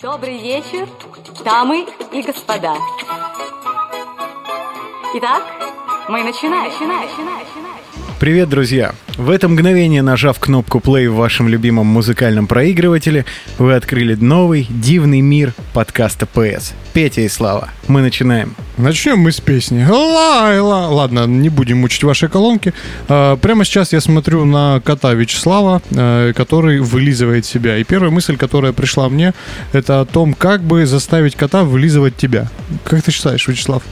Добрый 0.00 0.40
вечер, 0.40 0.86
дамы 1.44 1.84
и 2.12 2.22
господа. 2.22 2.76
Итак, 5.16 5.42
мы 6.08 6.22
начинаем. 6.22 6.70
начинаем, 6.70 7.08
начинаем, 7.08 7.38
начинаем. 7.40 7.78
Привет, 8.20 8.48
друзья! 8.48 8.94
В 9.16 9.28
это 9.28 9.48
мгновение, 9.48 10.02
нажав 10.02 10.38
кнопку 10.38 10.78
play 10.78 11.08
в 11.08 11.16
вашем 11.16 11.48
любимом 11.48 11.88
музыкальном 11.88 12.46
проигрывателе, 12.46 13.24
вы 13.58 13.74
открыли 13.74 14.14
новый, 14.14 14.68
дивный 14.70 15.20
мир 15.20 15.52
подкаста 15.74 16.28
PS. 16.32 16.74
Петя 16.92 17.22
и 17.22 17.28
Слава, 17.28 17.70
мы 17.88 18.00
начинаем. 18.00 18.54
Начнем 18.78 19.18
мы 19.18 19.32
с 19.32 19.40
песни. 19.40 19.84
Лайла. 19.84 20.86
Ладно, 20.88 21.26
не 21.26 21.48
будем 21.48 21.78
мучить 21.78 22.04
ваши 22.04 22.28
колонки. 22.28 22.72
А, 23.08 23.36
прямо 23.36 23.64
сейчас 23.64 23.92
я 23.92 24.00
смотрю 24.00 24.44
на 24.44 24.80
кота 24.84 25.14
Вячеслава, 25.14 25.82
а, 25.96 26.32
который 26.32 26.78
вылизывает 26.78 27.44
себя. 27.44 27.76
И 27.76 27.82
первая 27.82 28.12
мысль, 28.12 28.36
которая 28.36 28.72
пришла 28.72 29.08
мне, 29.08 29.34
это 29.72 30.00
о 30.00 30.04
том, 30.04 30.32
как 30.32 30.62
бы 30.62 30.86
заставить 30.86 31.34
кота 31.34 31.64
вылизывать 31.64 32.16
тебя. 32.16 32.48
Как 32.84 33.02
ты 33.02 33.10
считаешь, 33.10 33.48
Вячеслав? 33.48 33.82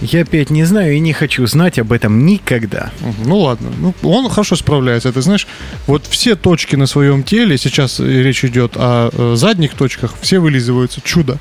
Я, 0.00 0.24
Петь, 0.24 0.50
не 0.50 0.64
знаю 0.64 0.94
и 0.94 0.98
не 0.98 1.12
хочу 1.12 1.46
знать 1.46 1.78
об 1.78 1.92
этом 1.92 2.26
никогда. 2.26 2.90
Ну 3.24 3.38
ладно, 3.38 3.70
ну, 3.78 3.94
он 4.02 4.28
хорошо 4.28 4.56
справляется. 4.56 5.12
Ты 5.12 5.22
знаешь, 5.22 5.46
вот 5.86 6.06
все 6.06 6.34
точки 6.34 6.74
на 6.74 6.86
своем 6.86 7.22
теле, 7.22 7.56
сейчас 7.56 8.00
речь 8.00 8.44
идет 8.44 8.72
о 8.74 9.10
э, 9.12 9.36
задних 9.36 9.74
точках, 9.74 10.14
все 10.20 10.40
вылизываются. 10.40 11.00
Чудо. 11.04 11.38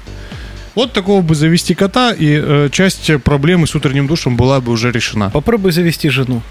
Вот 0.74 0.94
такого 0.94 1.22
бы 1.22 1.36
завести 1.36 1.76
кота, 1.76 2.14
и 2.14 2.40
э, 2.42 2.70
часть 2.72 3.12
проблемы 3.24 3.68
с 3.68 3.76
утренним 3.76 4.08
душем 4.08 4.38
была 4.38 4.62
бы 4.62 4.72
уже 4.72 4.92
решена. 4.92 5.30
Попробуй 5.30 5.74
завести 5.74 6.10
жену. 6.10 6.42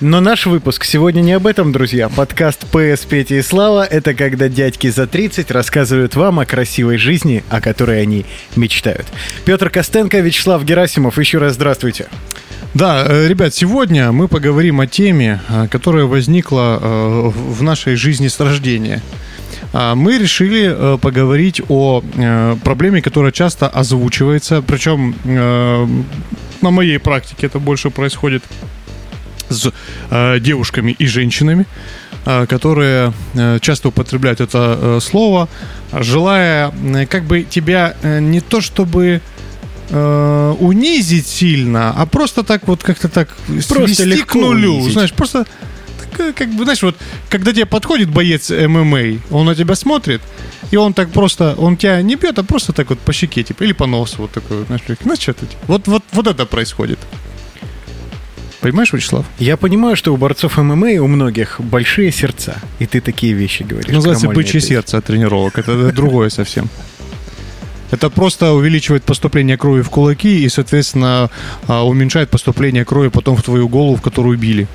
Но 0.00 0.20
наш 0.20 0.46
выпуск 0.46 0.84
сегодня 0.84 1.20
не 1.20 1.32
об 1.32 1.46
этом, 1.46 1.70
друзья. 1.70 2.08
Подкаст 2.08 2.66
«ПС 2.66 3.04
Петя 3.04 3.36
и 3.36 3.42
Слава»— 3.42 3.84
это 3.90 4.14
когда 4.14 4.48
дядьки 4.48 4.88
за 4.88 5.06
30 5.06 5.50
рассказывают 5.50 6.16
вам 6.16 6.40
о 6.40 6.46
красивой 6.46 6.96
жизни, 6.96 7.44
о 7.50 7.60
которой 7.60 8.02
они 8.02 8.24
мечтают. 8.56 9.06
Петр 9.44 9.70
Костенко, 9.70 10.18
Вячеслав 10.18 10.64
Герасимов, 10.64 11.18
еще 11.18 11.38
раз 11.38 11.54
здравствуйте. 11.54 12.08
Да, 12.74 13.04
э, 13.06 13.28
ребят, 13.28 13.54
сегодня 13.54 14.12
мы 14.12 14.28
поговорим 14.28 14.80
о 14.80 14.86
теме, 14.86 15.42
э, 15.48 15.68
которая 15.70 16.06
возникла 16.06 16.78
э, 16.80 17.28
в 17.28 17.62
нашей 17.62 17.96
жизни 17.96 18.28
с 18.28 18.40
рождения. 18.40 19.02
А, 19.72 19.94
мы 19.94 20.18
решили 20.18 20.98
поговорить 20.98 21.62
о 21.68 22.02
проблеме, 22.64 23.02
которая 23.02 23.32
часто 23.32 23.68
озвучивается, 23.68 24.62
причем 24.62 25.14
на 26.62 26.70
моей 26.70 26.98
практике 26.98 27.46
это 27.46 27.58
больше 27.58 27.90
происходит 27.90 28.42
с 29.52 29.72
э, 30.10 30.40
девушками 30.40 30.92
и 30.98 31.06
женщинами, 31.06 31.66
э, 32.24 32.46
которые 32.46 33.12
э, 33.34 33.58
часто 33.60 33.88
употребляют 33.88 34.40
это 34.40 34.78
э, 34.80 35.00
слово, 35.02 35.48
желая 35.92 36.72
э, 36.72 37.06
как 37.06 37.24
бы 37.24 37.42
тебя 37.42 37.94
э, 38.02 38.20
не 38.20 38.40
то 38.40 38.60
чтобы 38.60 39.20
э, 39.90 40.54
унизить 40.60 41.26
сильно, 41.26 41.92
а 41.96 42.06
просто 42.06 42.42
так 42.42 42.66
вот 42.66 42.82
как-то 42.82 43.08
так 43.08 43.28
просто 43.68 43.94
свести 43.94 44.22
к 44.22 44.34
нулю, 44.34 44.74
унизить. 44.74 44.92
знаешь, 44.92 45.12
просто 45.12 45.40
э, 45.40 45.44
как 46.12 46.48
бы, 46.50 46.64
знаешь, 46.64 46.82
вот, 46.82 46.96
когда 47.28 47.52
тебе 47.52 47.66
подходит 47.66 48.10
боец 48.10 48.50
ММА, 48.50 49.20
он 49.30 49.46
на 49.46 49.54
тебя 49.54 49.74
смотрит, 49.74 50.20
и 50.70 50.76
он 50.76 50.94
так 50.94 51.10
просто, 51.10 51.54
он 51.58 51.76
тебя 51.76 52.00
не 52.02 52.16
бьет, 52.16 52.38
а 52.38 52.42
просто 52.42 52.72
так 52.72 52.90
вот 52.90 52.98
по 52.98 53.12
щеке, 53.12 53.42
типа, 53.42 53.64
или 53.64 53.72
по 53.72 53.86
носу, 53.86 54.22
вот 54.22 54.30
такой, 54.30 54.64
знаешь, 54.66 54.82
ну 55.04 55.16
что 55.16 55.32
ты, 55.34 55.46
вот, 55.66 55.88
вот, 55.88 56.02
вот 56.12 56.26
это 56.26 56.46
происходит. 56.46 56.98
Понимаешь, 58.60 58.92
Вячеслав? 58.92 59.26
Я 59.40 59.56
понимаю, 59.56 59.96
что 59.96 60.14
у 60.14 60.16
борцов 60.16 60.56
ММА 60.56 61.02
у 61.02 61.08
многих 61.08 61.60
большие 61.60 62.12
сердца, 62.12 62.54
и 62.78 62.86
ты 62.86 63.00
такие 63.00 63.32
вещи 63.32 63.64
говоришь. 63.64 63.92
Называется 63.92 64.28
бычье 64.28 64.60
сердце 64.60 64.98
от 64.98 65.04
тренировок. 65.04 65.58
Это 65.58 65.90
другое 65.92 66.30
совсем. 66.30 66.70
Это 67.90 68.08
просто 68.08 68.52
увеличивает 68.52 69.02
поступление 69.02 69.58
крови 69.58 69.82
в 69.82 69.90
кулаки 69.90 70.44
и, 70.44 70.48
соответственно, 70.48 71.28
а, 71.66 71.84
уменьшает 71.84 72.30
поступление 72.30 72.84
крови 72.84 73.08
потом 73.08 73.36
в 73.36 73.42
твою 73.42 73.68
голову, 73.68 73.96
в 73.96 74.00
которую 74.00 74.38
били. 74.38 74.66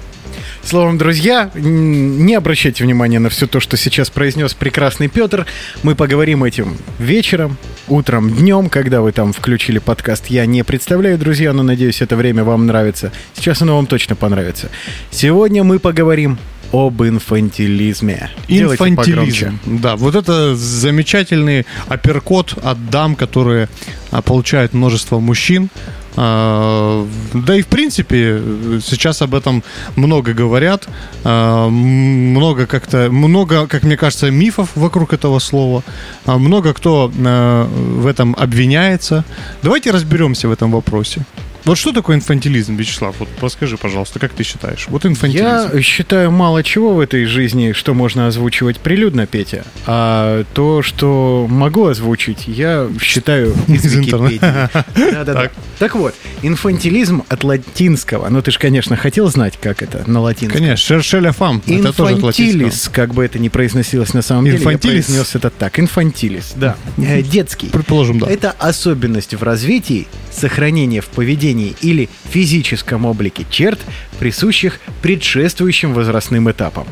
Словом, 0.64 0.98
друзья, 0.98 1.50
не 1.56 2.36
обращайте 2.36 2.84
внимания 2.84 3.20
на 3.20 3.30
все 3.30 3.48
то, 3.48 3.60
что 3.60 3.78
сейчас 3.78 4.10
произнес 4.10 4.54
прекрасный 4.54 5.08
Петр. 5.08 5.46
Мы 5.84 5.96
поговорим 5.96 6.44
этим 6.44 6.78
вечером, 7.00 7.58
утром, 7.88 8.34
днем, 8.34 8.70
когда 8.70 9.02
вы 9.02 9.12
там 9.12 9.34
включили 9.34 9.80
подкаст. 9.80 10.28
Я 10.28 10.46
не 10.46 10.64
представляю, 10.64 11.18
друзья, 11.18 11.54
но 11.54 11.64
надеюсь, 11.64 12.02
это 12.02 12.16
время 12.16 12.44
вам 12.44 12.66
нравится. 12.66 13.12
Сейчас 13.34 13.62
оно 13.62 13.76
вам 13.76 13.88
точно 13.88 14.16
понравится. 14.16 14.70
Сегодня 15.12 15.64
мы 15.64 15.80
поговорим 15.80 16.38
об 16.72 17.02
инфантилизме. 17.02 18.30
Инфантилизм. 18.48 19.60
Да, 19.66 19.96
вот 19.96 20.16
это 20.16 20.56
замечательный 20.56 21.66
апперкот 21.88 22.58
от 22.62 22.90
дам, 22.90 23.16
которые 23.16 23.70
а, 24.12 24.22
получают 24.22 24.74
множество 24.74 25.20
мужчин. 25.20 25.70
А, 26.18 27.08
да 27.34 27.56
и 27.56 27.62
в 27.62 27.68
принципе 27.68 28.42
сейчас 28.84 29.22
об 29.22 29.36
этом 29.36 29.64
много 29.96 30.34
говорят, 30.34 30.90
а, 31.24 31.70
много 31.70 32.66
как-то, 32.66 33.10
много, 33.12 33.68
как 33.68 33.84
мне 33.84 33.96
кажется, 33.98 34.32
мифов 34.32 34.72
вокруг 34.76 35.14
этого 35.14 35.38
слова, 35.40 35.84
а, 36.26 36.38
много 36.40 36.74
кто 36.74 37.12
в 37.14 38.08
этом 38.08 38.36
обвиняется. 38.38 39.24
Давайте 39.62 39.92
разберемся 39.92 40.48
в 40.48 40.52
этом 40.52 40.72
вопросе. 40.72 41.26
Вот 41.68 41.78
что 41.78 41.92
такое 41.92 42.16
инфантилизм, 42.16 42.78
Вячеслав? 42.78 43.16
Вот 43.20 43.28
расскажи, 43.42 43.76
пожалуйста, 43.76 44.20
как 44.20 44.32
ты 44.32 44.44
считаешь? 44.44 44.88
Вот 44.88 45.06
инфантилизм. 45.06 45.76
Я 45.76 45.82
считаю 45.82 46.32
мало 46.32 46.64
чего 46.64 46.94
в 46.94 47.00
этой 47.02 47.26
жизни, 47.26 47.74
что 47.74 47.94
можно 47.94 48.28
озвучивать 48.28 48.80
прилюдно, 48.80 49.28
Петя. 49.28 49.66
А 49.86 50.46
то, 50.54 50.82
что 50.82 51.46
могу 51.50 51.88
озвучить, 51.88 52.48
я 52.48 52.88
считаю 53.02 53.54
из, 53.68 53.84
из 53.84 53.96
Википедии. 53.96 54.40
Да-да-да. 54.96 55.52
Так 55.78 55.96
вот, 55.96 56.16
инфантилизм 56.42 57.24
от 57.28 57.44
латинского. 57.44 58.30
Ну, 58.30 58.42
ты 58.42 58.52
же, 58.52 58.60
конечно, 58.60 58.96
хотел 58.96 59.30
знать, 59.30 59.60
как 59.62 59.84
это 59.84 60.10
на 60.10 60.22
латинском. 60.22 60.62
Конечно, 60.62 60.78
cherchez 60.78 61.22
la 61.22 61.34
femme. 61.34 61.62
Это 61.68 61.92
тоже 61.92 62.14
Infantilis, 62.14 62.90
как 62.94 63.14
бы 63.14 63.26
это 63.26 63.40
ни 63.40 63.50
произносилось 63.50 64.14
на 64.14 64.22
самом 64.22 64.46
деле. 64.46 64.58
Infantilis? 64.60 65.10
Я 65.10 65.16
произнес 65.16 65.36
это 65.36 65.50
так. 65.50 65.78
Infantilis, 65.80 66.54
да. 66.56 66.78
Э, 66.98 67.22
детский. 67.22 67.68
Предположим, 67.68 68.20
да. 68.20 68.28
Это 68.28 68.52
особенность 68.52 69.34
в 69.34 69.44
развитии, 69.44 70.08
сохранения 70.32 71.02
в 71.02 71.08
поведении 71.08 71.57
поведении 71.58 71.76
или 71.82 72.10
физическом 72.30 73.06
облике 73.06 73.46
черт, 73.50 73.80
присущих 74.20 74.80
предшествующим 75.02 75.94
возрастным 75.94 76.50
этапам. 76.50 76.86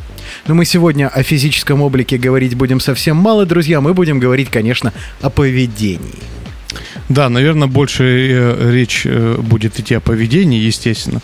Но 0.48 0.56
мы 0.56 0.66
сегодня 0.66 1.08
о 1.08 1.24
физическом 1.24 1.81
облике 1.81 2.18
говорить 2.18 2.56
будем 2.56 2.80
совсем 2.80 3.18
мало, 3.18 3.46
друзья. 3.46 3.81
Мы 3.81 3.94
будем 3.94 4.20
говорить, 4.20 4.50
конечно, 4.50 4.92
о 5.22 5.30
поведении. 5.30 6.16
Да, 7.08 7.30
наверное, 7.30 7.68
больше 7.68 8.04
э, 8.04 8.72
речь 8.72 9.04
э, 9.06 9.38
будет 9.40 9.80
идти 9.80 9.96
о 9.96 10.00
поведении, 10.00 10.59
естественно. 10.59 11.22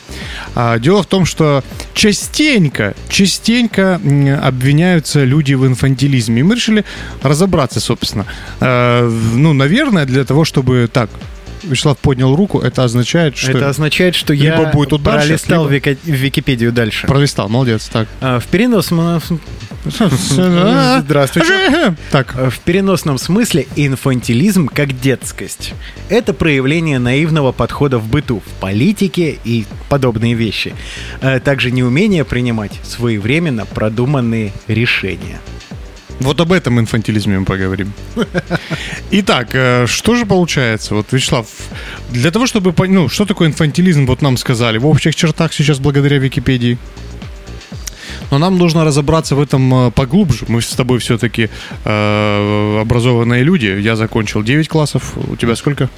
А, 0.56 0.78
дело 0.78 1.02
в 1.02 1.08
том, 1.08 1.26
что 1.26 1.64
частенько, 1.94 2.94
частенько 3.10 4.00
обвиняются 4.44 5.24
люди 5.24 5.56
в 5.56 5.66
инфантилизме. 5.66 6.42
И 6.42 6.44
мы 6.44 6.56
решили 6.56 6.86
разобраться, 7.24 7.80
собственно. 7.80 8.26
Э, 8.60 9.10
ну, 9.10 9.54
наверное, 9.54 10.06
для 10.06 10.24
того, 10.24 10.46
чтобы 10.46 10.88
так 10.92 11.10
Вячеслав 11.64 11.98
поднял 11.98 12.36
руку, 12.36 12.60
это 12.60 12.84
означает, 12.84 13.38
что... 13.38 13.52
Это 13.52 13.70
означает, 13.70 14.16
что 14.16 14.34
я 14.34 14.58
либо 14.58 14.72
будет 14.72 14.90
тут 14.90 15.04
пролистал 15.04 15.70
либо... 15.70 15.96
в 16.04 16.08
Википедию 16.08 16.72
дальше. 16.72 17.08
Пролистал, 17.08 17.50
молодец, 17.50 17.90
так. 17.92 18.08
А, 18.22 18.40
в 18.40 18.48
переносном... 18.48 19.22
Здравствуйте. 21.00 21.96
Так. 22.12 22.36
В 22.36 22.60
переносном 22.60 23.18
смысле 23.18 23.68
инфантилизм 23.76 24.68
как 24.68 25.00
детскость. 25.00 25.74
Это 26.10 26.34
проявление 26.34 27.00
наивного 27.00 27.52
подхода 27.52 27.98
в 27.98 28.08
быту, 28.08 28.42
в 28.46 28.60
политике 28.60 29.40
и 29.44 29.66
подобные 29.90 30.36
вещи. 30.36 30.76
А 31.22 31.40
также 31.40 31.72
неумение 31.72 32.26
принимать 32.26 32.74
своевременно 32.84 33.66
продуманные 33.66 34.54
решения. 34.68 35.40
Вот 36.22 36.40
об 36.40 36.52
этом 36.52 36.80
инфантилизме 36.80 37.40
мы 37.40 37.46
поговорим. 37.46 37.94
Итак, 39.12 39.50
э, 39.54 39.88
что 39.88 40.16
же 40.16 40.26
получается? 40.26 40.96
Вот, 40.96 41.12
Вячеслав, 41.12 41.48
для 42.12 42.32
того, 42.32 42.46
чтобы... 42.46 42.74
Ну, 42.88 43.10
что 43.10 43.26
такое 43.26 43.48
инфантилизм, 43.48 44.06
вот 44.06 44.22
нам 44.22 44.38
сказали. 44.38 44.78
В 44.78 44.86
общих 44.86 45.16
чертах 45.16 45.54
сейчас 45.54 45.80
благодаря 45.80 46.18
Википедии. 46.20 46.78
Но 48.30 48.38
нам 48.38 48.58
нужно 48.58 48.86
разобраться 48.86 49.36
в 49.36 49.42
этом 49.42 49.88
э, 49.88 49.92
поглубже. 49.92 50.46
Мы 50.48 50.62
с 50.62 50.68
тобой 50.68 51.00
все-таки 51.00 51.50
э, 51.86 52.80
образованные 52.82 53.44
люди. 53.44 53.66
Я 53.66 53.96
закончил 53.96 54.44
9 54.44 54.68
классов. 54.68 55.14
У 55.30 55.36
тебя 55.36 55.56
сколько? 55.56 55.90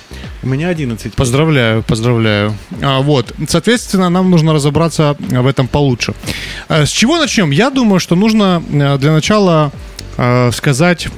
У 0.41 0.47
меня 0.47 0.69
11. 0.69 1.13
Поздравляю, 1.13 1.83
поздравляю. 1.83 2.55
А, 2.81 3.01
вот, 3.01 3.33
соответственно, 3.47 4.09
нам 4.09 4.31
нужно 4.31 4.53
разобраться 4.53 5.15
в 5.19 5.47
этом 5.47 5.67
получше. 5.67 6.13
А, 6.69 6.85
с 6.85 6.89
чего 6.89 7.17
начнем? 7.17 7.51
Я 7.51 7.69
думаю, 7.69 7.99
что 7.99 8.15
нужно 8.15 8.63
э, 8.71 8.97
для 8.97 9.11
начала 9.11 9.71
э, 10.17 10.51
сказать 10.51 11.09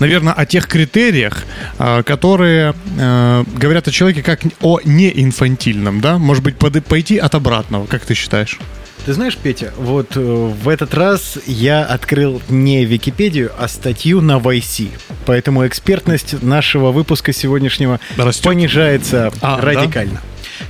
наверное, 0.00 0.32
о 0.32 0.46
тех 0.46 0.66
критериях, 0.66 1.44
э, 1.78 2.02
которые 2.02 2.74
э, 2.98 3.44
говорят 3.54 3.86
о 3.86 3.90
человеке 3.90 4.22
как 4.22 4.40
о 4.60 4.80
неинфантильном, 4.82 6.00
да? 6.00 6.18
Может 6.18 6.42
быть, 6.42 6.56
пойти 6.56 7.18
от 7.18 7.34
обратного, 7.34 7.86
как 7.86 8.04
ты 8.04 8.14
считаешь? 8.14 8.58
Ты 9.06 9.14
знаешь, 9.14 9.36
Петя, 9.36 9.72
вот 9.76 10.16
э, 10.16 10.20
в 10.20 10.68
этот 10.68 10.92
раз 10.94 11.38
я 11.46 11.84
открыл 11.84 12.42
не 12.48 12.84
Википедию, 12.84 13.50
а 13.58 13.66
статью 13.66 14.20
на 14.20 14.36
YC. 14.38 14.90
Поэтому 15.24 15.66
экспертность 15.66 16.42
нашего 16.42 16.92
выпуска 16.92 17.32
сегодняшнего 17.32 17.98
Растет. 18.16 18.44
понижается 18.44 19.32
А, 19.40 19.56
да? 19.56 19.62
радикально. 19.62 20.20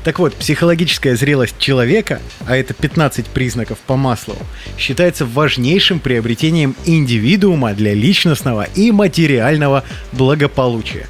Так 0.05 0.19
вот, 0.19 0.35
психологическая 0.35 1.17
зрелость 1.17 1.59
человека, 1.59 2.21
а 2.47 2.57
это 2.57 2.73
15 2.73 3.27
признаков 3.27 3.79
по 3.79 3.97
Маслову, 3.97 4.47
считается 4.79 5.27
важнейшим 5.27 5.99
приобретением 5.99 6.77
индивидуума 6.85 7.75
для 7.75 7.95
личностного 7.95 8.63
и 8.63 8.93
материального 8.93 9.85
благополучия. 10.13 11.09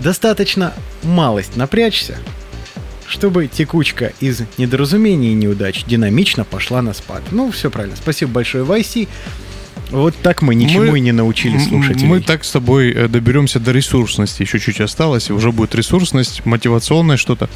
Достаточно 0.00 0.74
малость 1.02 1.56
напрячься, 1.56 2.18
чтобы 3.08 3.46
текучка 3.46 4.12
из 4.20 4.42
недоразумений 4.58 5.32
и 5.32 5.34
неудач 5.34 5.84
динамично 5.84 6.44
пошла 6.44 6.82
на 6.82 6.92
спад. 6.92 7.22
Ну, 7.30 7.50
все 7.50 7.70
правильно. 7.70 7.96
Спасибо 7.96 8.32
большое, 8.32 8.64
Вайси. 8.64 9.08
Вот 9.90 10.16
так 10.20 10.42
мы 10.42 10.54
ничему 10.54 10.90
Мы- 10.90 10.98
и 10.98 11.00
не 11.00 11.12
научили 11.12 11.58
слушателей. 11.58 12.08
Мы 12.08 12.20
так 12.20 12.44
с 12.44 12.50
тобой 12.50 12.92
э, 12.92 13.08
доберемся 13.08 13.60
до 13.60 13.70
ресурсности. 13.70 14.42
Еще 14.42 14.58
чуть 14.58 14.80
осталось, 14.80 15.30
и 15.30 15.32
уже 15.32 15.52
будет 15.52 15.74
ресурсность, 15.76 16.44
мотивационное 16.44 17.16
что-то. 17.16 17.48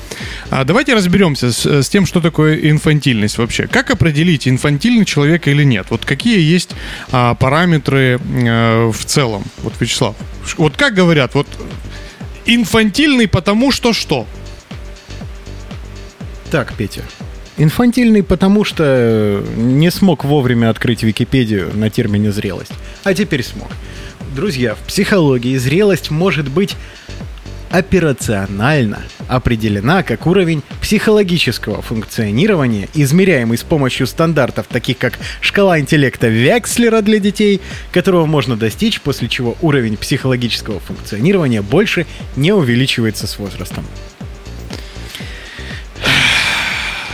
А 0.48 0.64
давайте 0.64 0.94
разберемся 0.94 1.52
с, 1.52 1.66
с 1.66 1.88
тем, 1.88 2.06
что 2.06 2.20
такое 2.20 2.56
инфантильность 2.70 3.38
вообще. 3.38 3.66
Как 3.66 3.90
определить, 3.90 4.46
инфантильный 4.46 5.04
человек 5.04 5.48
или 5.48 5.64
нет? 5.64 5.86
Вот 5.90 6.04
какие 6.04 6.40
есть 6.40 6.70
а, 7.10 7.34
параметры 7.34 8.20
э, 8.20 8.90
в 8.92 9.04
целом? 9.04 9.42
Вот, 9.62 9.72
Вячеслав, 9.80 10.14
вот 10.56 10.76
как 10.76 10.94
говорят, 10.94 11.34
вот 11.34 11.48
инфантильный 12.46 13.26
потому 13.26 13.72
что 13.72 13.92
что? 13.92 14.26
Так, 16.50 16.74
Петя. 16.74 17.02
Инфантильный, 17.58 18.22
потому 18.22 18.64
что 18.64 18.84
э, 18.86 19.44
не 19.56 19.90
смог 19.90 20.24
вовремя 20.24 20.70
открыть 20.70 21.02
Википедию 21.02 21.70
на 21.74 21.90
термине 21.90 22.32
зрелость. 22.32 22.72
А 23.04 23.14
теперь 23.14 23.44
смог. 23.44 23.68
Друзья, 24.34 24.74
в 24.74 24.78
психологии 24.78 25.56
зрелость 25.56 26.10
может 26.10 26.48
быть 26.48 26.76
операционально 27.70 29.02
определена 29.28 30.02
как 30.02 30.26
уровень 30.26 30.62
психологического 30.80 31.82
функционирования, 31.82 32.88
измеряемый 32.94 33.56
с 33.56 33.62
помощью 33.62 34.08
стандартов, 34.08 34.66
таких 34.66 34.98
как 34.98 35.18
шкала 35.40 35.78
интеллекта 35.78 36.26
Векслера 36.26 37.00
для 37.00 37.20
детей, 37.20 37.60
которого 37.92 38.26
можно 38.26 38.56
достичь, 38.56 39.00
после 39.00 39.28
чего 39.28 39.56
уровень 39.60 39.96
психологического 39.96 40.80
функционирования 40.80 41.62
больше 41.62 42.06
не 42.34 42.52
увеличивается 42.52 43.28
с 43.28 43.38
возрастом. 43.38 43.84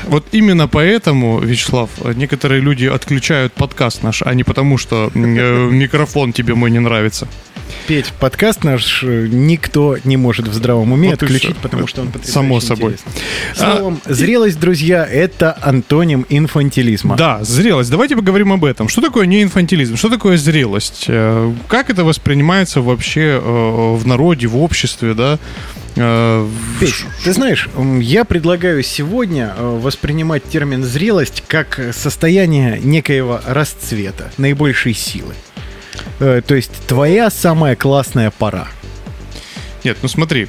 Вот 0.07 0.25
именно 0.33 0.69
поэтому, 0.69 1.41
Вячеслав, 1.41 1.91
некоторые 2.15 2.61
люди 2.61 2.87
отключают 2.87 3.53
подкаст 3.53 4.03
наш, 4.03 4.23
а 4.23 4.35
не 4.35 4.45
потому, 4.45 4.79
что 4.79 5.11
э, 5.13 5.19
микрофон 5.19 6.33
тебе 6.33 6.55
мой 6.55 6.71
не 6.71 6.79
нравится. 6.79 7.27
Петь, 7.89 8.13
подкаст 8.21 8.63
наш 8.63 9.03
э, 9.03 9.27
никто 9.29 9.97
не 10.05 10.17
может 10.17 10.47
в 10.47 10.55
здравом 10.55 10.93
уме 10.93 11.11
Вот 11.11 11.23
и 11.23 11.25
отключить, 11.27 11.57
потому 11.57 11.87
что 11.89 12.03
он 12.03 12.13
Само 12.23 12.61
собой. 12.61 12.93
интересный. 12.93 13.23
Словом, 13.57 14.01
зрелость, 14.07 14.61
друзья, 14.61 15.05
это 15.05 15.57
антоним 15.61 16.25
инфантилизма. 16.29 17.17
Да, 17.17 17.43
зрелость. 17.43 17.91
Давайте 17.91 18.15
поговорим 18.17 18.53
об 18.53 18.65
этом. 18.65 18.89
Что 18.89 19.01
такое 19.01 19.27
не 19.27 19.43
инфантилизм? 19.43 19.97
Что 19.97 20.09
такое 20.09 20.37
зрелость? 20.37 21.07
Э, 21.09 21.53
Как 21.69 21.91
это 21.91 22.05
воспринимается 22.05 22.81
вообще 22.81 23.41
в 23.45 24.07
народе, 24.07 24.47
в 24.47 24.57
обществе, 24.57 25.15
да? 25.15 25.39
Э, 25.97 26.49
Петь, 26.79 27.05
ты 27.25 27.33
знаешь, 27.33 27.69
я 28.01 28.25
предлагаю 28.25 28.83
сегодня 28.83 29.55
э, 29.57 29.79
воспринимать 29.83 30.45
термин 30.45 30.85
зрелость 30.85 31.43
как 31.49 31.81
состояние 31.93 32.79
некоего 32.81 33.41
расцвета, 33.47 34.31
наибольшей 34.37 34.93
силы. 34.95 35.35
Э, 36.21 36.43
То 36.47 36.55
есть 36.55 36.73
твоя 36.87 37.31
самая 37.31 37.77
классная 37.77 38.31
пора. 38.31 38.69
Нет, 39.85 39.99
ну 40.03 40.09
смотри, 40.09 40.49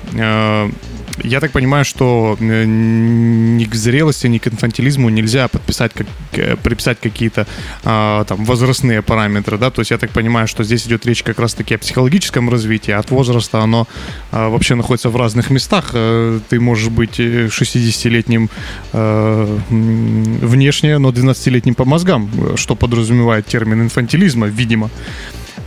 я 1.23 1.39
так 1.39 1.51
понимаю, 1.51 1.85
что 1.85 2.37
э, 2.39 2.63
ни 2.65 3.65
к 3.65 3.75
зрелости, 3.75 4.27
ни 4.27 4.37
к 4.37 4.47
инфантилизму 4.47 5.09
нельзя 5.09 5.47
подписать, 5.47 5.93
как, 5.93 6.07
э, 6.33 6.55
приписать 6.55 6.99
какие-то 7.01 7.47
а, 7.83 8.23
там 8.25 8.45
возрастные 8.45 9.01
параметры, 9.01 9.57
да, 9.57 9.69
то 9.69 9.81
есть 9.81 9.91
я 9.91 9.97
так 9.97 10.11
понимаю, 10.11 10.47
что 10.47 10.63
здесь 10.63 10.87
идет 10.87 11.05
речь 11.05 11.23
как 11.23 11.39
раз-таки 11.39 11.75
о 11.75 11.77
психологическом 11.77 12.49
развитии, 12.49 12.91
от 12.91 13.11
возраста 13.11 13.59
оно 13.61 13.87
а, 14.31 14.49
вообще 14.49 14.75
находится 14.75 15.09
в 15.09 15.15
разных 15.15 15.49
местах, 15.49 15.93
Э, 15.97 16.39
ты 16.49 16.59
можешь 16.59 16.89
быть 16.89 17.19
э, 17.19 17.47
60-летним 17.47 18.49
э, 18.93 19.57
м, 19.69 20.23
внешне, 20.39 20.97
но 20.97 21.09
12-летним 21.09 21.75
по 21.75 21.85
мозгам, 21.85 22.29
что 22.55 22.75
подразумевает 22.75 23.45
термин 23.45 23.81
инфантилизма, 23.81 24.47
видимо. 24.47 24.89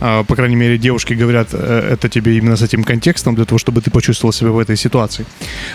А, 0.01 0.23
по 0.23 0.35
крайней 0.35 0.55
мере, 0.55 0.77
девушки 0.79 1.13
говорят 1.13 1.49
э, 1.53 1.89
это 1.93 2.09
тебе 2.09 2.37
именно 2.37 2.57
с 2.57 2.63
этим 2.63 2.83
контекстом, 2.83 3.35
для 3.35 3.45
того, 3.45 3.59
чтобы 3.59 3.81
ты 3.81 3.91
почувствовал 3.91 4.33
себя 4.33 4.49
в 4.49 4.57
этой 4.57 4.75
ситуации. 4.75 5.25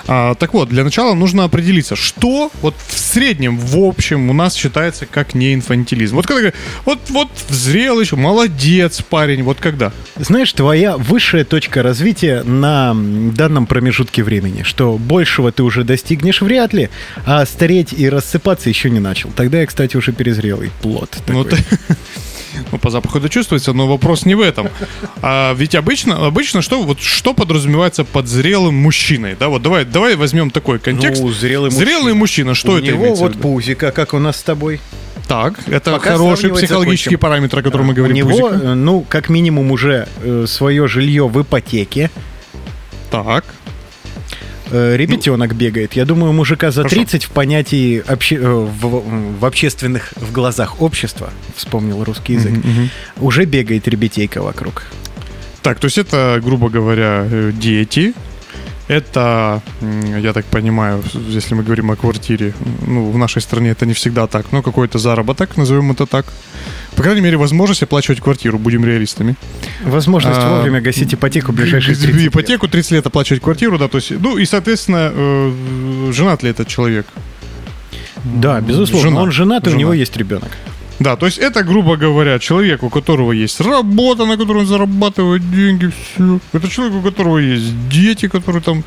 А, 0.09 0.35
так 0.35 0.53
вот, 0.53 0.69
для 0.69 0.83
начала 0.83 1.15
нужно 1.15 1.45
определиться, 1.45 1.95
что 1.95 2.51
вот 2.61 2.75
в 2.89 2.99
среднем, 2.99 3.57
в 3.57 3.79
общем, 3.79 4.29
у 4.29 4.33
нас 4.33 4.55
считается 4.55 5.07
как 5.07 5.35
не 5.35 5.55
инфантилизм. 5.55 6.17
Вот 6.17 6.27
когда 6.27 6.41
говорят, 6.41 6.57
вот, 6.85 6.99
вот 7.09 7.29
зрелый, 7.49 8.03
еще, 8.03 8.17
молодец 8.17 9.01
парень, 9.01 9.45
вот 9.45 9.59
когда? 9.61 9.93
Знаешь, 10.17 10.53
твоя 10.53 10.97
высшая 10.97 11.45
точка 11.45 11.83
развития 11.85 12.43
на 12.43 12.95
данном 12.95 13.67
промежутке 13.67 14.25
времени, 14.25 14.65
что 14.65 14.99
большего 14.99 15.53
ты 15.53 15.63
уже 15.63 15.85
достигнешь 15.85 16.43
вряд 16.43 16.73
ли, 16.73 16.91
а 17.25 17.47
стареть 17.47 17.93
и 17.93 18.09
рассыпаться 18.09 18.69
еще 18.69 18.91
не 18.91 19.01
начал. 19.01 19.31
Тогда 19.37 19.61
я, 19.61 19.67
кстати, 19.67 19.97
уже 19.97 20.13
перезрелый 20.13 20.73
плод. 20.83 21.17
Ну, 21.29 21.45
такой. 21.45 21.61
ты- 21.89 21.97
ну, 22.73 22.79
по 22.79 22.91
запаху 22.91 23.19
это 23.19 23.29
чувствуется, 23.29 23.73
но 23.73 23.87
вопрос 23.87 24.25
не 24.27 24.35
в 24.35 24.41
этом. 24.41 24.69
А 25.23 25.55
ведь 25.55 25.75
обычно, 25.75 26.27
обычно 26.27 26.63
что, 26.63 26.83
вот, 26.83 27.01
что 27.01 27.35
подразумевается 27.35 28.05
под 28.05 28.27
зрелым 28.27 28.75
мужчиной? 28.75 29.37
Да, 29.39 29.49
вот 29.49 29.63
давай, 29.63 29.85
давай 29.85 30.17
возьмем 30.17 30.51
такой 30.51 30.79
контекст. 30.79 31.23
Ну, 31.23 31.31
зрелый 31.31 31.71
Зрелый 31.71 32.15
мужчина, 32.15 32.55
что 32.55 32.73
У 32.73 32.79
это 32.79 32.87
него 32.87 33.15
вот 33.15 33.41
пузика, 33.41 33.93
как 33.93 34.15
у 34.15 34.19
нас 34.19 34.37
с 34.39 34.43
тобой. 34.43 34.81
Так, 35.29 35.55
это 35.67 35.93
Пока 35.93 36.13
хороший 36.13 36.53
психологический 36.55 37.17
параметр, 37.17 37.59
о 37.59 37.63
котором 37.63 37.87
мы 37.87 37.93
У 37.93 37.97
говорим. 37.97 38.17
него, 38.17 38.31
пузика. 38.31 38.61
э, 38.63 38.75
ну, 38.75 39.05
как 39.09 39.29
минимум 39.29 39.73
уже 39.73 40.07
э, 40.23 40.45
свое 40.47 40.87
жилье 40.87 41.27
в 41.27 41.43
ипотеке. 41.43 42.11
Так. 43.11 43.45
Э, 44.71 44.97
ребятенок 44.97 45.55
бегает. 45.55 45.93
Я 45.95 46.05
думаю, 46.05 46.33
мужика 46.33 46.71
за 46.71 46.83
Хорошо. 46.83 46.97
30 46.97 47.25
в 47.25 47.31
понятии 47.31 48.03
обще- 48.07 48.37
э, 48.37 48.49
в, 48.49 49.39
в 49.41 49.45
общественных, 49.45 50.13
в 50.17 50.33
глазах 50.33 50.81
общества, 50.83 51.31
вспомнил 51.55 52.03
русский 52.05 52.35
язык, 52.35 52.53
Мгм, 52.53 52.71
мгм. 52.71 52.91
уже 53.19 53.45
бегает 53.45 53.87
ребятейка 53.89 54.43
вокруг. 54.43 54.85
Так, 55.63 55.79
то 55.79 55.87
есть 55.87 55.99
это, 55.99 56.41
грубо 56.45 56.69
говоря, 56.69 57.27
э, 57.31 57.53
дети. 57.53 58.15
Это, 58.89 59.63
я 60.23 60.33
так 60.33 60.45
понимаю, 60.47 61.03
если 61.29 61.55
мы 61.55 61.65
говорим 61.65 61.91
о 61.91 61.97
квартире, 61.97 62.55
ну, 62.87 63.11
в 63.11 63.19
нашей 63.19 63.43
стране 63.43 63.71
это 63.71 63.85
не 63.85 63.95
всегда 63.95 64.27
так, 64.29 64.53
но 64.53 64.63
какой-то 64.63 64.99
заработок, 64.99 65.57
назовем 65.57 65.91
это 65.91 66.07
так. 66.07 66.27
По 66.95 67.03
крайней 67.03 67.21
мере, 67.21 67.37
возможность 67.37 67.83
оплачивать 67.83 68.21
квартиру, 68.21 68.59
будем 68.59 68.85
реалистами. 68.85 69.35
Возможность 69.85 70.39
А, 70.41 70.57
вовремя 70.57 70.81
гасить 70.81 71.13
ипотеку 71.15 71.51
в 71.53 71.57
ближайшие 71.57 71.97
Г- 71.97 72.01
30 72.01 72.17
лет. 72.23 72.33
Ипотеку 72.33 72.69
30 72.69 72.93
лет 72.93 73.07
оплачивать 73.07 73.43
квартиру, 73.43 73.77
да, 73.77 73.89
то 73.89 73.99
есть, 73.99 74.13
ну, 74.21 74.39
и, 74.39 74.45
соответственно, 74.47 75.11
э, 75.13 76.11
женат 76.13 76.45
ли 76.45 76.51
этот 76.51 76.69
человек? 76.69 77.07
Да, 78.25 78.61
безусловно. 78.61 79.09
Жена. 79.11 79.21
Он 79.23 79.31
женат, 79.33 79.65
и 79.67 79.69
у 79.69 79.71
Жена. 79.73 79.81
него 79.81 79.93
есть 79.95 80.17
ребенок. 80.17 80.51
Да, 80.99 81.17
то 81.17 81.27
есть 81.27 81.39
это, 81.39 81.63
грубо 81.63 81.97
говоря, 81.97 82.39
человек, 82.39 82.83
у 82.83 82.89
которого 82.89 83.33
есть 83.33 83.61
работа, 83.61 84.25
на 84.25 84.37
которой 84.37 84.59
он 84.59 84.67
зарабатывает 84.67 85.51
деньги, 85.51 85.91
все. 85.91 86.41
Это 86.53 86.69
человек, 86.69 86.95
у 86.95 87.03
которого 87.03 87.39
есть 87.39 87.89
дети, 87.89 88.29
которые 88.29 88.63
там, 88.63 88.83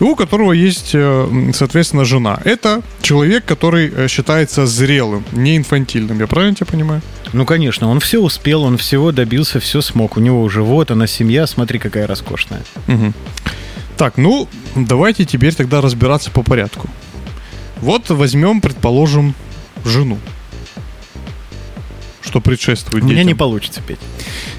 и 0.00 0.04
у 0.04 0.14
которого 0.16 0.52
есть, 0.52 0.90
э, 0.94 1.50
соответственно, 1.54 2.04
жена. 2.04 2.38
Это 2.44 2.82
человек, 3.00 3.44
который 3.46 3.90
э, 3.94 4.08
считается 4.08 4.66
зрелым, 4.66 5.24
не 5.32 5.56
инфантильным. 5.56 6.18
Я 6.18 6.26
правильно 6.26 6.54
тебя 6.54 6.66
понимаю? 6.66 7.00
Ну, 7.32 7.46
конечно, 7.46 7.88
он 7.88 8.00
все 8.00 8.18
успел, 8.18 8.62
он 8.62 8.76
всего 8.76 9.12
добился, 9.12 9.58
все 9.58 9.80
смог. 9.80 10.16
У 10.16 10.20
него 10.20 10.42
уже 10.42 10.62
вот 10.62 10.90
она 10.90 11.06
семья, 11.06 11.46
смотри, 11.46 11.78
какая 11.78 12.06
роскошная. 12.06 12.62
Мгм. 12.86 13.14
Так, 13.96 14.18
ну, 14.18 14.46
давайте 14.74 15.24
теперь 15.24 15.54
тогда 15.54 15.80
разбираться 15.80 16.30
по 16.30 16.42
порядку. 16.42 16.88
Вот 17.80 18.10
возьмем, 18.10 18.60
предположим, 18.60 19.34
жену. 19.84 20.18
Что 22.26 22.40
предшествует 22.40 23.04
У 23.04 23.06
меня 23.06 23.16
детям. 23.16 23.28
не 23.28 23.34
получится 23.34 23.80
петь. 23.80 24.00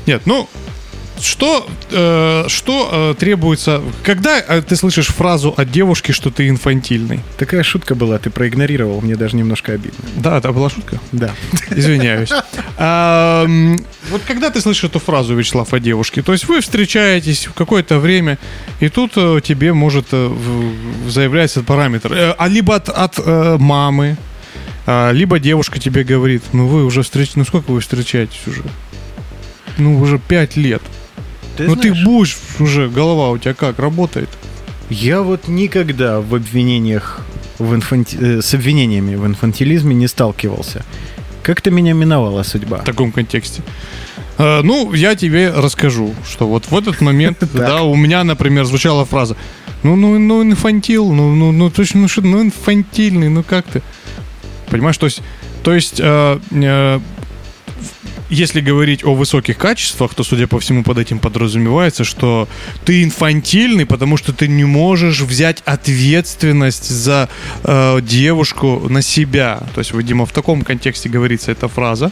Нет, 0.06 0.22
ну 0.26 0.50
что, 1.20 1.68
э, 1.92 2.46
что 2.48 2.90
э, 2.92 3.16
требуется, 3.20 3.82
когда 4.04 4.40
э, 4.40 4.62
ты 4.62 4.76
слышишь 4.76 5.08
фразу 5.08 5.54
от 5.56 5.72
девушки, 5.72 6.12
что 6.12 6.30
ты 6.30 6.48
инфантильный? 6.48 7.22
Такая 7.38 7.64
шутка 7.64 7.96
была, 7.96 8.18
ты 8.20 8.30
проигнорировал, 8.30 9.02
мне 9.02 9.16
даже 9.16 9.36
немножко 9.36 9.74
обидно. 9.74 10.06
Да, 10.16 10.38
это 10.38 10.52
была 10.52 10.70
шутка. 10.70 11.00
Да. 11.12 11.32
Извиняюсь. 11.70 12.30
А, 12.80 13.48
Вот 14.12 14.22
когда 14.28 14.52
ты 14.52 14.62
слышишь 14.62 14.84
эту 14.84 15.00
фразу, 15.00 15.34
Вячеслав, 15.36 15.74
о 15.74 15.80
девушке, 15.80 16.22
то 16.22 16.32
есть 16.32 16.48
вы 16.48 16.62
встречаетесь 16.62 17.48
в 17.48 17.54
какое-то 17.54 17.98
время, 17.98 18.38
и 18.80 18.90
тут 18.90 19.14
э, 19.16 19.42
тебе 19.44 19.74
может 19.74 20.06
э, 20.12 20.32
заявляется 21.08 21.64
параметр, 21.64 22.14
э, 22.14 22.36
а 22.38 22.48
либо 22.48 22.76
от, 22.76 22.90
от, 22.90 23.18
мамы, 23.60 24.16
А, 24.88 25.12
либо 25.12 25.38
девушка 25.38 25.79
тебе 25.79 26.06
говорит, 26.06 26.41
ну 26.53 26.65
вы 26.65 26.86
уже 26.86 27.03
встреч... 27.03 27.32
ну 27.36 27.44
сколько 27.44 27.72
вы 27.72 27.82
встречаетесь 27.82 28.48
уже? 28.48 28.63
Ну 29.77 30.00
уже 30.00 30.17
пять 30.17 30.56
лет. 30.56 30.82
Ты 31.58 31.63
ну 31.67 31.75
знаешь, 31.75 31.98
ты 31.98 32.06
будешь 32.06 32.38
уже, 32.60 32.88
голова 32.88 33.32
у 33.32 33.38
тебя 33.38 33.53
как, 33.53 33.79
работает? 33.79 34.29
Я 34.89 35.24
вот 35.24 35.50
никогда 35.50 36.22
в 36.22 36.34
обвинениях 36.34 37.22
в 37.60 37.75
инфанти... 37.75 38.17
э, 38.17 38.41
с 38.41 38.53
обвинениями 38.53 39.15
в 39.15 39.25
инфантилизме 39.25 39.94
не 39.94 40.08
сталкивался. 40.08 40.86
Как-то 41.44 41.70
меня 41.70 41.91
миновала 41.94 42.44
судьба. 42.44 42.77
в 42.77 42.84
таком 42.86 43.12
контексте. 43.12 43.63
Э, 44.38 44.62
Ну, 44.63 44.94
я 44.94 45.15
тебе 45.15 45.50
расскажу, 45.50 46.15
что 46.25 46.48
вот 46.48 46.72
в 46.72 46.77
этот 46.77 47.01
момент, 47.01 47.39
да, 47.53 47.84
у 47.84 47.96
меня, 47.96 48.24
например, 48.24 48.63
звучала 48.63 49.03
фраза, 49.03 49.36
ну, 49.84 49.98
ну, 49.98 50.17
ну, 50.17 50.44
инфантил, 50.44 51.12
ну, 51.12 51.36
ну, 51.36 51.51
ну, 51.51 51.70
точно, 51.70 52.01
ну, 52.01 52.08
что, 52.08 52.22
ну, 52.22 52.41
инфантильный, 52.41 53.27
ну, 53.27 53.44
как 53.44 53.65
ты? 53.65 53.82
Понимаешь, 54.70 54.98
то 54.98 55.06
есть, 55.06 55.22
то 55.64 55.74
есть, 55.74 56.00
э, 56.00 56.40
э, 56.52 57.00
если 58.30 58.60
говорить 58.60 59.06
о 59.06 59.14
высоких 59.14 59.58
качествах, 59.58 60.14
то, 60.14 60.24
судя 60.24 60.48
по 60.48 60.60
всему, 60.60 60.84
под 60.84 60.98
этим 60.98 61.20
подразумевается, 61.20 62.04
что 62.04 62.48
ты 62.86 63.04
инфантильный, 63.04 63.86
потому 63.86 64.18
что 64.18 64.34
ты 64.34 64.48
не 64.48 64.66
можешь 64.66 65.22
взять 65.22 65.62
ответственность 65.66 66.90
за 66.90 67.30
э, 67.64 68.02
девушку 68.02 68.88
на 68.90 69.02
себя. 69.02 69.64
То 69.74 69.80
есть, 69.80 69.94
видимо, 69.94 70.26
в 70.26 70.32
таком 70.32 70.64
контексте 70.64 71.10
говорится 71.10 71.52
эта 71.52 71.68
фраза. 71.68 72.12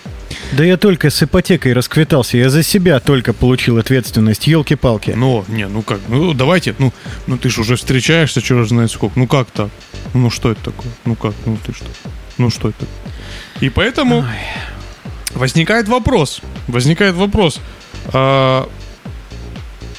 Да 0.54 0.64
я 0.64 0.78
только 0.78 1.10
с 1.10 1.22
ипотекой 1.22 1.74
расквитался, 1.74 2.38
я 2.38 2.50
за 2.50 2.64
себя 2.64 3.00
только 3.00 3.34
получил 3.34 3.78
ответственность, 3.78 4.48
елки-палки. 4.48 5.12
Но, 5.12 5.44
не, 5.48 5.68
ну 5.68 5.82
как, 5.82 6.00
ну 6.08 6.34
давайте, 6.34 6.76
ну, 6.78 6.94
ну 7.28 7.38
ты 7.38 7.50
же 7.50 7.62
уже 7.62 7.76
встречаешься, 7.76 8.42
черт 8.42 8.68
знает 8.68 8.92
сколько, 8.92 9.20
ну 9.20 9.28
как 9.28 9.52
так? 9.52 9.70
Ну 10.14 10.30
что 10.30 10.52
это 10.52 10.72
такое? 10.72 10.92
Ну 11.04 11.16
как, 11.16 11.34
ну 11.46 11.58
ты 11.66 11.74
что? 11.74 11.86
Ну 12.38 12.50
что 12.50 12.70
это? 12.70 12.86
И 13.62 13.70
поэтому 13.70 14.25
возникает 15.34 15.88
вопрос, 15.88 16.42
возникает 16.68 17.15
вопрос, 17.15 17.60
а, 18.13 18.70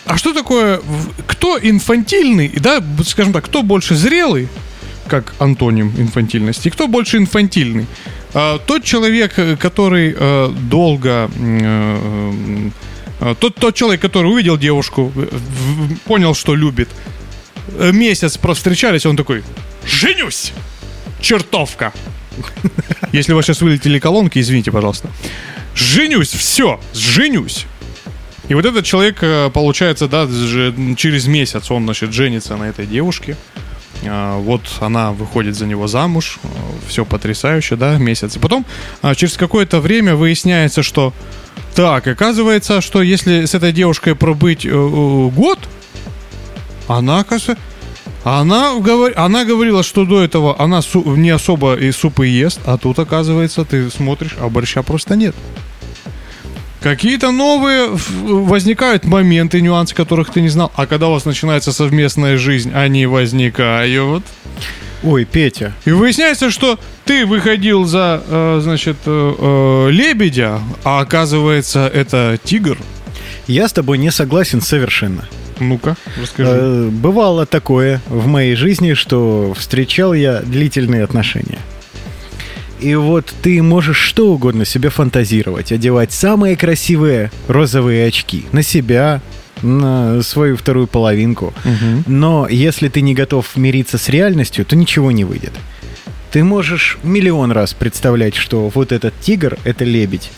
а 0.05 0.17
что 0.19 0.33
такое, 0.33 0.81
кто 1.27 1.59
инфантильный, 1.59 2.49
да, 2.49 2.83
скажем 3.05 3.33
так, 3.33 3.45
кто 3.45 3.63
больше 3.63 3.95
зрелый, 3.95 4.49
как 5.09 5.35
антоним 5.39 5.93
инфантильности, 5.99 6.69
кто 6.69 6.89
больше 6.89 7.17
инфантильный? 7.17 7.87
А, 8.35 8.59
тот 8.59 8.85
человек, 8.85 9.39
э, 9.39 9.57
который 9.57 10.15
э, 10.17 10.53
долго... 10.71 11.31
э, 11.39 12.71
тот, 13.41 13.55
тот 13.55 13.75
человек, 13.75 14.03
который 14.03 14.31
увидел 14.31 14.59
девушку, 14.59 15.11
понял, 16.05 16.35
что 16.35 16.55
любит, 16.55 16.91
месяц 17.79 18.37
провстречались, 18.37 19.07
он 19.07 19.17
такой, 19.17 19.43
женюсь! 19.87 20.53
Чертовка! 21.23 21.95
Если 23.13 23.33
у 23.33 23.37
вас 23.37 23.47
сейчас 23.47 23.61
вылетели 23.61 23.99
колонки, 23.99 24.39
извините, 24.39 24.71
пожалуйста. 24.71 25.11
Женюсь, 25.75 26.31
все, 26.31 26.81
женюсь. 26.95 27.67
И 28.49 28.55
вот 28.55 28.65
этот 28.65 28.85
человек, 28.85 29.19
э, 29.23 29.51
получается, 29.53 30.09
да, 30.09 30.27
через 30.97 31.27
месяц 31.27 31.71
он, 31.71 31.85
значит, 31.85 32.13
женится 32.13 32.57
на 32.57 32.65
этой 32.65 32.87
девушке. 32.87 33.37
А, 34.05 34.39
Вот 34.39 34.63
она 34.81 35.13
выходит 35.13 35.57
за 35.57 35.67
него 35.67 35.87
замуж, 35.87 36.39
все 36.89 37.05
потрясающе, 37.05 37.77
да, 37.77 37.97
месяц. 37.99 38.37
И 38.37 38.39
потом 38.39 38.65
а, 39.03 39.15
через 39.15 39.37
какое-то 39.37 39.81
время 39.81 40.15
выясняется, 40.15 40.83
что 40.83 41.13
так, 41.75 42.07
оказывается, 42.07 42.81
что 42.81 43.03
если 43.03 43.45
с 43.45 43.55
этой 43.55 43.73
девушкой 43.73 44.15
пробыть 44.15 44.65
э, 44.65 44.71
э, 44.71 44.73
год, 44.73 45.59
она, 46.89 47.21
оказывается, 47.21 47.63
она, 48.27 48.75
говор- 48.79 49.13
она 49.17 49.45
говорила, 49.45 49.83
что 49.83 50.05
до 50.05 50.23
этого 50.23 50.61
она 50.61 50.83
су- 50.83 51.17
не 51.17 51.31
особо 51.31 51.75
и 51.77 51.93
супы 51.93 52.27
ест, 52.27 52.61
а 52.67 52.77
тут, 52.77 52.99
оказывается, 52.99 53.65
ты 53.65 53.91
смотришь, 53.91 54.37
а 54.41 54.49
борща 54.49 54.83
просто 54.83 55.17
нет. 55.17 55.35
Какие-то 56.81 57.33
новые 57.33 57.89
возникают 58.23 59.05
моменты, 59.05 59.61
нюансы, 59.61 59.95
которых 59.95 60.31
ты 60.33 60.41
не 60.41 60.49
знал. 60.49 60.71
А 60.77 60.87
когда 60.87 61.09
у 61.09 61.13
вас 61.13 61.25
начинается 61.25 61.73
совместная 61.73 62.37
жизнь, 62.37 62.71
они 62.73 63.07
возникают. 63.07 64.25
Ой, 65.03 65.25
Петя, 65.25 65.73
И 65.85 65.91
выясняется, 65.91 66.51
что 66.51 66.79
ты 67.05 67.27
выходил 67.27 67.85
за, 67.85 68.23
э, 68.27 68.61
значит, 68.63 68.97
э, 69.07 69.35
э, 69.39 69.91
лебедя, 69.91 70.61
а 70.85 71.01
оказывается, 71.01 71.87
это 71.93 72.39
тигр. 72.43 72.79
я 73.47 73.69
с 73.69 73.73
тобой 73.73 73.99
не 73.99 74.11
согласен 74.11 74.61
совершенно. 74.61 75.29
Ну-ка, 75.59 75.97
расскажи. 76.21 76.51
Э, 76.53 76.89
Бывало 76.91 77.47
такое 77.47 78.01
в 78.09 78.27
моей 78.27 78.55
жизни, 78.55 78.95
что 78.95 79.55
встречал 79.57 80.13
я 80.15 80.41
длительные 80.41 81.03
отношения. 81.05 81.59
И 82.81 82.95
вот 82.95 83.33
ты 83.43 83.63
можешь 83.63 83.97
что 83.97 84.33
угодно 84.33 84.67
себе 84.67 84.91
фантазировать, 84.91 85.73
одевать 85.73 86.13
самые 86.13 86.57
красивые 86.57 87.31
розовые 87.49 88.07
очки 88.07 88.45
на 88.53 88.63
себя, 88.63 89.23
на 89.63 90.23
свою 90.23 90.57
вторую 90.59 90.87
половинку. 90.87 91.55
Мгм. 91.65 92.05
Но 92.07 92.47
если 92.49 92.89
ты 92.89 93.01
не 93.01 93.15
готов 93.15 93.57
мириться 93.57 93.97
с 93.97 94.11
реальностью, 94.11 94.65
то 94.67 94.77
ничего 94.77 95.11
не 95.11 95.25
выйдет. 95.25 95.53
Ты 96.31 96.45
можешь 96.45 96.99
миллион 97.03 97.51
раз 97.53 97.73
представлять, 97.73 98.35
что 98.35 98.69
вот 98.75 98.93
этот 98.93 99.15
тигр— 99.21 99.57
это 99.65 99.85
лебедь. 99.85 100.31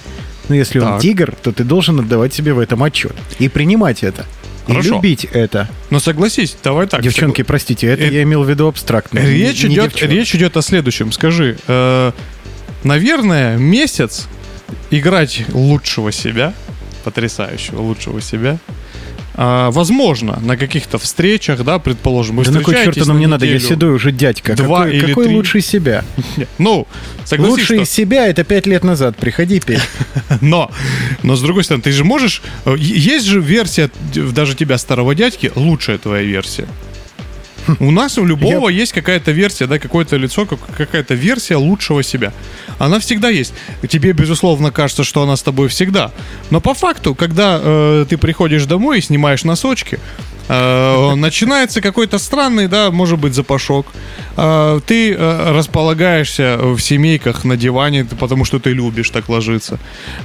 Но 0.49 0.55
если 0.55 0.79
он 0.79 0.87
Так. 0.93 1.03
тигр, 1.03 1.35
то 1.43 1.51
ты 1.51 1.65
должен 1.65 1.99
отдавать 1.99 2.33
себе 2.33 2.53
в 2.53 2.61
этом 2.61 2.83
отчет. 2.85 3.15
И 3.41 3.49
принимать 3.49 4.05
это. 4.05 4.25
И 4.69 4.73
любить 4.97 5.25
это. 5.25 5.69
Но 5.91 5.99
согласись, 6.01 6.57
давай 6.63 6.87
так. 6.87 7.01
Девчонки, 7.03 7.43
простите, 7.43 7.87
это 7.89 8.05
Э, 8.05 8.13
я 8.13 8.23
имел 8.23 8.43
в 8.45 8.51
виду 8.51 8.67
абстрактно. 8.69 9.19
Речь 9.21 9.63
не- 9.63 9.71
не 9.71 9.75
идет, 9.77 9.91
девчонок. 9.93 10.15
речь 10.15 10.35
идет 10.35 10.57
о 10.57 10.63
следующем. 10.63 11.11
Скажи, 11.13 11.57
э, 11.67 12.13
наверное, 12.85 13.57
месяц 13.57 14.29
играть 14.91 15.45
лучшего 15.53 16.13
себя, 16.13 16.53
потрясающего 17.05 17.81
лучшего 17.81 18.21
себя, 18.21 18.59
а, 19.41 19.71
возможно, 19.71 20.41
на 20.43 20.57
каких-то 20.57 20.99
встречах, 20.99 21.63
да, 21.63 21.79
предположим, 21.79 22.37
вы 22.39 22.45
Да 22.45 22.51
на 22.51 22.61
кой 22.61 22.75
черт 22.75 22.99
оно 22.99 23.15
мне 23.15 23.29
на 23.29 23.33
надо? 23.37 23.47
Я 23.47 23.61
седой 23.61 23.93
уже 23.95 24.11
дядька. 24.11 24.55
два 24.57 24.79
какой 24.83 24.97
или 24.97 25.07
какой 25.07 25.25
три. 25.27 25.35
лучший 25.37 25.61
себя? 25.61 26.05
Ну, 26.59 26.89
согласись, 27.25 27.53
Лучший 27.59 27.77
что- 27.77 27.85
себя 27.87 28.27
это 28.27 28.43
пять 28.43 28.67
лет 28.67 28.83
назад. 28.83 29.17
Приходи, 29.17 29.61
пей. 29.61 29.79
Но, 30.41 30.73
но 31.23 31.37
с 31.37 31.41
другой 31.43 31.63
стороны, 31.63 31.83
ты 31.85 31.93
же 31.93 32.03
можешь... 32.03 32.43
э, 32.65 32.75
Есть 32.79 33.27
же 33.27 33.41
версия 33.41 33.91
даже 34.13 34.57
тебя, 34.57 34.77
старого 34.77 35.15
дядьки, 35.15 35.53
лучшая 35.55 35.99
твоя 35.99 36.25
версия. 36.25 36.67
У 37.81 37.91
нас 37.91 38.19
у 38.19 38.25
любого 38.25 38.69
есть 38.69 38.93
какая-то 38.93 39.33
версия, 39.33 39.67
да, 39.67 39.79
какое-то 39.79 40.17
лицо, 40.17 40.47
как- 40.47 40.61
какая-то 40.77 41.15
версия 41.15 41.57
лучшего 41.57 42.03
себя. 42.03 42.33
Она 42.79 42.99
всегда 42.99 43.29
есть. 43.29 43.53
Тебе, 43.89 44.13
безусловно, 44.13 44.71
кажется, 44.71 45.05
что 45.05 45.23
она 45.23 45.37
с 45.37 45.43
тобой 45.43 45.69
всегда. 45.69 46.13
Но 46.51 46.61
по 46.61 46.75
факту, 46.75 47.15
когда 47.15 47.61
э, 47.63 48.07
ты 48.09 48.17
приходишь 48.17 48.65
домой 48.67 48.99
и 48.99 49.03
снимаешь 49.03 49.45
носочки, 49.45 49.99
начинается 50.49 51.81
какой-то 51.81 52.19
странный, 52.19 52.69
да, 52.69 52.91
может 52.91 53.19
быть, 53.19 53.35
запашок. 53.35 53.87
Э, 54.39 54.81
ты 54.87 55.13
э, 55.13 55.53
располагаешься 55.53 56.59
в 56.61 56.79
семейках 56.81 57.45
на 57.45 57.57
диване, 57.57 58.05
потому 58.05 58.45
что 58.45 58.59
ты 58.59 58.73
любишь 58.73 59.11
так 59.11 59.29
ложиться. 59.29 59.79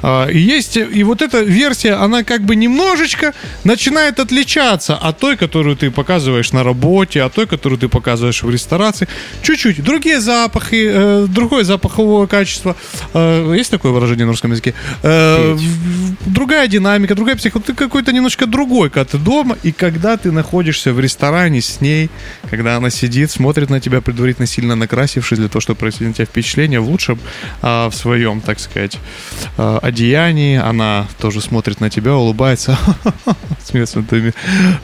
Э, 0.03 0.31
и 0.31 0.37
есть, 0.37 0.77
и 0.77 1.03
вот 1.03 1.21
эта 1.21 1.41
версия, 1.41 1.93
она 1.93 2.23
как 2.23 2.41
бы 2.41 2.55
немножечко 2.55 3.33
начинает 3.63 4.19
отличаться 4.19 4.95
от 4.95 5.19
той, 5.19 5.35
которую 5.35 5.75
ты 5.75 5.89
показываешь 5.89 6.53
на 6.53 6.63
работе, 6.63 7.23
от 7.23 7.33
той, 7.33 7.47
которую 7.47 7.79
ты 7.79 7.87
показываешь 7.87 8.43
в 8.43 8.49
ресторации. 8.49 9.07
Чуть-чуть. 9.41 9.83
Другие 9.83 10.19
запахи, 10.19 10.91
э, 10.93 11.25
другое 11.27 11.63
запаховое 11.63 12.27
качество. 12.27 12.75
Э, 13.13 13.55
есть 13.57 13.71
такое 13.71 13.91
выражение 13.91 14.25
на 14.25 14.31
русском 14.31 14.51
языке? 14.51 14.75
Э, 15.01 15.57
другая 16.25 16.67
динамика, 16.67 17.15
другая 17.15 17.35
психика. 17.35 17.59
Ты 17.59 17.73
какой-то 17.73 18.11
немножко 18.11 18.45
другой, 18.45 18.89
когда 18.89 19.05
ты 19.05 19.17
дома, 19.17 19.57
и 19.63 19.71
когда 19.71 20.12
ты 20.17 20.31
находишься 20.31 20.93
в 20.93 20.99
ресторане 20.99 21.61
с 21.61 21.81
ней, 21.81 22.09
когда 22.49 22.77
она 22.77 22.89
сидит, 22.89 23.31
смотрит 23.31 23.69
на 23.69 23.79
тебя, 23.79 24.01
предварительно 24.01 24.47
сильно 24.47 24.75
накрасившись 24.75 25.37
для 25.37 25.47
того, 25.47 25.61
чтобы 25.61 25.79
произвести 25.79 26.05
на 26.05 26.13
тебя 26.13 26.25
впечатление 26.25 26.79
в 26.79 26.89
лучшем, 26.89 27.19
а, 27.61 27.89
в 27.89 27.95
своем, 27.95 28.41
так 28.41 28.59
сказать, 28.59 28.97
а, 29.57 29.79
одеянии. 29.79 30.57
Она 30.57 31.07
тоже 31.19 31.41
смотрит 31.41 31.79
на 31.79 31.89
тебя, 31.89 32.15
улыбается, 32.15 32.77
смеется 33.63 34.03
твоими 34.03 34.33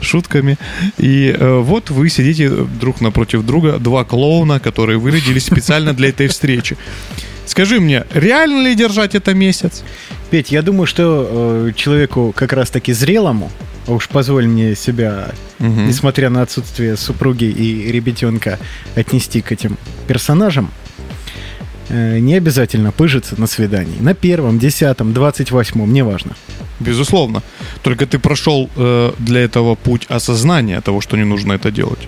шутками. 0.00 0.58
И 0.98 1.34
э, 1.36 1.58
вот 1.58 1.90
вы 1.90 2.08
сидите 2.08 2.48
друг 2.50 3.00
напротив 3.00 3.44
друга, 3.44 3.78
два 3.78 4.04
клоуна, 4.04 4.60
которые 4.60 4.98
вырядились 4.98 5.46
специально 5.46 5.92
для 5.92 6.08
этой 6.08 6.28
встречи. 6.28 6.76
Скажи 7.50 7.80
мне, 7.80 8.04
реально 8.14 8.68
ли 8.68 8.76
держать 8.76 9.16
это 9.16 9.34
месяц? 9.34 9.82
Петь, 10.30 10.52
я 10.52 10.62
думаю, 10.62 10.86
что 10.86 11.26
э, 11.28 11.72
человеку 11.74 12.32
как 12.36 12.52
раз-таки 12.52 12.92
зрелому, 12.92 13.50
а 13.88 13.92
уж 13.94 14.08
позволь 14.08 14.46
мне 14.46 14.76
себя, 14.76 15.30
Мгм. 15.58 15.88
несмотря 15.88 16.30
на 16.30 16.42
отсутствие 16.42 16.96
супруги 16.96 17.46
и 17.46 17.90
ребятенка, 17.90 18.60
отнести 18.94 19.40
к 19.40 19.50
этим 19.50 19.78
персонажам, 20.06 20.70
э, 21.88 22.20
не 22.20 22.36
обязательно 22.36 22.92
пыжиться 22.92 23.34
на 23.40 23.48
свидании. 23.48 23.98
На 23.98 24.14
первом, 24.14 24.60
десятом, 24.60 25.12
двадцать 25.12 25.50
восьмом, 25.50 25.92
неважно. 25.92 26.36
Безусловно. 26.78 27.42
Только 27.82 28.06
ты 28.06 28.20
прошел 28.20 28.70
э, 28.76 29.10
для 29.18 29.40
этого 29.40 29.74
путь 29.74 30.06
осознания 30.08 30.80
того, 30.82 31.00
что 31.00 31.16
не 31.16 31.24
нужно 31.24 31.54
это 31.54 31.72
делать. 31.72 32.06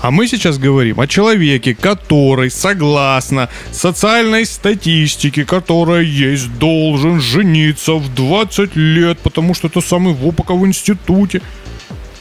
А 0.00 0.10
мы 0.10 0.26
сейчас 0.26 0.58
говорим 0.58 0.98
о 0.98 1.06
человеке, 1.06 1.74
который, 1.74 2.50
согласно 2.50 3.48
социальной 3.70 4.46
статистике, 4.46 5.44
которая 5.44 6.02
есть, 6.02 6.52
должен 6.58 7.20
жениться 7.20 7.94
в 7.94 8.14
20 8.14 8.76
лет, 8.76 9.18
потому 9.18 9.54
что 9.54 9.68
это 9.68 9.80
самый 9.80 10.14
вопока 10.14 10.54
в 10.54 10.66
институте. 10.66 11.42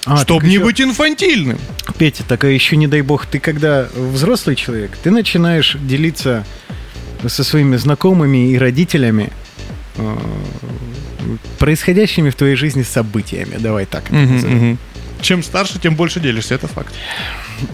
А, 0.05 0.17
чтобы 0.17 0.47
не 0.47 0.55
еще- 0.55 0.63
быть 0.63 0.81
инфантильным. 0.81 1.59
Петя, 1.97 2.23
так 2.27 2.43
а 2.43 2.47
еще 2.47 2.75
не 2.75 2.87
дай 2.87 3.01
бог, 3.01 3.25
ты 3.25 3.39
когда 3.39 3.87
взрослый 3.95 4.55
человек, 4.55 4.97
ты 5.03 5.11
начинаешь 5.11 5.77
делиться 5.79 6.45
со 7.27 7.43
своими 7.43 7.75
знакомыми 7.75 8.51
и 8.51 8.57
родителями 8.57 9.29
э, 9.97 10.17
происходящими 11.59 12.29
в 12.29 12.35
твоей 12.35 12.55
жизни 12.55 12.83
событиями. 12.83 13.57
Давай 13.59 13.85
так. 13.85 14.05
это 14.05 14.15
назовем. 14.15 14.77
Чем 15.21 15.43
старше, 15.43 15.79
тем 15.79 15.95
больше 15.95 16.19
делишься, 16.19 16.55
это 16.55 16.67
факт. 16.67 16.93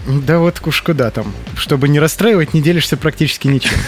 Да 0.06 0.38
вот 0.38 0.60
уж 0.64 0.82
куда 0.82 1.10
там. 1.10 1.32
Чтобы 1.56 1.88
не 1.88 2.00
расстраивать, 2.00 2.54
не 2.54 2.60
делишься 2.60 2.96
практически 2.96 3.48
ничем. 3.48 3.78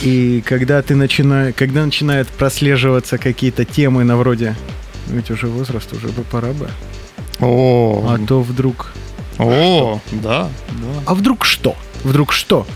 И 0.00 0.42
когда 0.46 0.80
ты 0.82 0.94
начинаешь, 0.94 1.54
когда 1.56 1.84
начинают 1.84 2.28
прослеживаться 2.28 3.18
какие-то 3.18 3.64
темы 3.64 4.04
на 4.04 4.16
вроде, 4.16 4.54
«Ну, 5.08 5.16
ведь 5.16 5.30
уже 5.30 5.48
возраст, 5.48 5.92
уже 5.92 6.08
бы 6.08 6.22
пора 6.22 6.52
бы. 6.52 6.68
О, 7.40 8.06
А 8.08 8.18
то 8.26 8.42
вдруг... 8.42 8.92
о, 9.38 10.00
да, 10.12 10.48
да. 10.68 11.02
А 11.06 11.14
вдруг 11.14 11.44
что? 11.44 11.76
Вдруг 12.04 12.32
что? 12.32 12.66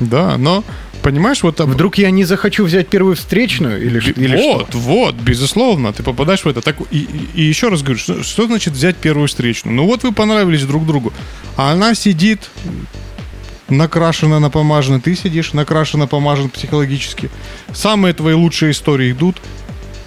Да, 0.00 0.36
но 0.38 0.64
понимаешь, 1.02 1.42
вот 1.42 1.60
об- 1.60 1.70
Вдруг 1.70 1.98
я 1.98 2.10
не 2.10 2.24
захочу 2.24 2.64
взять 2.64 2.88
первую 2.88 3.16
встречную 3.16 3.84
или, 3.84 4.00
ш- 4.00 4.12
или 4.16 4.36
вот, 4.36 4.68
что? 4.70 4.78
вот, 4.78 5.14
безусловно, 5.16 5.92
ты 5.92 6.02
попадаешь 6.02 6.44
в 6.44 6.48
это. 6.48 6.60
Так, 6.60 6.76
и, 6.90 7.08
и- 7.34 7.42
еще 7.42 7.68
раз 7.68 7.82
говорю, 7.82 7.98
что, 7.98 8.22
что 8.22 8.46
значит 8.46 8.74
взять 8.74 8.96
первую 8.96 9.28
встречную? 9.28 9.74
Ну 9.76 9.86
вот 9.86 10.02
вы 10.02 10.12
понравились 10.12 10.62
друг 10.64 10.86
другу, 10.86 11.12
а 11.56 11.72
она 11.72 11.94
сидит 11.94 12.50
накрашена, 13.68 14.40
напомажена, 14.40 14.98
ты 15.00 15.14
сидишь 15.14 15.52
накрашена, 15.52 16.06
помажен 16.06 16.48
психологически. 16.48 17.30
Самые 17.74 18.14
твои 18.14 18.34
лучшие 18.34 18.72
истории 18.72 19.12
идут 19.12 19.36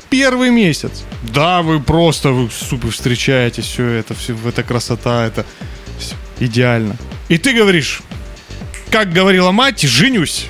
первый 0.09 0.49
месяц. 0.49 1.03
Да, 1.33 1.61
вы 1.61 1.79
просто 1.79 2.29
вы 2.31 2.49
супер 2.49 2.89
встречаетесь, 2.91 3.65
все 3.65 3.85
это, 3.87 4.13
все, 4.15 4.35
это 4.45 4.63
красота, 4.63 5.25
это 5.27 5.45
идеально. 6.39 6.95
И 7.29 7.37
ты 7.37 7.53
говоришь, 7.53 8.01
как 8.89 9.13
говорила 9.13 9.51
мать, 9.51 9.81
женюсь. 9.83 10.47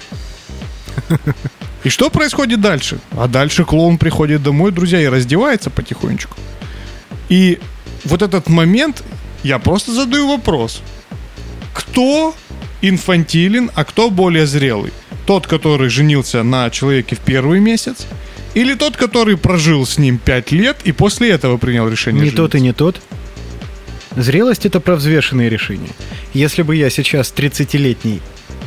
И 1.84 1.90
что 1.90 2.10
происходит 2.10 2.62
дальше? 2.62 3.00
А 3.12 3.28
дальше 3.28 3.66
клоун 3.66 3.98
приходит 3.98 4.44
домой, 4.44 4.72
друзья, 4.72 5.02
и 5.02 5.08
раздевается 5.08 5.70
потихонечку. 5.70 6.38
И 7.30 7.60
вот 8.04 8.22
этот 8.22 8.50
момент, 8.50 9.04
я 9.44 9.58
просто 9.58 9.92
задаю 9.92 10.28
вопрос. 10.28 10.82
Кто 11.74 12.36
инфантилен, 12.82 13.72
а 13.74 13.84
кто 13.84 14.10
более 14.10 14.46
зрелый? 14.46 14.92
Тот, 15.26 15.48
который 15.48 15.90
женился 15.90 16.44
на 16.44 16.70
человеке 16.70 17.16
в 17.16 17.20
первый 17.20 17.60
месяц? 17.60 18.06
Или 18.54 18.74
тот, 18.76 18.98
который 18.98 19.38
прожил 19.38 19.86
с 19.86 19.98
ним 19.98 20.18
пять 20.18 20.52
лет 20.52 20.78
и 20.84 20.92
после 20.92 21.32
этого 21.32 21.58
принял 21.58 21.88
решение 21.88 22.24
Не 22.24 22.32
тот 22.32 22.54
и 22.54 22.58
жениться? 22.58 22.60
не 22.60 22.74
тот. 22.74 23.02
Зрелость 24.18 24.66
это 24.66 24.80
про 24.82 24.96
взвешенные 24.96 25.50
решения. 25.50 25.90
Если 26.34 26.64
бы 26.64 26.76
я 26.76 26.90
сейчас 26.90 27.34
30-летний 27.36 28.20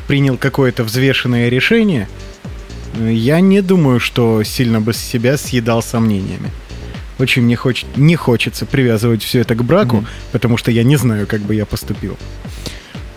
принял 0.07 0.39
какое-то 0.39 0.85
взвешенное 0.85 1.51
решение, 1.51 2.09
я 3.01 3.41
не 3.41 3.61
думаю, 3.63 4.01
что 4.01 4.43
сильно 4.45 4.81
бы 4.81 4.93
себя 4.93 5.37
съедал 5.37 5.83
сомнениями. 5.83 6.51
Очень 7.19 7.43
мне 7.43 7.55
хоч- 7.57 7.85
не 7.97 8.17
хочется 8.17 8.67
привязывать 8.67 9.23
все 9.23 9.41
это 9.41 9.55
к 9.55 9.63
браку, 9.63 9.97
Мгм. 9.99 10.07
потому 10.33 10.57
что 10.57 10.71
я 10.71 10.83
не 10.83 10.97
знаю, 10.97 11.27
как 11.27 11.41
бы 11.43 11.55
я 11.55 11.65
поступил. 11.67 12.17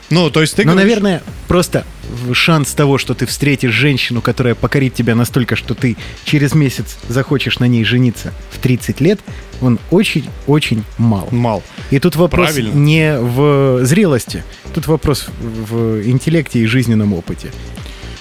Ну, 0.09 0.29
то 0.29 0.39
есть 0.39 0.55
ты 0.55 0.63
Но, 0.63 0.71
говоришь- 0.71 0.89
наверное, 0.89 1.23
просто 1.49 1.83
шанс 2.31 2.71
того, 2.71 2.97
что 2.97 3.13
ты 3.13 3.25
встретишь 3.25 3.73
женщину, 3.73 4.21
которая 4.21 4.55
покорит 4.55 4.93
тебя 4.93 5.15
настолько, 5.15 5.57
что 5.57 5.73
ты 5.73 5.97
через 6.23 6.53
месяц 6.55 6.97
захочешь 7.09 7.59
на 7.59 7.65
ней 7.67 7.83
жениться 7.83 8.33
в 8.51 8.59
30 8.59 9.01
лет, 9.01 9.19
он 9.59 9.79
очень-очень 9.91 10.83
мал. 10.97 11.27
Мал. 11.31 11.61
И 11.91 11.99
тут 11.99 12.15
вопрос 12.15 12.51
Правильно. 12.51 12.73
не 12.73 13.19
в 13.19 13.83
зрелости, 13.83 14.45
тут 14.73 14.87
вопрос 14.87 15.27
в 15.41 16.01
интеллекте 16.07 16.59
и 16.59 16.65
жизненном 16.67 17.13
опыте. 17.13 17.51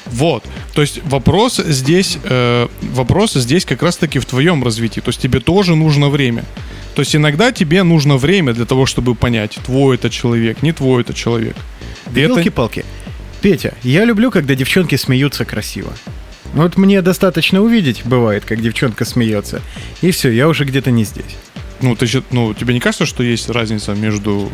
Вот. 0.06 0.44
То 0.74 0.82
есть 0.82 1.00
вопрос 1.04 1.56
здесь, 1.56 2.18
э, 2.24 2.68
вопрос 2.82 3.32
здесь 3.34 3.64
как 3.64 3.82
раз-таки 3.82 4.18
в 4.18 4.24
твоем 4.26 4.62
развитии. 4.64 5.00
То 5.00 5.08
есть 5.08 5.20
тебе 5.20 5.40
тоже 5.40 5.74
нужно 5.76 6.08
время. 6.08 6.44
То 6.94 7.02
есть 7.02 7.14
иногда 7.16 7.52
тебе 7.52 7.82
нужно 7.82 8.16
время 8.16 8.52
для 8.54 8.64
того, 8.64 8.86
чтобы 8.86 9.14
понять, 9.14 9.58
твой 9.64 9.96
это 9.96 10.08
человек, 10.08 10.62
не 10.62 10.72
твой 10.72 11.02
это 11.02 11.12
человек. 11.12 11.56
И 12.14 12.20
это- 12.20 12.34
Елки-палки. 12.34 12.84
Петя, 13.42 13.74
я 13.82 14.04
люблю, 14.04 14.30
когда 14.30 14.54
девчонки 14.54 14.96
смеются 14.96 15.44
красиво. 15.44 15.92
Вот 16.54 16.76
мне 16.78 17.02
достаточно 17.02 17.60
увидеть, 17.60 18.02
бывает, 18.04 18.44
как 18.46 18.62
девчонка 18.62 19.04
смеется. 19.04 19.60
И 20.00 20.10
все, 20.10 20.30
я 20.30 20.48
уже 20.48 20.64
где-то 20.64 20.90
не 20.90 21.04
здесь. 21.04 21.36
ну, 21.82 21.94
ты, 21.94 22.06
ну, 22.30 22.54
тебе 22.54 22.72
не 22.72 22.80
кажется, 22.80 23.04
что 23.04 23.22
есть 23.22 23.50
разница 23.50 23.92
между 23.92 24.50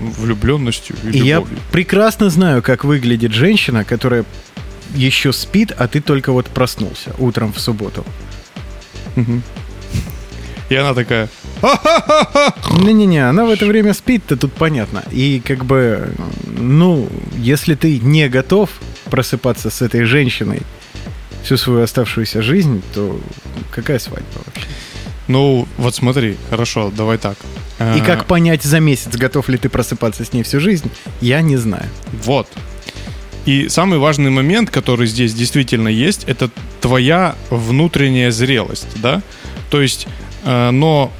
влюбленностью 0.00 0.94
и 1.04 1.16
И 1.16 1.18
я 1.22 1.36
любовью? 1.36 1.58
прекрасно 1.72 2.28
знаю, 2.28 2.62
как 2.62 2.84
выглядит 2.84 3.32
женщина, 3.32 3.84
которая 3.84 4.24
еще 4.94 5.32
спит, 5.32 5.72
а 5.76 5.88
ты 5.88 6.00
только 6.00 6.32
вот 6.32 6.46
проснулся 6.46 7.14
утром 7.18 7.52
в 7.52 7.60
субботу. 7.60 8.04
И 10.68 10.74
она 10.74 10.94
такая, 10.94 11.28
Не-не-не, 12.70 13.28
она 13.28 13.44
в 13.44 13.50
это 13.50 13.66
время 13.66 13.94
спит-то 13.94 14.36
тут 14.36 14.52
понятно. 14.52 15.04
И 15.12 15.40
как 15.44 15.64
бы, 15.64 16.12
ну, 16.58 17.08
если 17.36 17.74
ты 17.76 17.98
не 18.00 18.28
готов 18.28 18.70
просыпаться 19.04 19.70
с 19.70 19.80
этой 19.80 20.04
женщиной 20.04 20.62
всю 21.44 21.56
свою 21.56 21.82
оставшуюся 21.82 22.42
жизнь, 22.42 22.82
то 22.94 23.20
какая 23.70 24.00
свадьба 24.00 24.40
вообще? 24.44 24.66
ну, 25.28 25.66
вот 25.76 25.94
смотри, 25.94 26.36
хорошо, 26.50 26.92
давай 26.94 27.18
так. 27.18 27.36
И 27.78 27.82
Э, 27.98 28.04
как 28.04 28.26
понять 28.26 28.62
за 28.62 28.80
месяц, 28.80 29.14
готов 29.16 29.48
ли 29.48 29.58
ты 29.58 29.68
просыпаться 29.68 30.24
с 30.24 30.32
ней 30.32 30.42
всю 30.42 30.60
жизнь, 30.60 30.90
я 31.20 31.42
не 31.42 31.56
знаю. 31.56 31.86
Вот. 32.24 32.48
И 33.46 33.68
самый 33.68 33.98
важный 33.98 34.30
момент, 34.30 34.70
который 34.70 35.06
здесь 35.06 35.32
действительно 35.32 35.88
есть, 35.88 36.24
это 36.24 36.50
твоя 36.80 37.36
внутренняя 37.50 38.30
зрелость, 38.30 38.88
да? 38.96 39.22
То 39.70 39.80
есть, 39.80 40.08
э, 40.44 40.70
но 40.70 41.12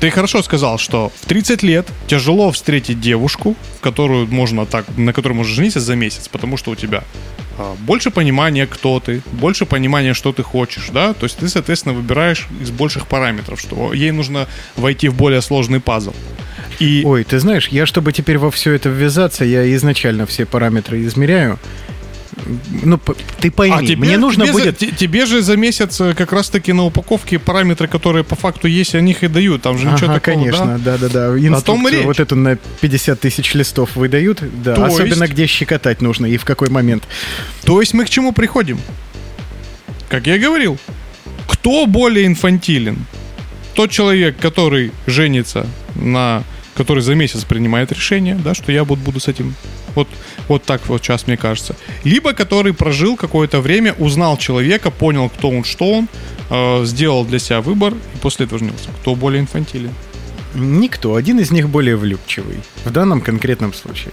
ты 0.00 0.10
хорошо 0.10 0.42
сказал, 0.42 0.78
что 0.78 1.12
в 1.20 1.26
30 1.26 1.62
лет 1.62 1.86
тяжело 2.06 2.50
встретить 2.50 3.00
девушку, 3.00 3.56
в 3.78 3.80
которую 3.80 4.26
можно 4.28 4.64
так, 4.64 4.86
на 4.96 5.12
которой 5.12 5.32
можно 5.32 5.52
жениться 5.52 5.80
за 5.80 5.96
месяц, 5.96 6.28
потому 6.28 6.56
что 6.56 6.70
у 6.70 6.76
тебя 6.76 7.02
а, 7.58 7.74
больше 7.80 8.10
понимания, 8.10 8.66
кто 8.66 9.00
ты, 9.00 9.22
больше 9.32 9.66
понимания, 9.66 10.14
что 10.14 10.32
ты 10.32 10.44
хочешь, 10.44 10.90
да, 10.92 11.14
то 11.14 11.24
есть 11.24 11.38
ты, 11.38 11.48
соответственно, 11.48 11.94
выбираешь 11.94 12.46
из 12.62 12.70
больших 12.70 13.08
параметров, 13.08 13.60
что 13.60 13.92
ей 13.92 14.12
нужно 14.12 14.46
войти 14.76 15.08
в 15.08 15.14
более 15.14 15.42
сложный 15.42 15.80
пазл. 15.80 16.14
И 16.78 17.02
Ой, 17.04 17.24
ты 17.24 17.38
знаешь, 17.40 17.68
я, 17.68 17.86
чтобы 17.86 18.12
теперь 18.12 18.38
во 18.38 18.50
все 18.50 18.72
это 18.72 18.88
ввязаться, 18.88 19.44
я 19.44 19.74
изначально 19.74 20.26
все 20.26 20.46
параметры 20.46 21.02
измеряю. 21.04 21.58
Ну, 22.84 23.00
ты 23.40 23.50
пойми, 23.50 23.74
А 23.76 23.82
тебе, 23.84 23.96
мне 24.06 24.16
нужно 24.16 24.44
тебе, 24.44 24.52
за- 24.54 24.58
будет... 24.60 24.78
те- 24.78 24.92
тебе 24.92 25.26
же 25.26 25.42
за 25.42 25.56
месяц 25.56 26.00
э, 26.00 26.14
как 26.14 26.32
раз-таки 26.32 26.72
на 26.72 26.84
упаковке 26.84 27.38
параметры, 27.40 27.88
которые 27.88 28.22
по 28.22 28.36
факту 28.36 28.68
есть, 28.68 28.94
они 28.94 29.10
их 29.10 29.24
и 29.24 29.28
дают. 29.28 29.62
Там 29.62 29.76
же 29.76 29.86
ничего 29.86 30.10
Ага, 30.12 30.20
такого, 30.20 30.36
конечно, 30.36 30.78
да? 30.78 30.96
да-да-да. 30.98 31.26
том 31.30 31.36
и 31.38 31.46
Инструкцию 31.48 31.90
речь. 31.92 32.04
вот 32.06 32.20
эту 32.20 32.36
на 32.36 32.56
50 32.80 33.20
тысяч 33.20 33.54
листов 33.54 33.96
выдают, 33.96 34.40
да. 34.62 34.74
То 34.76 34.84
Особенно 34.84 35.24
есть- 35.24 35.34
где 35.34 35.46
щекотать 35.46 36.00
нужно 36.00 36.26
и 36.26 36.36
в 36.36 36.44
какой 36.44 36.68
момент. 36.70 37.04
То 37.64 37.80
есть 37.80 37.92
мы 37.92 38.04
к 38.04 38.08
чему 38.10 38.32
приходим? 38.32 38.78
Как 40.08 40.26
я 40.28 40.38
говорил, 40.38 40.78
кто 41.48 41.86
более 41.86 42.26
инфантилен? 42.26 42.98
Тот 43.74 43.90
человек, 43.90 44.36
который 44.38 44.92
женится 45.06 45.66
на... 45.96 46.44
который 46.78 47.02
за 47.02 47.16
месяц 47.16 47.44
принимает 47.44 47.90
решение, 47.90 48.36
да, 48.36 48.54
что 48.54 48.70
я 48.70 48.84
вот 48.84 48.98
буду 49.00 49.18
с 49.18 49.26
этим... 49.26 49.54
Вот, 49.96 50.06
вот 50.46 50.62
так 50.62 50.86
вот 50.86 51.02
сейчас 51.02 51.26
мне 51.26 51.36
кажется. 51.36 51.74
Либо 52.04 52.32
который 52.32 52.72
прожил 52.72 53.16
какое-то 53.16 53.60
время, 53.60 53.94
узнал 53.98 54.36
человека, 54.38 54.92
понял, 54.92 55.28
кто 55.28 55.50
он, 55.50 55.64
что 55.64 55.92
он, 55.92 56.08
э, 56.50 56.84
сделал 56.84 57.24
для 57.24 57.40
себя 57.40 57.60
выбор 57.60 57.94
и 57.94 58.18
после 58.22 58.46
этого 58.46 58.60
женился. 58.60 58.90
Кто 59.00 59.16
более 59.16 59.40
инфантилен? 59.40 59.90
Никто. 60.54 61.16
Один 61.16 61.40
из 61.40 61.50
них 61.50 61.68
более 61.68 61.96
влюбчивый. 61.96 62.60
В 62.84 62.92
данном 62.92 63.22
конкретном 63.22 63.74
случае. 63.74 64.12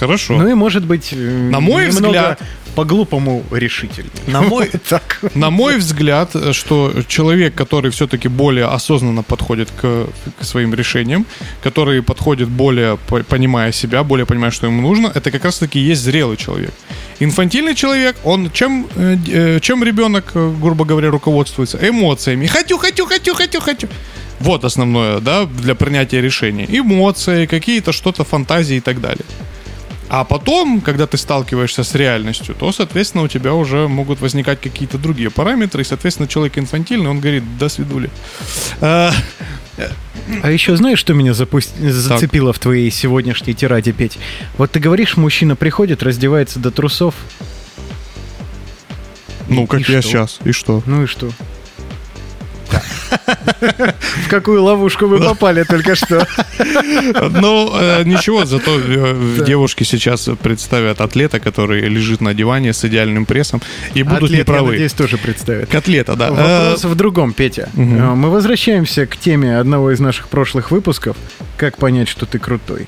Хорошо. 0.00 0.36
Ну 0.36 0.48
и 0.48 0.54
может 0.54 0.84
быть... 0.84 1.12
На 1.12 1.60
мой 1.60 1.86
немного 1.86 2.08
взгляд- 2.08 2.38
По-глупому 2.74 3.42
решительный. 3.50 4.10
На 4.26 4.42
мой- 4.50 4.70
так. 4.88 5.20
На 5.34 5.50
мой 5.50 5.76
взгляд, 5.78 6.30
э, 6.34 6.52
что 6.52 6.92
человек, 7.08 7.54
который 7.54 7.90
все-таки 7.90 8.28
более 8.28 8.66
осознанно 8.66 9.22
подходит 9.22 9.68
к, 9.80 10.06
к 10.40 10.44
своим 10.44 10.74
решениям, 10.74 11.26
который 11.62 12.02
подходит 12.02 12.48
более 12.48 12.96
по- 12.96 13.22
понимая 13.22 13.72
себя, 13.72 14.02
более 14.04 14.24
понимая, 14.26 14.50
что 14.50 14.66
ему 14.66 14.82
нужно, 14.82 15.10
это 15.14 15.30
как 15.30 15.44
раз-таки 15.44 15.78
есть 15.78 16.02
зрелый 16.02 16.36
человек. 16.36 16.72
Инфантильный 17.20 17.74
человек, 17.74 18.16
он 18.24 18.50
чем, 18.50 18.86
э, 18.96 19.16
э, 19.28 19.60
чем 19.60 19.84
ребенок, 19.84 20.32
грубо 20.34 20.84
говоря, 20.84 21.10
руководствуется? 21.10 21.78
Эмоциями. 21.82 22.46
Хочу, 22.46 22.78
хочу, 22.78 23.06
хочу, 23.06 23.34
хочу, 23.34 23.60
хочу. 23.60 23.88
Вот 24.40 24.64
основное, 24.64 25.18
да, 25.20 25.44
для 25.44 25.74
принятия 25.74 26.22
решений. 26.22 26.66
Эмоции, 26.78 27.44
какие-то 27.46 27.92
что-то, 27.92 28.24
фантазии 28.24 28.76
и 28.76 28.80
так 28.80 29.00
далее. 29.00 29.24
А 30.12 30.24
потом, 30.24 30.80
когда 30.80 31.06
ты 31.06 31.16
сталкиваешься 31.16 31.84
с 31.84 31.94
реальностью, 31.94 32.54
то, 32.56 32.72
соответственно, 32.72 33.22
у 33.22 33.28
тебя 33.28 33.54
уже 33.54 33.86
могут 33.86 34.20
возникать 34.20 34.60
какие-то 34.60 34.98
другие 34.98 35.30
параметры, 35.30 35.82
и, 35.82 35.84
соответственно, 35.84 36.26
человек 36.26 36.58
инфантильный, 36.58 37.08
он 37.08 37.20
говорит, 37.20 37.44
до 37.58 37.68
свидули. 37.68 38.10
А, 38.80 39.12
А 40.42 40.50
еще 40.50 40.74
знаешь, 40.76 40.98
что 40.98 41.14
меня 41.14 41.32
запусть... 41.32 41.78
зацепило 41.80 42.52
в 42.52 42.58
твоей 42.58 42.90
сегодняшней 42.90 43.54
тираде, 43.54 43.92
Петь? 43.92 44.18
Вот 44.58 44.72
ты 44.72 44.80
говоришь, 44.80 45.16
мужчина 45.16 45.54
приходит, 45.54 46.02
раздевается 46.02 46.58
до 46.58 46.72
трусов. 46.72 47.14
Ну, 49.48 49.62
И- 49.64 49.66
как 49.66 49.88
и 49.88 49.92
я 49.92 50.02
что? 50.02 50.10
сейчас. 50.10 50.38
И 50.44 50.50
что? 50.52 50.82
Ну 50.86 51.04
и 51.04 51.06
что? 51.06 51.30
В 53.60 54.28
какую 54.28 54.62
ловушку 54.62 55.06
вы 55.06 55.18
попали 55.18 55.64
только 55.64 55.94
что? 55.94 56.26
Ну, 57.30 57.72
э, 57.78 58.02
ничего, 58.04 58.44
зато 58.44 58.78
э, 58.78 59.44
девушки 59.46 59.84
сейчас 59.84 60.28
представят 60.42 61.00
атлета, 61.00 61.40
который 61.40 61.80
лежит 61.88 62.20
на 62.20 62.34
диване 62.34 62.72
с 62.72 62.84
идеальным 62.84 63.26
прессом, 63.26 63.60
и 63.94 64.02
будут 64.02 64.30
неправы. 64.30 64.72
надеюсь, 64.72 64.92
тоже 64.92 65.18
представят. 65.18 65.68
Котлета, 65.68 66.16
да. 66.16 66.30
Вопрос 66.30 66.84
Э, 66.84 66.88
в 66.88 66.94
другом, 66.94 67.32
Петя. 67.32 67.68
Мы 67.74 68.30
возвращаемся 68.30 69.06
к 69.06 69.16
теме 69.16 69.58
одного 69.58 69.90
из 69.92 70.00
наших 70.00 70.28
прошлых 70.28 70.70
выпусков. 70.70 71.16
Как 71.56 71.76
понять, 71.78 72.08
что 72.08 72.26
ты 72.26 72.38
крутой? 72.38 72.86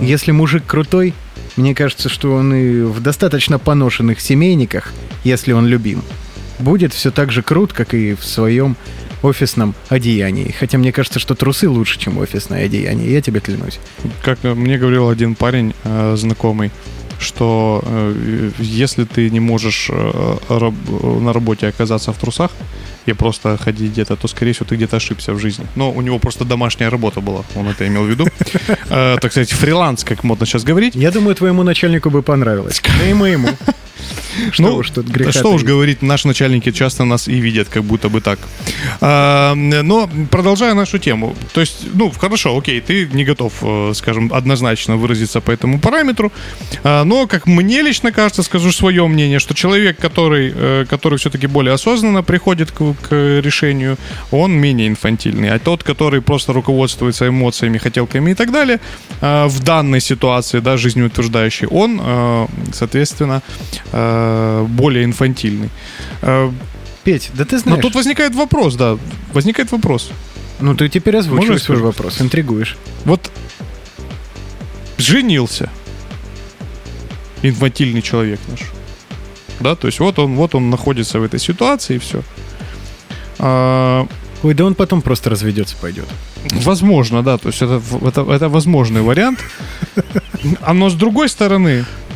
Если 0.00 0.30
мужик 0.32 0.64
крутой, 0.66 1.14
мне 1.56 1.74
кажется, 1.74 2.08
что 2.08 2.32
он 2.34 2.54
и 2.54 2.82
в 2.82 3.00
достаточно 3.00 3.58
поношенных 3.58 4.20
семейниках, 4.20 4.92
если 5.24 5.52
он 5.52 5.66
любим, 5.66 6.02
будет 6.60 6.92
все 6.94 7.10
так 7.10 7.32
же 7.32 7.42
крут, 7.42 7.72
как 7.72 7.94
и 7.94 8.14
в 8.14 8.24
своем 8.24 8.76
офисном 9.22 9.74
одеянии. 9.88 10.54
Хотя 10.58 10.78
мне 10.78 10.92
кажется, 10.92 11.18
что 11.18 11.34
трусы 11.34 11.68
лучше, 11.68 11.98
чем 11.98 12.18
офисное 12.18 12.64
одеяние. 12.64 13.12
Я 13.12 13.20
тебе 13.20 13.40
клянусь. 13.40 13.78
Как 14.22 14.38
э, 14.44 14.54
мне 14.54 14.78
говорил 14.78 15.08
один 15.10 15.34
парень 15.34 15.74
э, 15.84 16.14
знакомый, 16.16 16.70
что 17.18 17.82
э, 17.84 18.50
если 18.58 19.04
ты 19.04 19.28
не 19.28 19.40
можешь 19.40 19.90
э, 19.92 20.36
раб- 20.48 21.20
на 21.20 21.32
работе 21.34 21.66
оказаться 21.66 22.12
в 22.12 22.16
трусах 22.18 22.50
и 23.04 23.12
просто 23.12 23.58
ходить 23.58 23.90
где-то, 23.92 24.16
то, 24.16 24.26
скорее 24.28 24.52
всего, 24.54 24.66
ты 24.66 24.76
где-то 24.76 24.96
ошибся 24.96 25.34
в 25.34 25.38
жизни. 25.38 25.66
Но 25.76 25.90
у 25.92 26.00
него 26.00 26.18
просто 26.18 26.46
домашняя 26.46 26.88
работа 26.88 27.20
была, 27.20 27.42
он 27.56 27.68
это 27.68 27.86
имел 27.86 28.04
в 28.04 28.08
виду. 28.08 28.26
Э, 28.88 29.18
Так 29.20 29.32
сказать, 29.32 29.50
фриланс, 29.52 30.02
как 30.04 30.24
модно 30.24 30.46
сейчас 30.46 30.64
говорить. 30.64 30.94
Я 30.94 31.10
думаю, 31.10 31.34
твоему 31.34 31.62
начальнику 31.62 32.08
бы 32.10 32.22
понравилось. 32.22 32.80
Да 32.98 33.06
и 33.06 33.12
моему. 33.12 33.48
Что 34.52 34.62
Ну, 34.62 34.82
да 34.82 35.02
греха 35.02 35.32
что 35.32 35.52
уж 35.52 35.62
говорить, 35.62 36.02
наши 36.02 36.28
начальники 36.28 36.72
часто 36.72 37.04
нас 37.04 37.28
и 37.28 37.40
видят, 37.40 37.68
как 37.68 37.84
будто 37.84 38.08
бы 38.08 38.20
так. 38.20 38.38
А, 39.00 39.54
но 39.54 40.08
продолжая 40.30 40.74
нашу 40.74 40.98
тему, 40.98 41.34
то 41.52 41.60
есть, 41.60 41.86
ну, 41.94 42.10
хорошо, 42.10 42.56
окей, 42.56 42.80
ты 42.80 43.08
не 43.12 43.24
готов, 43.24 43.52
э, 43.62 43.92
скажем, 43.94 44.32
однозначно 44.32 44.96
выразиться 44.96 45.40
по 45.40 45.50
этому 45.50 45.78
параметру, 45.78 46.32
а, 46.84 47.04
но, 47.04 47.26
как 47.26 47.46
мне 47.46 47.82
лично 47.82 48.12
кажется, 48.12 48.42
скажу 48.42 48.72
свое 48.72 49.06
мнение, 49.06 49.38
что 49.38 49.54
человек, 49.54 49.98
который, 49.98 50.52
э, 50.54 50.86
который 50.88 51.18
все-таки 51.18 51.46
более 51.46 51.74
осознанно 51.74 52.22
приходит 52.22 52.70
к, 52.70 52.94
к 53.08 53.40
решению, 53.40 53.96
он 54.30 54.52
менее 54.52 54.88
инфантильный, 54.88 55.50
а 55.50 55.58
тот, 55.58 55.82
который 55.82 56.20
просто 56.20 56.52
руководствуется 56.52 57.26
эмоциями, 57.28 57.78
хотелками 57.78 58.30
и 58.30 58.34
так 58.34 58.52
далее, 58.52 58.80
э, 59.20 59.46
в 59.46 59.60
данной 59.60 60.00
ситуации, 60.00 60.60
да, 60.60 60.76
жизнеутверждающий, 60.76 61.66
он, 61.66 62.00
э, 62.02 62.46
соответственно, 62.72 63.42
э, 64.30 64.66
более 64.68 65.04
инфантильный. 65.04 65.70
Э, 66.22 66.50
Петь, 67.04 67.30
да 67.34 67.44
ты 67.44 67.56
Но 67.56 67.62
знаешь... 67.62 67.82
тут 67.82 67.94
возникает 67.94 68.34
вопрос, 68.34 68.74
да, 68.74 68.98
возникает 69.32 69.72
вопрос. 69.72 70.10
Ну, 70.60 70.74
ты 70.74 70.88
теперь 70.88 71.16
я 71.16 71.22
свой 71.22 71.78
вопрос, 71.78 72.20
интригуешь. 72.20 72.76
Вот 73.04 73.30
женился 74.98 75.70
инфантильный 77.42 78.02
человек 78.02 78.38
наш. 78.48 78.60
Да, 79.60 79.74
то 79.74 79.86
есть 79.86 80.00
вот 80.00 80.18
он, 80.18 80.34
вот 80.34 80.54
он 80.54 80.70
находится 80.70 81.18
в 81.20 81.22
этой 81.22 81.40
ситуации 81.40 81.96
и 81.96 81.98
все. 81.98 82.22
Ой, 84.42 84.54
да 84.54 84.64
он 84.64 84.74
потом 84.74 85.02
просто 85.02 85.30
разведется, 85.30 85.76
пойдет. 85.80 86.06
возможно, 86.52 87.22
да, 87.22 87.36
то 87.36 87.48
есть 87.48 87.60
это, 87.60 87.82
это, 88.02 88.22
это 88.22 88.48
возможный 88.48 89.02
вариант. 89.02 89.40
А 90.62 90.72
но 90.72 90.88
с 90.88 90.94
другой 90.94 91.28
стороны, 91.28 91.84
а, 91.84 92.09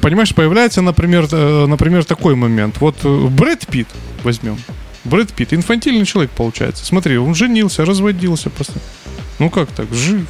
понимаешь, 0.00 0.34
появляется, 0.34 0.82
например, 0.82 1.26
э, 1.30 1.66
например, 1.66 2.04
такой 2.04 2.34
момент. 2.34 2.78
Вот 2.80 2.96
э, 3.04 3.26
Брэд 3.28 3.66
Питт 3.66 3.88
возьмем. 4.24 4.56
Брэд 5.04 5.32
Питт, 5.32 5.52
инфантильный 5.54 6.04
человек 6.06 6.30
получается. 6.32 6.84
Смотри, 6.84 7.16
он 7.18 7.34
женился, 7.34 7.84
разводился 7.84 8.50
просто. 8.50 8.74
Ну 9.38 9.50
как 9.50 9.68
так? 9.70 9.86
Жи- 9.92 10.18
жи- 10.18 10.26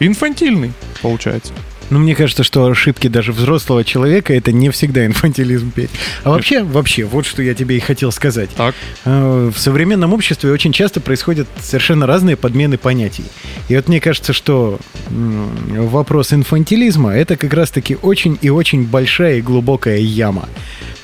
Инфантильный 0.00 0.72
получается. 1.02 1.52
Ну, 1.90 1.98
мне 1.98 2.14
кажется, 2.14 2.42
что 2.42 2.66
ошибки 2.66 3.08
даже 3.08 3.32
взрослого 3.32 3.84
человека 3.84 4.34
это 4.34 4.52
не 4.52 4.70
всегда 4.70 5.06
инфантилизм, 5.06 5.70
Петь. 5.70 5.90
А 6.24 6.30
вообще, 6.30 6.62
вообще, 6.62 7.04
вот 7.04 7.26
что 7.26 7.42
я 7.42 7.54
тебе 7.54 7.76
и 7.76 7.80
хотел 7.80 8.10
сказать. 8.12 8.50
Так. 8.56 8.74
Э, 9.04 9.50
В 9.54 9.58
современном 9.58 10.12
обществе 10.12 10.50
очень 10.50 10.72
часто 10.72 11.00
происходят 11.00 11.46
совершенно 11.60 12.06
разные 12.06 12.36
подмены 12.36 12.76
понятий. 12.76 13.24
И 13.68 13.76
вот 13.76 13.88
мне 13.88 14.00
кажется, 14.00 14.32
что 14.32 14.78
вопрос 15.10 16.32
инфантилизма 16.32 17.12
это 17.12 17.36
как 17.36 17.52
раз-таки 17.54 17.96
очень 18.00 18.38
и 18.42 18.50
очень 18.50 18.84
большая 18.84 19.38
и 19.38 19.42
глубокая 19.42 19.98
яма. 19.98 20.48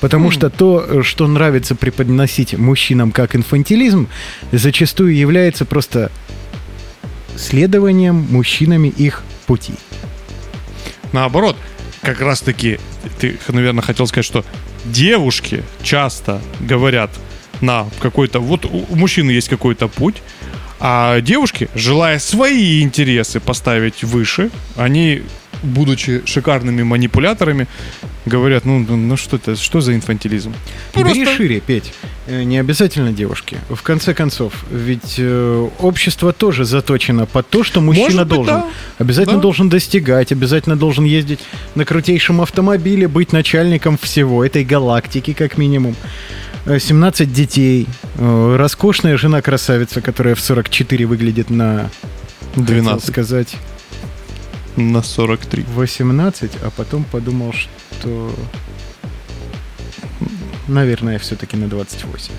Потому 0.01 0.31
что 0.31 0.49
то, 0.49 1.01
что 1.01 1.27
нравится 1.27 1.75
преподносить 1.75 2.57
мужчинам 2.57 3.11
как 3.11 3.37
инфантилизм, 3.37 4.09
зачастую 4.51 5.15
является 5.15 5.63
просто 5.63 6.11
следованием 7.37 8.15
мужчинами 8.29 8.89
их 8.89 9.23
пути. 9.47 9.73
Наоборот, 11.13 11.55
как 12.01 12.19
раз 12.19 12.41
таки, 12.41 12.79
ты, 13.19 13.39
наверное, 13.47 13.81
хотел 13.81 14.07
сказать, 14.07 14.25
что 14.25 14.43
девушки 14.83 15.63
часто 15.81 16.41
говорят 16.59 17.09
на 17.61 17.87
какой-то... 18.01 18.39
Вот 18.39 18.65
у 18.65 18.95
мужчины 18.95 19.31
есть 19.31 19.47
какой-то 19.47 19.87
путь, 19.87 20.21
а 20.79 21.21
девушки, 21.21 21.69
желая 21.75 22.19
свои 22.19 22.81
интересы 22.81 23.39
поставить 23.39 24.03
выше, 24.03 24.49
они, 24.75 25.23
будучи 25.63 26.21
шикарными 26.25 26.83
манипуляторами, 26.83 27.67
говорят, 28.25 28.65
ну, 28.65 28.79
ну, 28.79 28.95
ну 28.95 29.17
что 29.17 29.37
это, 29.37 29.55
что 29.55 29.81
за 29.81 29.95
инфантилизм? 29.95 30.53
Бери 30.95 31.25
шире, 31.25 31.59
Петь. 31.59 31.93
Э, 32.27 32.43
Не 32.43 32.57
обязательно 32.59 33.11
девушки. 33.11 33.57
В 33.69 33.81
конце 33.81 34.13
концов, 34.13 34.65
ведь 34.71 35.15
э, 35.17 35.67
общество 35.79 36.31
тоже 36.33 36.65
заточено 36.65 37.25
под 37.25 37.49
то, 37.49 37.63
что 37.63 37.81
мужчина 37.81 38.05
Может 38.05 38.27
быть, 38.27 38.35
должен. 38.35 38.55
да. 38.55 38.69
Обязательно 38.97 39.37
Да. 39.37 39.41
должен 39.41 39.69
достигать, 39.69 40.31
обязательно 40.31 40.75
должен 40.75 41.03
ездить 41.05 41.39
на 41.75 41.85
крутейшем 41.85 42.41
автомобиле, 42.41 43.07
быть 43.07 43.33
начальником 43.33 43.97
всего 43.97 44.43
этой 44.45 44.63
галактики, 44.63 45.33
как 45.33 45.57
минимум. 45.57 45.95
Э, 46.65 46.79
17 46.79 47.33
детей, 47.33 47.87
э, 48.17 48.55
роскошная 48.57 49.17
жена-красавица, 49.17 49.99
которая 50.01 50.35
в 50.35 50.39
44 50.39 51.05
выглядит 51.05 51.49
на... 51.49 51.89
хотел 52.51 52.65
12 52.65 53.05
сказать 53.07 53.55
на 54.75 55.01
43. 55.01 55.65
18, 55.75 56.51
а 56.63 56.71
потом 56.71 57.03
подумал, 57.03 57.53
что... 57.53 58.33
Наверное, 60.67 61.19
все-таки 61.19 61.57
на 61.57 61.67
28. 61.67 62.31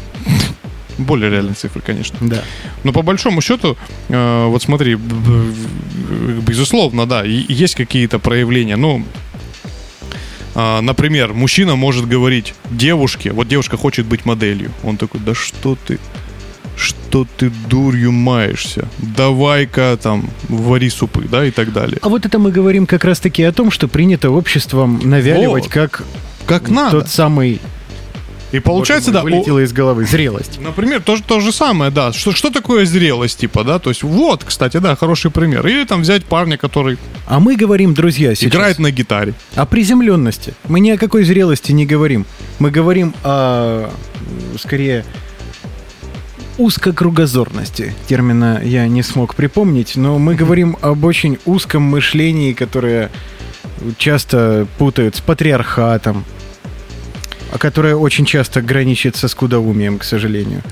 Более 0.98 1.30
реальные 1.30 1.54
цифры, 1.54 1.82
конечно. 1.82 2.16
Да. 2.20 2.44
Но 2.84 2.92
по 2.92 3.02
большому 3.02 3.40
счету, 3.40 3.76
э, 4.08 4.46
вот 4.46 4.62
смотри, 4.62 4.94
безусловно, 4.94 7.06
да, 7.06 7.24
есть 7.24 7.74
какие-то 7.74 8.18
проявления. 8.18 8.76
Ну, 8.76 9.04
а, 10.54 10.80
например, 10.80 11.32
мужчина 11.32 11.74
может 11.74 12.06
говорить 12.06 12.54
девушке, 12.70 13.32
вот 13.32 13.48
девушка 13.48 13.76
хочет 13.76 14.06
быть 14.06 14.24
моделью. 14.24 14.70
Он 14.84 14.96
такой, 14.96 15.20
да 15.20 15.34
что 15.34 15.76
ты, 15.76 15.98
что 16.76 17.26
ты 17.36 17.50
дурью 17.68 18.12
маешься? 18.12 18.88
Давай-ка 18.98 19.96
там 20.02 20.28
вари 20.48 20.90
супы, 20.90 21.26
да, 21.30 21.44
и 21.44 21.50
так 21.50 21.72
далее. 21.72 21.98
А 22.02 22.08
вот 22.08 22.26
это 22.26 22.38
мы 22.38 22.50
говорим 22.50 22.86
как 22.86 23.04
раз-таки 23.04 23.42
о 23.42 23.52
том, 23.52 23.70
что 23.70 23.88
принято 23.88 24.30
обществом 24.30 25.00
навяливать 25.02 25.64
Вот. 25.64 25.72
как 25.72 26.02
Как 26.46 26.68
надо. 26.68 27.00
тот 27.00 27.08
самый... 27.08 27.60
И 28.52 28.60
получается, 28.60 29.10
Боже 29.10 29.18
да, 29.18 29.22
мой, 29.22 29.32
о- 29.32 29.34
Вылетело 29.36 29.58
из 29.64 29.72
головы. 29.72 30.04
Зрелость. 30.04 30.60
Например, 30.60 31.02
то, 31.02 31.16
то 31.20 31.40
же 31.40 31.50
самое, 31.50 31.90
да. 31.90 32.12
Что, 32.12 32.30
что 32.30 32.50
такое 32.50 32.84
зрелость, 32.86 33.40
типа, 33.40 33.64
да? 33.64 33.80
То 33.80 33.90
есть, 33.90 34.04
вот, 34.04 34.44
кстати, 34.44 34.76
да, 34.76 34.94
хороший 34.94 35.32
пример. 35.32 35.66
Или 35.66 35.84
там 35.84 36.02
взять 36.02 36.24
парня, 36.24 36.56
который 36.56 36.96
А 37.26 37.40
мы 37.40 37.56
говорим, 37.56 37.94
друзья, 37.94 38.32
сейчас 38.36 38.52
играет 38.52 38.78
на 38.78 38.92
гитаре. 38.92 39.34
о 39.56 39.66
приземленности. 39.66 40.54
Мы 40.68 40.78
ни 40.78 40.90
о 40.90 40.98
какой 40.98 41.24
зрелости 41.24 41.72
не 41.72 41.84
говорим. 41.84 42.26
Мы 42.60 42.70
говорим 42.70 43.12
о, 43.24 43.90
скорее, 44.60 45.04
узкокругозорности. 46.58 47.94
Термина 48.06 48.60
я 48.62 48.86
не 48.88 49.02
смог 49.02 49.34
припомнить, 49.34 49.96
но 49.96 50.18
мы 50.18 50.34
говорим 50.34 50.76
об 50.80 51.04
очень 51.04 51.38
узком 51.44 51.82
мышлении, 51.82 52.52
которое 52.52 53.10
часто 53.98 54.66
путают 54.78 55.16
с 55.16 55.20
патриархатом, 55.20 56.24
а 57.52 57.58
которое 57.58 57.96
очень 57.96 58.24
часто 58.24 58.62
граничит 58.62 59.16
со 59.16 59.28
скудоумием, 59.28 59.98
к 59.98 60.04
сожалению. 60.04 60.62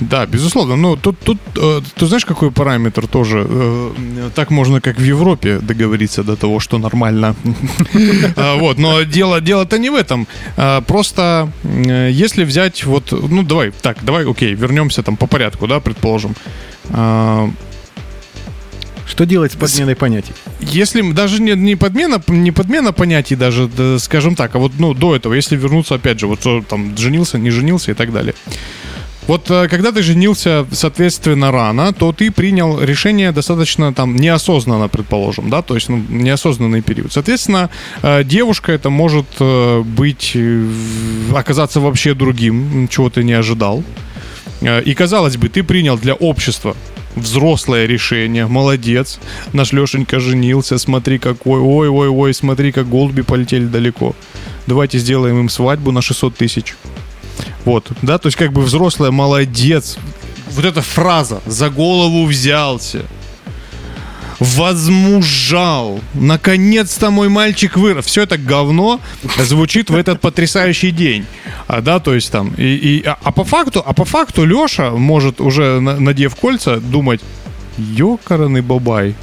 Да, 0.00 0.26
безусловно. 0.26 0.76
Но 0.76 0.96
тут, 0.96 1.18
тут 1.18 1.38
э, 1.56 1.80
ты 1.94 2.06
знаешь, 2.06 2.24
какой 2.24 2.50
параметр 2.50 3.06
тоже? 3.06 3.46
Э, 3.48 4.30
так 4.34 4.50
можно, 4.50 4.80
как 4.80 4.98
в 4.98 5.04
Европе, 5.04 5.58
договориться 5.58 6.22
до 6.22 6.36
того, 6.36 6.60
что 6.60 6.78
нормально. 6.78 7.34
А, 8.36 8.56
вот, 8.56 8.78
но 8.78 9.02
дело, 9.02 9.40
дело-то 9.40 9.78
не 9.78 9.90
в 9.90 9.94
этом. 9.94 10.26
А, 10.56 10.80
просто 10.80 11.50
э, 11.64 12.10
если 12.12 12.44
взять 12.44 12.84
вот, 12.84 13.12
ну 13.12 13.42
давай, 13.42 13.72
так, 13.82 13.98
давай, 14.02 14.30
окей, 14.30 14.54
вернемся 14.54 15.02
там 15.02 15.16
по 15.16 15.26
порядку, 15.26 15.66
да, 15.66 15.80
предположим. 15.80 16.34
А, 16.90 17.48
Что 19.06 19.24
делать 19.24 19.52
с 19.52 19.56
подменой 19.56 19.94
понятий? 19.94 20.32
если 20.60 21.12
даже 21.12 21.40
не, 21.40 21.52
не 21.52 21.76
подмена, 21.76 22.20
не 22.28 22.52
подмена 22.52 22.92
понятий 22.92 23.36
даже, 23.36 23.68
да, 23.68 23.98
скажем 23.98 24.34
так, 24.34 24.54
а 24.54 24.58
вот 24.58 24.72
ну 24.78 24.94
до 24.94 25.16
этого, 25.16 25.34
если 25.34 25.56
вернуться 25.56 25.94
опять 25.94 26.20
же, 26.20 26.26
вот 26.26 26.40
что 26.40 26.62
там 26.62 26.96
женился, 26.96 27.38
не 27.38 27.50
женился 27.50 27.92
и 27.92 27.94
так 27.94 28.12
далее. 28.12 28.34
Вот 29.26 29.50
э, 29.50 29.68
когда 29.68 29.90
ты 29.90 30.02
женился, 30.02 30.66
соответственно, 30.70 31.50
рано, 31.50 31.92
то 31.92 32.12
ты 32.12 32.30
принял 32.30 32.80
решение 32.80 33.32
достаточно 33.32 33.92
там 33.92 34.16
неосознанно, 34.16 34.88
предположим, 34.88 35.50
да, 35.50 35.62
то 35.62 35.74
есть 35.74 35.88
ну, 35.88 36.02
неосознанный 36.08 36.82
период. 36.82 37.12
Соответственно, 37.12 37.70
э, 38.02 38.22
девушка 38.24 38.72
это 38.72 38.90
может 38.90 39.26
э, 39.40 39.82
быть, 39.82 40.36
оказаться 41.34 41.80
вообще 41.80 42.14
другим, 42.14 42.88
чего 42.88 43.10
ты 43.10 43.24
не 43.24 43.32
ожидал. 43.32 43.82
И 44.86 44.94
казалось 44.94 45.36
бы, 45.36 45.50
ты 45.50 45.62
принял 45.62 45.98
для 45.98 46.14
общества 46.14 46.74
взрослое 47.14 47.86
решение, 47.86 48.46
молодец. 48.46 49.18
Наш 49.52 49.72
Лешенька 49.72 50.18
женился, 50.18 50.78
смотри 50.78 51.18
какой, 51.18 51.60
ой-ой-ой, 51.60 52.32
смотри, 52.32 52.72
как 52.72 52.88
голуби 52.88 53.22
полетели 53.22 53.66
далеко. 53.66 54.14
Давайте 54.66 54.98
сделаем 54.98 55.40
им 55.40 55.48
свадьбу 55.48 55.92
на 55.92 56.00
600 56.00 56.36
тысяч. 56.36 56.74
Вот, 57.64 57.90
да, 58.02 58.18
то 58.18 58.26
есть 58.28 58.36
как 58.36 58.52
бы 58.52 58.62
взрослая, 58.62 59.10
молодец. 59.10 59.98
Вот 60.50 60.64
эта 60.64 60.80
фраза 60.82 61.40
«за 61.46 61.70
голову 61.70 62.24
взялся», 62.26 63.02
возмужал, 64.38 66.00
наконец-то 66.14 67.10
мой 67.10 67.28
мальчик 67.28 67.76
вырос. 67.76 68.06
Все 68.06 68.22
это 68.22 68.36
говно 68.36 69.00
звучит 69.38 69.90
в 69.90 69.96
этот 69.96 70.20
потрясающий 70.20 70.90
день. 70.90 71.24
А, 71.66 71.80
да, 71.80 72.00
то 72.00 72.14
есть 72.14 72.30
там, 72.30 72.52
и, 72.56 72.64
и- 72.76 73.02
а, 73.04 73.16
а 73.22 73.32
по 73.32 73.44
факту, 73.44 73.82
а 73.84 73.92
по 73.94 74.04
факту 74.04 74.44
Леша 74.44 74.90
может 74.90 75.40
уже, 75.40 75.80
на- 75.80 75.98
надев 75.98 76.36
кольца, 76.36 76.76
думать, 76.80 77.20
ёкарный 77.78 78.60
бабай, 78.60 79.14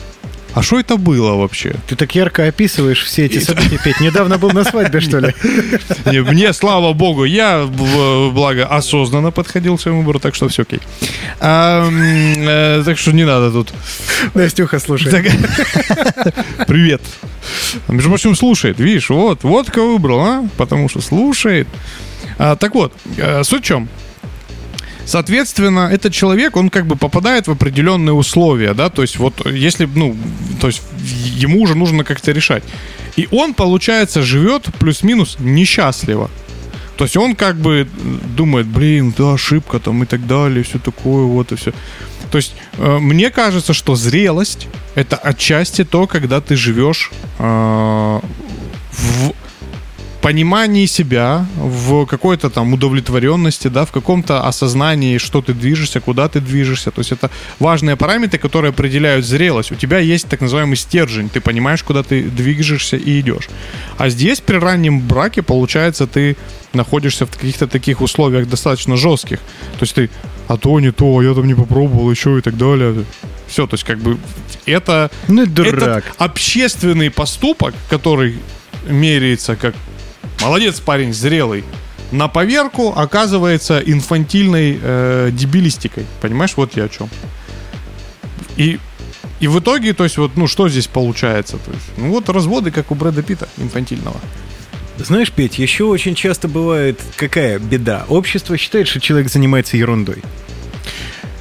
а 0.53 0.61
что 0.61 0.79
это 0.79 0.97
было 0.97 1.35
вообще? 1.35 1.75
Ты 1.87 1.95
так 1.95 2.13
ярко 2.15 2.45
описываешь 2.47 3.03
все 3.03 3.25
эти 3.25 3.39
события, 3.39 3.79
Петь. 3.83 3.99
Недавно 3.99 4.37
был 4.37 4.51
на 4.51 4.63
свадьбе, 4.63 4.99
что 4.99 5.19
ли? 5.19 5.33
Не, 6.05 6.21
Мне, 6.21 6.53
слава 6.53 6.93
богу, 6.93 7.25
я, 7.25 7.65
благо, 7.65 8.65
осознанно 8.67 9.31
подходил 9.31 9.77
к 9.77 9.81
своему 9.81 10.01
выбору, 10.01 10.19
так 10.19 10.35
что 10.35 10.47
все 10.49 10.61
окей. 10.61 10.79
Э, 11.39 12.83
так 12.85 12.97
что 12.97 13.11
не 13.11 13.25
надо 13.25 13.51
тут. 13.51 13.73
Настюха, 14.33 14.79
слушай. 14.79 15.11
Так- 15.11 15.25
Привет. 16.67 17.01
Между 17.87 18.09
прочим, 18.09 18.35
слушает, 18.35 18.79
видишь, 18.79 19.09
вот, 19.09 19.43
вот 19.43 19.69
кого 19.69 19.93
выбрал, 19.93 20.19
а? 20.21 20.47
Потому 20.57 20.89
что 20.89 21.01
слушает. 21.01 21.67
А, 22.37 22.55
так 22.55 22.75
вот, 22.75 22.93
э, 23.17 23.43
суть 23.43 23.63
в 23.63 23.67
чем? 23.67 23.89
Соответственно, 25.05 25.89
этот 25.91 26.13
человек, 26.13 26.55
он 26.55 26.69
как 26.69 26.85
бы 26.85 26.95
попадает 26.95 27.47
в 27.47 27.51
определенные 27.51 28.13
условия, 28.13 28.73
да, 28.73 28.89
то 28.89 29.01
есть 29.01 29.17
вот 29.17 29.45
если, 29.45 29.85
ну, 29.95 30.15
то 30.61 30.67
есть 30.67 30.81
ему 31.35 31.61
уже 31.61 31.75
нужно 31.75 32.03
как-то 32.03 32.31
решать. 32.31 32.63
И 33.17 33.27
он, 33.31 33.53
получается, 33.53 34.21
живет 34.21 34.69
плюс-минус 34.79 35.37
несчастливо. 35.39 36.29
То 36.97 37.05
есть 37.05 37.17
он 37.17 37.35
как 37.35 37.57
бы 37.57 37.87
думает, 38.37 38.67
блин, 38.67 39.13
да, 39.17 39.33
ошибка 39.33 39.79
там 39.79 40.03
и 40.03 40.05
так 40.05 40.25
далее, 40.25 40.63
все 40.63 40.79
такое, 40.79 41.23
вот 41.25 41.51
и 41.51 41.55
все. 41.55 41.73
То 42.31 42.37
есть 42.37 42.55
э, 42.77 42.99
мне 42.99 43.29
кажется, 43.29 43.73
что 43.73 43.95
зрелость 43.95 44.67
это 44.95 45.17
отчасти 45.17 45.83
то, 45.83 46.07
когда 46.07 46.39
ты 46.39 46.55
живешь 46.55 47.11
э, 47.39 48.19
в 48.91 49.33
понимании 50.23 50.85
себя, 50.87 51.45
в 51.57 52.05
какой-то 52.05 52.49
там 52.49 52.73
удовлетворенности, 52.73 53.67
да, 53.67 53.83
в 53.83 53.91
каком-то 53.91 54.47
осознании, 54.47 55.17
что 55.17 55.41
ты 55.41 55.53
движешься, 55.53 55.99
куда 55.99 56.29
ты 56.29 56.39
движешься. 56.39 56.91
То 56.91 57.01
есть 57.01 57.11
это 57.11 57.29
важные 57.59 57.95
параметры, 57.97 58.39
которые 58.39 58.69
определяют 58.69 59.25
зрелость. 59.25 59.71
У 59.73 59.75
тебя 59.75 59.99
есть 59.99 60.29
так 60.29 60.39
называемый 60.41 60.77
стержень, 60.77 61.29
ты 61.29 61.41
понимаешь, 61.41 61.83
куда 61.83 62.03
ты 62.03 62.23
движешься 62.23 62.95
и 62.95 63.19
идешь. 63.19 63.49
А 63.97 64.07
здесь 64.09 64.39
при 64.39 64.55
раннем 64.55 65.01
браке, 65.01 65.41
получается, 65.41 66.07
ты 66.07 66.37
находишься 66.73 67.25
в 67.25 67.29
каких-то 67.29 67.67
таких 67.67 68.01
условиях 68.01 68.47
достаточно 68.47 68.95
жестких. 68.95 69.39
То 69.79 69.81
есть 69.81 69.93
ты, 69.95 70.09
а 70.47 70.55
то 70.55 70.79
не 70.79 70.91
то, 70.93 71.19
а 71.19 71.23
я 71.23 71.33
там 71.33 71.47
не 71.47 71.53
попробовал 71.55 72.09
еще 72.09 72.37
и 72.37 72.41
так 72.41 72.55
далее. 72.57 73.03
Все, 73.47 73.67
то 73.67 73.73
есть 73.73 73.83
как 73.83 73.99
бы 73.99 74.17
это 74.65 75.11
Ну, 75.27 75.45
дурак. 75.45 75.73
этот 75.73 76.03
общественный 76.17 77.09
поступок, 77.09 77.73
который 77.89 78.35
меряется 78.87 79.55
как 79.57 79.75
молодец 80.41 80.79
парень, 80.79 81.13
зрелый, 81.13 81.63
на 82.11 82.27
поверку 82.27 82.93
оказывается 82.95 83.79
инфантильной 83.79 84.79
э, 84.81 85.29
дебилистикой. 85.33 86.05
Понимаешь, 86.21 86.53
вот 86.55 86.75
я 86.75 86.83
о 86.83 86.89
чем. 86.89 87.09
И, 88.55 88.79
и 89.39 89.47
в 89.47 89.59
итоге, 89.59 89.93
то 89.93 90.03
есть, 90.03 90.17
вот, 90.17 90.37
ну, 90.37 90.47
что 90.47 90.69
здесь 90.69 90.87
получается? 90.87 91.57
То 91.57 91.71
есть, 91.71 91.85
ну, 91.97 92.09
вот 92.09 92.29
разводы, 92.29 92.71
как 92.71 92.91
у 92.91 92.95
Брэда 92.95 93.23
Питта, 93.23 93.49
инфантильного. 93.57 94.17
Знаешь, 94.99 95.31
Петь, 95.31 95.57
еще 95.57 95.85
очень 95.85 96.13
часто 96.13 96.47
бывает 96.47 97.01
какая 97.15 97.57
беда. 97.57 98.05
Общество 98.09 98.57
считает, 98.57 98.87
что 98.87 98.99
человек 98.99 99.31
занимается 99.31 99.75
ерундой. 99.75 100.17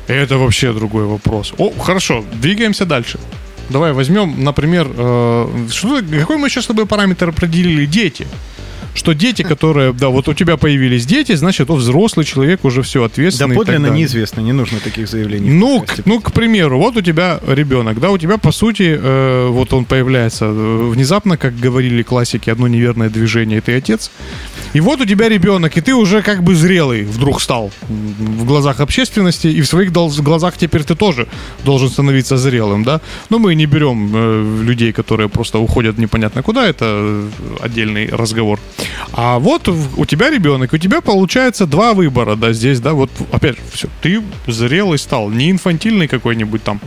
Это 0.07 0.38
вообще 0.38 0.72
другой 0.72 1.05
вопрос. 1.05 1.52
О, 1.59 1.70
хорошо, 1.70 2.24
двигаемся 2.40 2.87
дальше. 2.87 3.20
Давай 3.68 3.92
возьмем, 3.92 4.42
например, 4.42 4.88
э, 4.90 5.66
что, 5.70 6.00
какой 6.18 6.38
мы 6.38 6.48
сейчас 6.48 6.64
с 6.64 6.66
тобой 6.68 6.87
параметр 6.87 7.28
определили? 7.28 7.87
Дети. 7.87 8.26
Что 8.94 9.12
дети, 9.14 9.42
которые, 9.42 9.92
да, 9.92 10.09
вот 10.09 10.28
у 10.28 10.35
тебя 10.35 10.57
появились 10.57 11.07
дети, 11.07 11.35
значит, 11.35 11.70
о, 11.70 11.74
взрослый 11.76 12.26
человек 12.26 12.64
уже 12.64 12.83
все 12.83 13.00
Да 13.00 13.07
ответственный. 13.07 13.57
так 13.57 13.66
подлинно 13.66 13.87
неизвестно, 13.87 14.40
не 14.40 14.52
нужно 14.52 14.81
таких 14.81 15.09
заявлений. 15.09 15.50
Ну, 15.50 15.83
к, 15.83 16.05
ну, 16.05 16.20
к 16.20 16.33
примеру, 16.33 16.78
вот 16.78 16.96
у 16.96 17.00
тебя 17.00 17.40
ребенок, 17.46 18.00
да, 18.00 18.11
у 18.11 18.18
тебя, 18.18 18.37
по 18.38 18.52
сути, 18.52 18.98
э, 19.00 19.48
вот 19.48 19.72
он 19.72 19.85
появляется 19.85 20.44
э, 20.46 20.90
внезапно, 20.90 21.37
как 21.37 21.59
говорили 21.59 22.02
классики, 22.02 22.50
одно 22.50 22.68
неверное 22.68 23.09
движение, 23.09 23.59
и 23.59 23.61
ты 23.61 23.76
отец. 23.76 24.11
И 24.74 24.81
вот 24.81 25.00
у 25.00 25.07
тебя 25.07 25.28
ребенок, 25.28 25.76
и 25.76 25.81
ты 25.81 25.94
уже 25.94 26.22
как 26.22 26.42
бы 26.42 26.55
зрелый 26.55 27.05
вдруг 27.05 27.40
стал 27.40 27.70
в 27.88 28.44
глазах 28.44 28.81
общественности, 28.81 29.46
и 29.46 29.61
в 29.61 29.66
своих 29.66 29.92
глазах 29.92 30.57
теперь 30.59 30.85
ты 30.85 30.94
тоже 30.94 31.28
должен 31.64 31.88
становиться 31.88 32.37
зрелым, 32.37 32.85
да. 32.85 33.00
Но 33.31 33.38
мы 33.38 33.55
не 33.55 33.66
берем 33.66 34.12
э, 34.14 34.62
людей, 34.62 34.92
которые 34.92 35.28
просто 35.28 35.59
уходят 35.59 35.98
непонятно 35.98 36.42
куда, 36.42 36.66
это 36.66 36.85
э, 36.85 37.28
отдельный 37.61 38.09
разговор. 38.09 38.59
А 39.12 39.38
вот 39.38 39.68
у 39.68 40.05
тебя 40.07 40.31
ребенок, 40.31 40.73
у 40.73 40.79
тебя 40.79 41.01
получается 41.01 41.66
два 41.66 41.92
выбора, 41.95 42.37
да, 42.37 42.53
здесь, 42.53 42.81
да, 42.81 42.92
вот 42.95 43.11
опять 43.31 43.57
все, 43.73 43.88
ты 44.01 44.23
зрелый 44.47 44.99
стал, 44.99 45.31
не 45.31 45.51
инфантильный 45.51 46.09
какой-нибудь 46.09 46.62
там. 46.62 46.81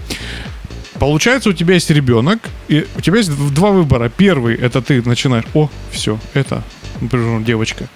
Получается, 1.00 1.50
у 1.50 1.54
тебя 1.54 1.74
есть 1.74 1.90
ребенок, 1.90 2.40
и 2.68 2.88
у 2.98 3.02
тебя 3.02 3.18
есть 3.18 3.32
два 3.54 3.72
выбора. 3.72 4.10
Первый 4.10 4.56
это 4.56 4.82
ты 4.82 5.02
начинаешь, 5.08 5.46
о, 5.54 5.70
все, 5.92 6.20
это, 6.34 6.64
например, 7.02 7.42
девочка, 7.42 7.90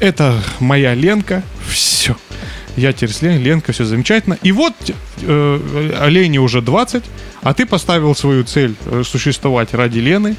это 0.00 0.42
моя 0.58 0.94
Ленка, 0.94 1.42
все. 1.68 2.16
Я 2.76 2.92
с 2.92 3.22
Лен- 3.22 3.42
Ленка, 3.42 3.72
все 3.72 3.84
замечательно. 3.84 4.38
И 4.42 4.50
вот 4.50 4.72
э, 5.20 6.06
Лене 6.08 6.40
уже 6.40 6.62
20, 6.62 7.04
а 7.42 7.54
ты 7.54 7.66
поставил 7.66 8.14
свою 8.14 8.44
цель 8.44 8.74
э, 8.86 9.02
существовать 9.04 9.74
ради 9.74 9.98
Лены. 9.98 10.36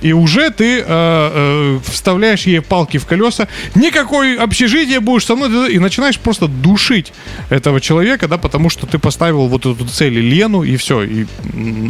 И 0.00 0.12
уже 0.12 0.50
ты 0.50 0.80
э, 0.80 0.84
э, 0.86 1.78
вставляешь 1.84 2.46
ей 2.46 2.60
палки 2.60 2.98
в 2.98 3.06
колеса. 3.06 3.48
Никакой 3.74 4.36
общежития 4.36 5.00
будешь 5.00 5.26
со 5.26 5.34
мной. 5.34 5.72
И 5.72 5.78
начинаешь 5.78 6.18
просто 6.18 6.46
душить 6.48 7.12
этого 7.50 7.80
человека, 7.80 8.28
да, 8.28 8.38
потому 8.38 8.70
что 8.70 8.86
ты 8.86 8.98
поставил 8.98 9.46
вот 9.48 9.66
эту 9.66 9.86
цель 9.86 10.18
Лену, 10.18 10.62
и 10.62 10.76
все. 10.76 11.02
И 11.02 11.26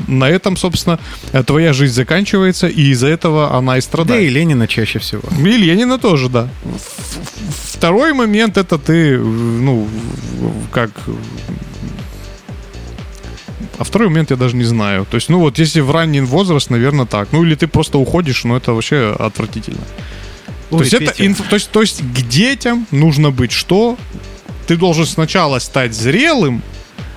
на 0.08 0.28
этом, 0.28 0.56
собственно, 0.56 0.98
э, 1.32 1.42
твоя 1.42 1.72
жизнь 1.72 1.94
заканчивается, 1.94 2.66
и 2.68 2.90
из-за 2.92 3.08
этого 3.08 3.54
она 3.56 3.76
и 3.76 3.80
Да 3.80 3.82
страдает. 3.82 4.22
и 4.24 4.28
Ленина 4.28 4.66
чаще 4.66 4.98
всего. 4.98 5.22
И 5.38 5.56
Ленина 5.56 5.98
тоже, 5.98 6.28
да. 6.28 6.48
Второй 7.72 8.12
момент 8.12 8.56
это 8.56 8.78
ты, 8.78 9.14
э, 9.14 9.18
ну, 9.18 9.86
как... 10.72 10.90
А 13.78 13.84
второй 13.84 14.08
момент 14.08 14.30
я 14.30 14.36
даже 14.36 14.56
не 14.56 14.64
знаю. 14.64 15.06
То 15.10 15.16
есть, 15.16 15.28
ну 15.28 15.38
вот, 15.40 15.58
если 15.58 15.80
в 15.80 15.90
ранний 15.90 16.20
возраст, 16.20 16.70
наверное, 16.70 17.06
так. 17.06 17.28
Ну 17.32 17.44
или 17.44 17.54
ты 17.54 17.66
просто 17.66 17.98
уходишь, 17.98 18.44
но 18.44 18.56
это 18.56 18.72
вообще 18.72 19.16
отвратительно. 19.18 19.80
то, 20.70 20.76
Ой, 20.76 20.82
есть 20.84 20.94
это 20.94 21.12
Петя. 21.12 21.24
инф- 21.24 21.48
то, 21.48 21.56
есть, 21.56 21.70
то 21.70 21.80
есть 21.80 22.00
к 22.02 22.28
детям 22.28 22.86
нужно 22.90 23.30
быть 23.30 23.52
что? 23.52 23.96
Ты 24.66 24.76
должен 24.76 25.06
сначала 25.06 25.58
стать 25.60 25.94
зрелым, 25.94 26.62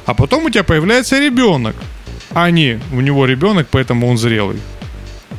а 0.06 0.13
потом 0.13 0.45
у 0.45 0.49
тебя 0.49 0.63
появляется 0.63 1.19
ребенок. 1.19 1.75
А 2.34 2.49
не, 2.49 2.80
у 2.93 3.01
него 3.01 3.25
ребенок, 3.25 3.67
поэтому 3.69 4.08
он 4.10 4.17
зрелый. 4.17 4.58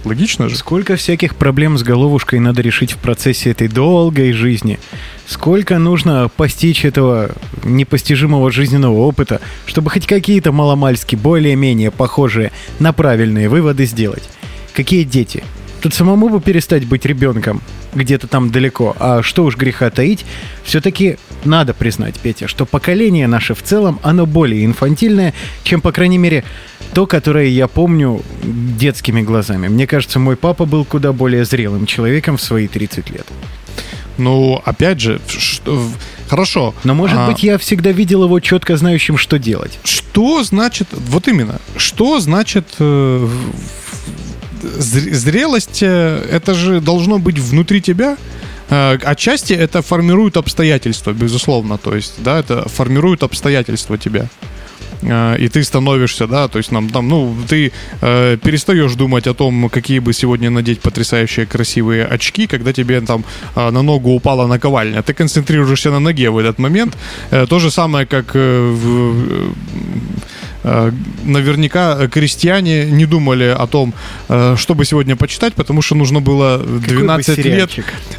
Логично 0.05 0.49
же? 0.49 0.57
Сколько 0.57 0.97
всяких 0.97 1.37
проблем 1.37 1.79
с 1.79 1.83
головушкой 1.83 2.41
надо 2.41 2.61
решить 2.61 2.93
в 2.93 2.99
процессе 2.99 3.51
этой 3.51 3.69
долгой 3.69 4.33
жизни. 4.33 4.81
Сколько 5.27 5.79
нужно 5.79 6.29
постичь 6.37 6.85
этого 6.85 7.31
непостижимого 7.63 8.51
жизненного 8.51 8.99
опыта, 8.99 9.41
чтобы 9.67 9.91
хоть 9.91 10.07
какие-то 10.07 10.51
маломальски 10.51 11.15
более-менее 11.15 11.93
похожие 11.93 12.51
на 12.81 12.93
правильные 12.93 13.49
выводы 13.49 13.85
сделать. 13.87 14.29
Какие 14.75 15.05
дети? 15.05 15.45
Тут 15.83 15.95
самому 15.95 16.29
бы 16.29 16.41
перестать 16.41 16.87
быть 16.87 17.05
ребенком 17.05 17.61
где-то 17.93 18.29
там 18.29 18.51
далеко. 18.51 18.95
А 19.01 19.23
что 19.23 19.45
уж 19.45 19.57
греха 19.57 19.91
таить, 19.91 20.25
все-таки 20.63 21.19
надо 21.45 21.75
признать, 21.75 22.15
Петя, 22.21 22.47
что 22.47 22.67
поколение 22.67 23.27
наше 23.27 23.55
в 23.55 23.63
целом, 23.65 23.99
оно 24.05 24.25
более 24.25 24.65
инфантильное, 24.65 25.35
чем, 25.65 25.81
по 25.81 25.91
крайней 25.91 26.19
мере, 26.19 26.45
то, 26.95 27.07
которое 27.07 27.49
я 27.49 27.67
помню 27.67 28.23
детскими 28.45 29.23
глазами. 29.23 29.67
Мне 29.67 29.89
кажется, 29.89 30.21
мой 30.21 30.37
папа 30.37 30.67
был 30.67 30.85
куда 30.85 31.13
более 31.13 31.45
зрелым 31.45 31.87
человеком 31.87 32.37
в 32.37 32.43
свои 32.43 32.69
30 32.69 33.11
лет. 33.11 33.27
Ну, 34.19 34.63
опять 34.65 35.01
же, 35.01 35.21
что, 35.27 35.83
хорошо. 36.29 36.75
Но, 36.85 36.95
может 36.95 37.19
а, 37.19 37.27
быть, 37.27 37.43
я 37.43 37.59
всегда 37.59 37.91
видел 37.91 38.23
его 38.23 38.39
четко 38.39 38.77
знающим, 38.77 39.17
что 39.17 39.37
делать. 39.37 39.81
Что 39.83 40.45
значит, 40.45 40.87
вот 40.93 41.27
именно, 41.27 41.61
что 41.77 42.21
значит 42.21 42.67
э, 42.79 43.29
зрелость, 44.63 45.83
э, 45.83 46.27
это 46.31 46.55
же 46.55 46.81
должно 46.81 47.19
быть 47.19 47.39
внутри 47.39 47.81
тебя. 47.81 48.17
Э, 48.71 48.99
отчасти 49.03 49.53
это 49.53 49.83
формирует 49.83 50.37
обстоятельства, 50.37 51.13
безусловно. 51.13 51.79
То 51.79 51.95
есть, 51.95 52.15
да, 52.19 52.39
это 52.39 52.69
формирует 52.69 53.23
обстоятельства 53.23 53.99
тебя 53.99 54.29
э, 55.03 55.37
и 55.39 55.49
ты 55.49 55.63
становишься, 55.65 56.27
да, 56.27 56.49
то 56.49 56.59
есть 56.59 56.73
нам 56.73 56.89
там, 56.89 57.09
ну, 57.09 57.37
ты 57.49 57.73
э, 58.01 58.39
перестаешь 58.43 58.95
думать 58.95 59.27
о 59.27 59.35
том, 59.35 59.69
какие 59.69 59.99
бы 59.99 60.13
сегодня 60.13 60.51
надеть 60.51 60.81
потрясающие 60.81 61.45
красивые 61.47 62.07
очки, 62.07 62.47
когда 62.47 62.73
тебе 62.73 63.01
там 63.01 63.25
э, 63.57 63.71
на 63.71 63.83
ногу 63.83 64.11
упала 64.11 64.47
наковальня. 64.47 65.03
Ты 65.03 65.13
концентрируешься 65.15 65.91
на 65.91 66.01
ноге 66.01 66.31
в 66.31 66.39
этот 66.39 66.59
момент. 66.59 66.97
Э, 67.31 67.47
то 67.47 67.59
же 67.59 67.71
самое, 67.71 68.07
как 68.07 68.37
э, 68.37 68.71
в, 68.71 69.53
наверняка 71.25 72.09
крестьяне 72.09 72.87
не 72.87 73.07
думали 73.07 73.55
о 73.59 73.67
том, 73.67 73.95
э, 74.29 74.57
чтобы 74.57 74.85
сегодня 74.85 75.17
почитать, 75.17 75.55
потому 75.55 75.83
что 75.83 75.95
нужно 75.95 76.21
было 76.21 76.59
12 76.59 77.45
лет, 77.45 77.71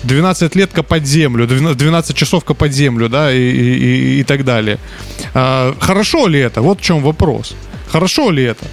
12 0.03 0.55
лет 0.55 0.71
копать 0.73 1.05
землю, 1.05 1.47
12 1.47 2.15
часов 2.15 2.43
копать 2.43 2.73
землю, 2.73 3.09
да, 3.09 3.31
и, 3.31 3.39
и, 3.39 4.19
и 4.19 4.23
так 4.23 4.43
далее. 4.43 4.77
А, 5.33 5.73
хорошо 5.79 6.27
ли 6.27 6.39
это? 6.39 6.61
Вот 6.61 6.79
в 6.79 6.83
чем 6.83 7.01
вопрос. 7.01 7.55
Хорошо 7.91 8.31
ли 8.31 8.43
это? 8.43 8.65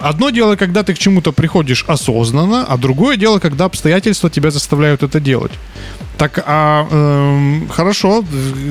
Одно 0.00 0.30
дело, 0.30 0.56
когда 0.56 0.82
ты 0.82 0.94
к 0.94 0.98
чему-то 0.98 1.30
приходишь 1.32 1.84
осознанно, 1.86 2.64
а 2.64 2.78
другое 2.78 3.16
дело, 3.16 3.38
когда 3.38 3.66
обстоятельства 3.66 4.30
тебя 4.30 4.50
заставляют 4.50 5.02
это 5.02 5.20
делать. 5.20 5.52
Так, 6.16 6.42
а 6.46 6.86
эм, 6.90 7.68
хорошо, 7.68 8.24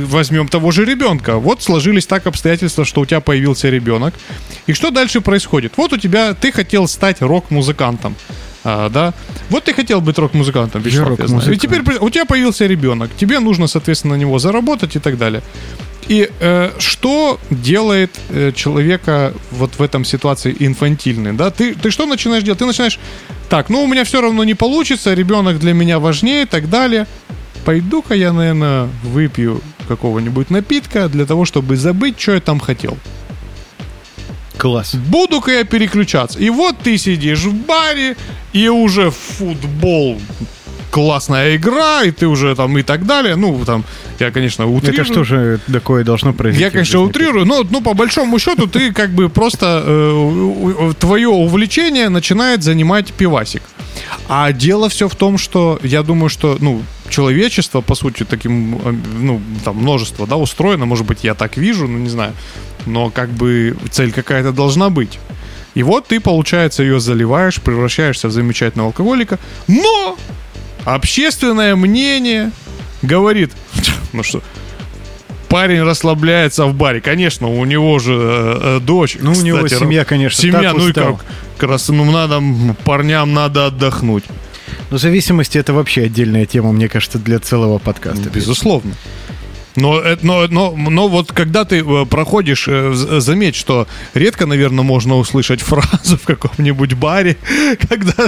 возьмем 0.05 0.47
того 0.47 0.71
же 0.71 0.85
ребенка. 0.85 1.37
Вот 1.37 1.61
сложились 1.61 2.07
так 2.07 2.27
обстоятельства, 2.27 2.83
что 2.83 3.01
у 3.01 3.05
тебя 3.05 3.21
появился 3.21 3.69
ребенок. 3.69 4.13
И 4.67 4.73
что 4.73 4.89
дальше 4.89 5.21
происходит? 5.21 5.73
Вот 5.77 5.93
у 5.93 5.97
тебя, 5.97 6.33
ты 6.33 6.51
хотел 6.51 6.87
стать 6.87 7.21
рок-музыкантом. 7.21 8.15
А, 8.63 8.89
да. 8.89 9.13
Вот 9.49 9.63
ты 9.63 9.73
хотел 9.73 10.01
быть 10.01 10.17
рок-музыкантом, 10.17 10.81
Вячеслав, 10.81 11.47
И 11.47 11.57
теперь 11.57 11.81
у 11.99 12.09
тебя 12.09 12.25
появился 12.25 12.65
ребенок. 12.65 13.09
Тебе 13.17 13.39
нужно, 13.39 13.67
соответственно, 13.67 14.15
на 14.15 14.19
него 14.19 14.39
заработать 14.39 14.95
и 14.95 14.99
так 14.99 15.17
далее. 15.17 15.41
И 16.07 16.27
э, 16.39 16.71
что 16.79 17.39
делает 17.51 18.09
э, 18.29 18.51
человека 18.55 19.33
вот 19.51 19.77
в 19.77 19.81
этом 19.81 20.03
ситуации 20.03 20.55
инфантильным, 20.57 21.37
да? 21.37 21.51
Ты, 21.51 21.75
ты 21.75 21.91
что 21.91 22.07
начинаешь 22.07 22.43
делать? 22.43 22.59
Ты 22.59 22.65
начинаешь, 22.65 22.99
так, 23.47 23.69
ну 23.69 23.83
у 23.83 23.87
меня 23.87 24.03
все 24.03 24.19
равно 24.19 24.43
не 24.43 24.55
получится, 24.55 25.13
ребенок 25.13 25.59
для 25.59 25.73
меня 25.73 25.99
важнее 25.99 26.43
и 26.43 26.45
так 26.45 26.67
далее. 26.67 27.05
Пойду-ка 27.63 28.15
я, 28.15 28.33
наверное, 28.33 28.89
выпью 29.03 29.61
какого-нибудь 29.87 30.49
напитка 30.49 31.09
для 31.09 31.27
того, 31.27 31.45
чтобы 31.45 31.77
забыть, 31.77 32.19
что 32.19 32.33
я 32.33 32.41
там 32.41 32.59
хотел. 32.59 32.97
Класс. 34.59 34.95
Буду-ка 34.95 35.51
я 35.51 35.63
переключаться. 35.63 36.37
И 36.37 36.49
вот 36.49 36.77
ты 36.79 36.97
сидишь 36.97 37.43
в 37.43 37.53
баре, 37.65 38.17
и 38.51 38.67
уже 38.67 39.09
футбол 39.09 40.19
классная 40.91 41.55
игра, 41.55 42.03
и 42.03 42.11
ты 42.11 42.27
уже 42.27 42.55
там 42.55 42.77
и 42.77 42.83
так 42.83 43.05
далее. 43.05 43.35
Ну, 43.35 43.63
там, 43.65 43.85
я, 44.19 44.31
конечно, 44.31 44.67
утрирую. 44.67 45.01
Это 45.01 45.13
что 45.13 45.23
же 45.23 45.59
такое 45.71 46.03
должно 46.03 46.33
произойти? 46.33 46.63
Я, 46.63 46.71
конечно, 46.71 46.99
утрирую, 47.01 47.45
но, 47.45 47.63
ну, 47.69 47.81
по 47.81 47.93
большому 47.93 48.37
счету, 48.39 48.67
ты 48.67 48.91
как 48.91 49.11
бы 49.11 49.29
просто 49.29 49.83
э, 49.85 50.93
твое 50.99 51.29
увлечение 51.29 52.09
начинает 52.09 52.61
занимать 52.63 53.13
пивасик. 53.13 53.61
А 54.27 54.51
дело 54.51 54.89
все 54.89 55.07
в 55.07 55.15
том, 55.15 55.37
что 55.37 55.79
я 55.83 56.03
думаю, 56.03 56.29
что, 56.29 56.57
ну, 56.59 56.81
человечество, 57.09 57.81
по 57.81 57.95
сути, 57.95 58.25
таким, 58.25 58.75
э, 58.83 58.95
ну, 59.19 59.41
там, 59.63 59.77
множество, 59.77 60.27
да, 60.27 60.35
устроено, 60.35 60.85
может 60.85 61.05
быть, 61.05 61.23
я 61.23 61.33
так 61.33 61.57
вижу, 61.57 61.87
ну, 61.87 61.97
не 61.97 62.09
знаю, 62.09 62.33
но 62.85 63.09
как 63.09 63.29
бы 63.29 63.75
цель 63.91 64.11
какая-то 64.11 64.51
должна 64.51 64.89
быть. 64.89 65.19
И 65.75 65.83
вот 65.83 66.07
ты, 66.07 66.19
получается, 66.19 66.83
ее 66.83 66.99
заливаешь, 66.99 67.61
превращаешься 67.61 68.27
в 68.27 68.31
замечательного 68.31 68.87
алкоголика, 68.87 69.39
но 69.67 70.17
Общественное 70.85 71.75
мнение 71.75 72.51
говорит, 73.01 73.51
ну 74.13 74.23
что, 74.23 74.41
парень 75.47 75.83
расслабляется 75.83 76.65
в 76.65 76.73
баре. 76.73 77.01
Конечно, 77.01 77.47
у 77.47 77.65
него 77.65 77.99
же 77.99 78.13
э, 78.13 78.77
э 78.77 78.79
дочь. 78.79 79.17
Ну, 79.19 79.33
кстати, 79.33 79.51
у 79.51 79.55
него 79.57 79.67
семья, 79.67 80.05
конечно, 80.05 80.41
Семья, 80.41 80.73
ну 80.73 80.87
и 80.87 80.93
как, 80.93 81.25
как 81.57 81.69
раз, 81.69 81.89
ну, 81.89 82.09
надо, 82.09 82.41
парням 82.85 83.33
надо 83.33 83.67
отдохнуть. 83.67 84.23
Но 84.89 84.97
зависимости 84.97 85.57
это 85.57 85.73
вообще 85.73 86.03
отдельная 86.03 86.45
тема, 86.45 86.71
мне 86.71 86.87
кажется, 86.87 87.19
для 87.19 87.39
целого 87.39 87.77
подкаста. 87.77 88.29
Безусловно. 88.29 88.93
Но, 89.79 90.01
э, 90.01 90.17
но, 90.21 90.47
но, 90.47 90.75
но 90.75 91.07
вот 91.07 91.31
когда 91.31 91.65
ты 91.65 91.79
э, 91.79 92.05
проходишь, 92.05 92.65
э, 92.67 92.91
заметь, 92.93 93.55
что 93.55 93.87
редко, 94.13 94.45
наверное, 94.45 94.83
можно 94.83 95.15
услышать 95.15 95.61
фразу 95.61 96.17
в 96.17 96.23
каком-нибудь 96.23 96.93
баре, 96.93 97.37
когда 97.89 98.27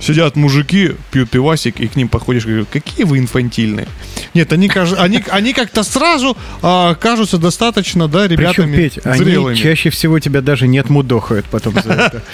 сидят 0.00 0.36
мужики, 0.36 0.92
пьют 1.10 1.30
пивасик, 1.30 1.80
и 1.80 1.88
к 1.88 1.96
ним 1.96 2.08
подходишь 2.08 2.44
и 2.44 2.48
говоришь, 2.48 2.66
какие 2.70 3.04
вы 3.04 3.18
инфантильные. 3.18 3.88
Нет, 4.34 4.52
они, 4.52 4.70
они, 4.98 5.24
они 5.28 5.52
как-то 5.52 5.82
сразу 5.82 6.36
а, 6.62 6.94
кажутся 6.94 7.38
достаточно, 7.38 8.08
да, 8.08 8.28
ребятами 8.28 8.74
Причем, 8.76 9.02
Петь, 9.02 9.16
зрелыми. 9.16 9.52
они 9.52 9.60
чаще 9.60 9.90
всего 9.90 10.18
тебя 10.18 10.40
даже 10.40 10.68
не 10.68 10.78
отмудохают 10.78 11.46
потом 11.46 11.74
за 11.74 11.92
это. 11.92 12.22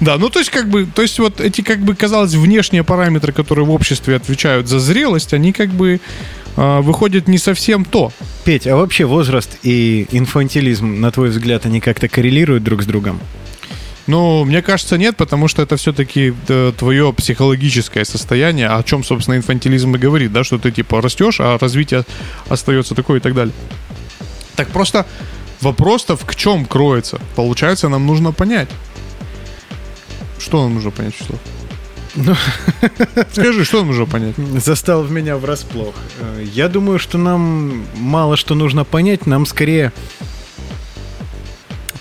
Да, 0.00 0.16
ну 0.16 0.30
то 0.30 0.38
есть 0.38 0.50
как 0.50 0.68
бы, 0.68 0.86
то 0.86 1.02
есть 1.02 1.18
вот 1.18 1.40
эти 1.40 1.60
как 1.60 1.80
бы, 1.80 1.94
казалось, 1.94 2.32
внешние 2.32 2.82
параметры, 2.82 3.32
которые 3.32 3.66
в 3.66 3.70
обществе 3.70 4.16
отвечают 4.16 4.68
за 4.68 4.80
зрелость, 4.80 5.34
они 5.34 5.52
как 5.52 5.68
бы 5.68 6.00
выходит 6.56 7.28
не 7.28 7.38
совсем 7.38 7.84
то. 7.84 8.12
Петь, 8.44 8.66
а 8.66 8.76
вообще 8.76 9.04
возраст 9.04 9.58
и 9.62 10.06
инфантилизм, 10.10 11.00
на 11.00 11.10
твой 11.10 11.30
взгляд, 11.30 11.66
они 11.66 11.80
как-то 11.80 12.08
коррелируют 12.08 12.64
друг 12.64 12.82
с 12.82 12.86
другом? 12.86 13.20
Ну, 14.06 14.44
мне 14.44 14.60
кажется, 14.60 14.98
нет, 14.98 15.16
потому 15.16 15.46
что 15.46 15.62
это 15.62 15.76
все-таки 15.76 16.34
да, 16.48 16.72
твое 16.72 17.12
психологическое 17.12 18.04
состояние, 18.04 18.68
о 18.68 18.82
чем, 18.82 19.04
собственно, 19.04 19.36
инфантилизм 19.36 19.94
и 19.94 19.98
говорит, 19.98 20.32
да, 20.32 20.42
что 20.42 20.58
ты 20.58 20.72
типа 20.72 21.00
растешь, 21.00 21.38
а 21.38 21.58
развитие 21.58 22.04
остается 22.48 22.94
такое 22.94 23.18
и 23.18 23.20
так 23.20 23.34
далее. 23.34 23.54
Так 24.56 24.68
просто 24.70 25.06
вопрос-то 25.60 26.16
в 26.16 26.34
чем 26.34 26.64
кроется? 26.64 27.20
Получается, 27.36 27.88
нам 27.88 28.04
нужно 28.06 28.32
понять. 28.32 28.68
Что 30.40 30.64
нам 30.64 30.74
нужно 30.74 30.90
понять, 30.90 31.14
Вячеслав? 31.14 31.38
Ну, 32.14 32.34
Скажи, 33.32 33.64
что 33.64 33.84
нужно 33.84 34.06
понять? 34.06 34.34
Застал 34.36 35.02
в 35.02 35.10
меня 35.10 35.36
врасплох. 35.36 35.94
Э, 36.20 36.44
я 36.52 36.68
думаю, 36.68 36.98
что 36.98 37.18
нам 37.18 37.84
мало 37.94 38.36
что 38.36 38.54
нужно 38.54 38.84
понять, 38.84 39.26
нам 39.26 39.46
скорее 39.46 39.92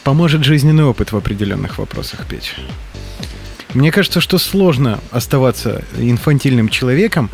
поможет 0.04 0.44
жизненный 0.44 0.86
опыт 0.86 1.12
в 1.12 1.18
определенных 1.18 1.78
вопросах, 1.78 2.26
Петь. 2.28 2.56
Мне 3.74 3.92
кажется, 3.92 4.20
что 4.20 4.40
сложно 4.40 5.00
оставаться 5.12 5.84
инфантильным 5.98 6.70
человеком, 6.70 7.30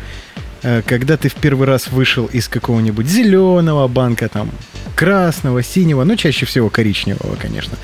э, 0.62 0.82
когда 0.82 1.16
ты 1.16 1.30
в 1.30 1.34
первый 1.34 1.66
раз 1.66 1.88
вышел 1.88 2.26
из 2.26 2.48
какого-нибудь 2.48 3.06
зеленого 3.06 3.88
банка, 3.88 4.28
там, 4.28 4.50
красного, 4.94 5.62
синего, 5.62 6.04
ну, 6.04 6.16
чаще 6.16 6.44
всего 6.44 6.68
коричневого, 6.68 7.36
конечно. 7.36 7.78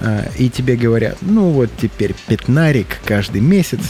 Э, 0.00 0.28
и 0.38 0.48
тебе 0.48 0.76
говорят, 0.76 1.18
ну 1.20 1.50
вот 1.50 1.70
теперь 1.80 2.14
пятнарик 2.26 2.98
каждый 3.04 3.40
месяц 3.40 3.80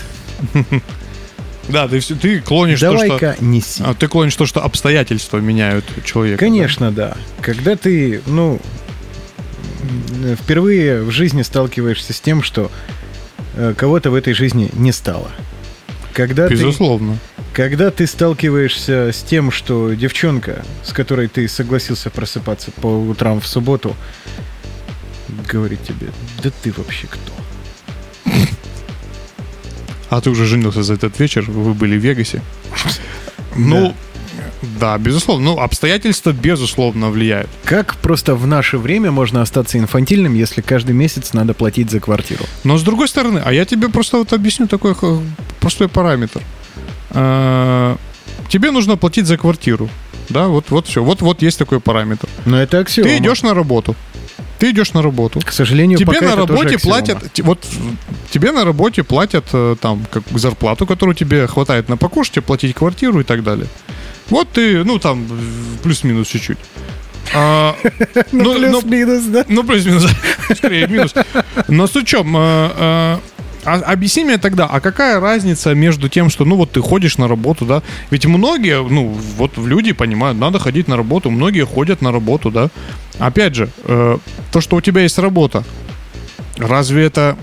Да, 1.68 1.86
ты, 1.86 2.00
ты 2.00 2.40
клонишь 2.40 2.80
Давай-ка 2.80 3.18
то, 3.18 3.34
что... 3.34 3.44
неси. 3.44 3.82
А, 3.84 3.94
ты 3.94 4.08
клонишь 4.08 4.34
то, 4.36 4.46
что 4.46 4.64
обстоятельства 4.64 5.38
меняют 5.38 5.84
человека. 6.04 6.38
Конечно, 6.38 6.90
да. 6.90 7.08
да. 7.08 7.16
Когда 7.42 7.76
ты, 7.76 8.22
ну, 8.26 8.58
впервые 10.40 11.02
в 11.02 11.10
жизни 11.10 11.42
сталкиваешься 11.42 12.14
с 12.14 12.20
тем, 12.20 12.42
что 12.42 12.70
э, 13.54 13.74
кого-то 13.76 14.10
в 14.10 14.14
этой 14.14 14.32
жизни 14.32 14.70
не 14.72 14.92
стало. 14.92 15.30
Когда 16.14 16.48
Безусловно. 16.48 17.18
Ты, 17.36 17.38
когда 17.52 17.90
ты 17.90 18.06
сталкиваешься 18.06 19.10
с 19.12 19.22
тем, 19.22 19.50
что 19.50 19.92
девчонка, 19.92 20.64
с 20.82 20.92
которой 20.92 21.28
ты 21.28 21.46
согласился 21.48 22.08
просыпаться 22.08 22.70
по 22.70 22.86
утрам 22.86 23.40
в 23.40 23.46
субботу, 23.46 23.94
говорит 25.52 25.82
тебе, 25.84 26.08
да 26.42 26.50
ты 26.62 26.72
вообще 26.76 27.06
кто? 27.06 27.32
А 30.10 30.20
ты 30.20 30.30
уже 30.30 30.46
женился 30.46 30.82
за 30.82 30.94
этот 30.94 31.18
вечер, 31.20 31.42
вы 31.50 31.74
были 31.74 31.98
в 31.98 32.00
Вегасе. 32.02 32.40
Ну, 33.56 33.94
да, 34.80 34.96
безусловно. 34.98 35.44
Ну, 35.54 35.58
обстоятельства, 35.60 36.32
безусловно, 36.32 37.10
влияют. 37.10 37.50
Как 37.64 37.96
просто 37.96 38.34
в 38.34 38.46
наше 38.46 38.78
время 38.78 39.10
можно 39.10 39.42
остаться 39.42 39.78
инфантильным, 39.78 40.34
если 40.34 40.62
каждый 40.62 40.92
месяц 40.92 41.34
надо 41.34 41.52
платить 41.52 41.90
за 41.90 42.00
квартиру? 42.00 42.44
Но 42.64 42.78
с 42.78 42.82
другой 42.82 43.08
стороны, 43.08 43.42
а 43.44 43.52
я 43.52 43.64
тебе 43.66 43.88
просто 43.88 44.16
вот 44.18 44.32
объясню 44.32 44.66
такой 44.66 44.94
х- 44.94 45.20
простой 45.60 45.88
параметр. 45.88 46.40
А, 47.10 47.96
Тебе 48.48 48.70
нужно 48.70 48.96
платить 48.96 49.26
за 49.26 49.36
квартиру. 49.36 49.90
Да, 50.30 50.46
вот, 50.48 50.70
вот 50.70 50.86
все. 50.86 51.02
Вот, 51.04 51.20
вот 51.20 51.42
есть 51.42 51.58
такой 51.58 51.80
параметр. 51.80 52.28
Но 52.46 52.60
это 52.60 52.78
аксиома. 52.78 53.10
Ты 53.10 53.18
идешь 53.18 53.42
на 53.42 53.52
работу. 53.54 53.94
Ты 54.58 54.70
идешь 54.70 54.92
на 54.92 55.02
работу. 55.02 55.40
К 55.40 55.52
сожалению, 55.52 55.98
Тебе 55.98 56.20
на 56.20 56.36
работе 56.36 56.78
платят, 56.78 57.18
вот 57.38 57.64
тебе 58.30 58.52
на 58.52 58.64
работе 58.64 59.02
платят 59.02 59.46
э, 59.52 59.76
там 59.80 60.04
как 60.10 60.24
зарплату, 60.34 60.86
которую 60.86 61.14
тебе 61.14 61.46
хватает 61.46 61.88
на 61.88 61.96
покушать, 61.96 62.44
платить 62.44 62.74
квартиру 62.74 63.20
и 63.20 63.24
так 63.24 63.42
далее. 63.42 63.66
Вот 64.30 64.48
ты, 64.50 64.84
ну 64.84 64.98
там 64.98 65.26
плюс-минус 65.82 66.28
чуть-чуть. 66.28 66.58
А, 67.34 67.76
Ну, 68.32 68.58
ну, 68.58 68.70
ну, 68.70 68.80
плюс-минус, 68.82 69.24
да? 69.24 69.44
ну, 69.48 69.64
плюс-минус. 69.64 70.06
Скорее, 70.56 70.86
минус. 70.86 71.14
Но 71.68 71.86
э, 71.86 72.70
э, 72.76 73.18
а- 73.64 73.92
Объясни 73.92 74.24
мне 74.24 74.38
тогда, 74.38 74.66
а 74.66 74.80
какая 74.80 75.20
разница 75.20 75.74
между 75.74 76.08
тем, 76.08 76.30
что, 76.30 76.44
ну, 76.44 76.56
вот 76.56 76.72
ты 76.72 76.80
ходишь 76.80 77.18
на 77.18 77.28
работу, 77.28 77.64
да? 77.66 77.82
Ведь 78.10 78.26
многие, 78.26 78.82
ну, 78.88 79.14
вот 79.36 79.58
люди 79.58 79.92
понимают, 79.92 80.38
надо 80.38 80.58
ходить 80.58 80.88
на 80.88 80.96
работу, 80.96 81.30
многие 81.30 81.64
ходят 81.64 82.02
на 82.02 82.12
работу, 82.12 82.50
да? 82.50 82.68
Опять 83.18 83.54
же, 83.54 83.68
э, 83.84 84.18
то, 84.52 84.60
что 84.60 84.76
у 84.76 84.80
тебя 84.80 85.02
есть 85.02 85.18
работа, 85.18 85.64
разве 86.58 87.04
это... 87.04 87.36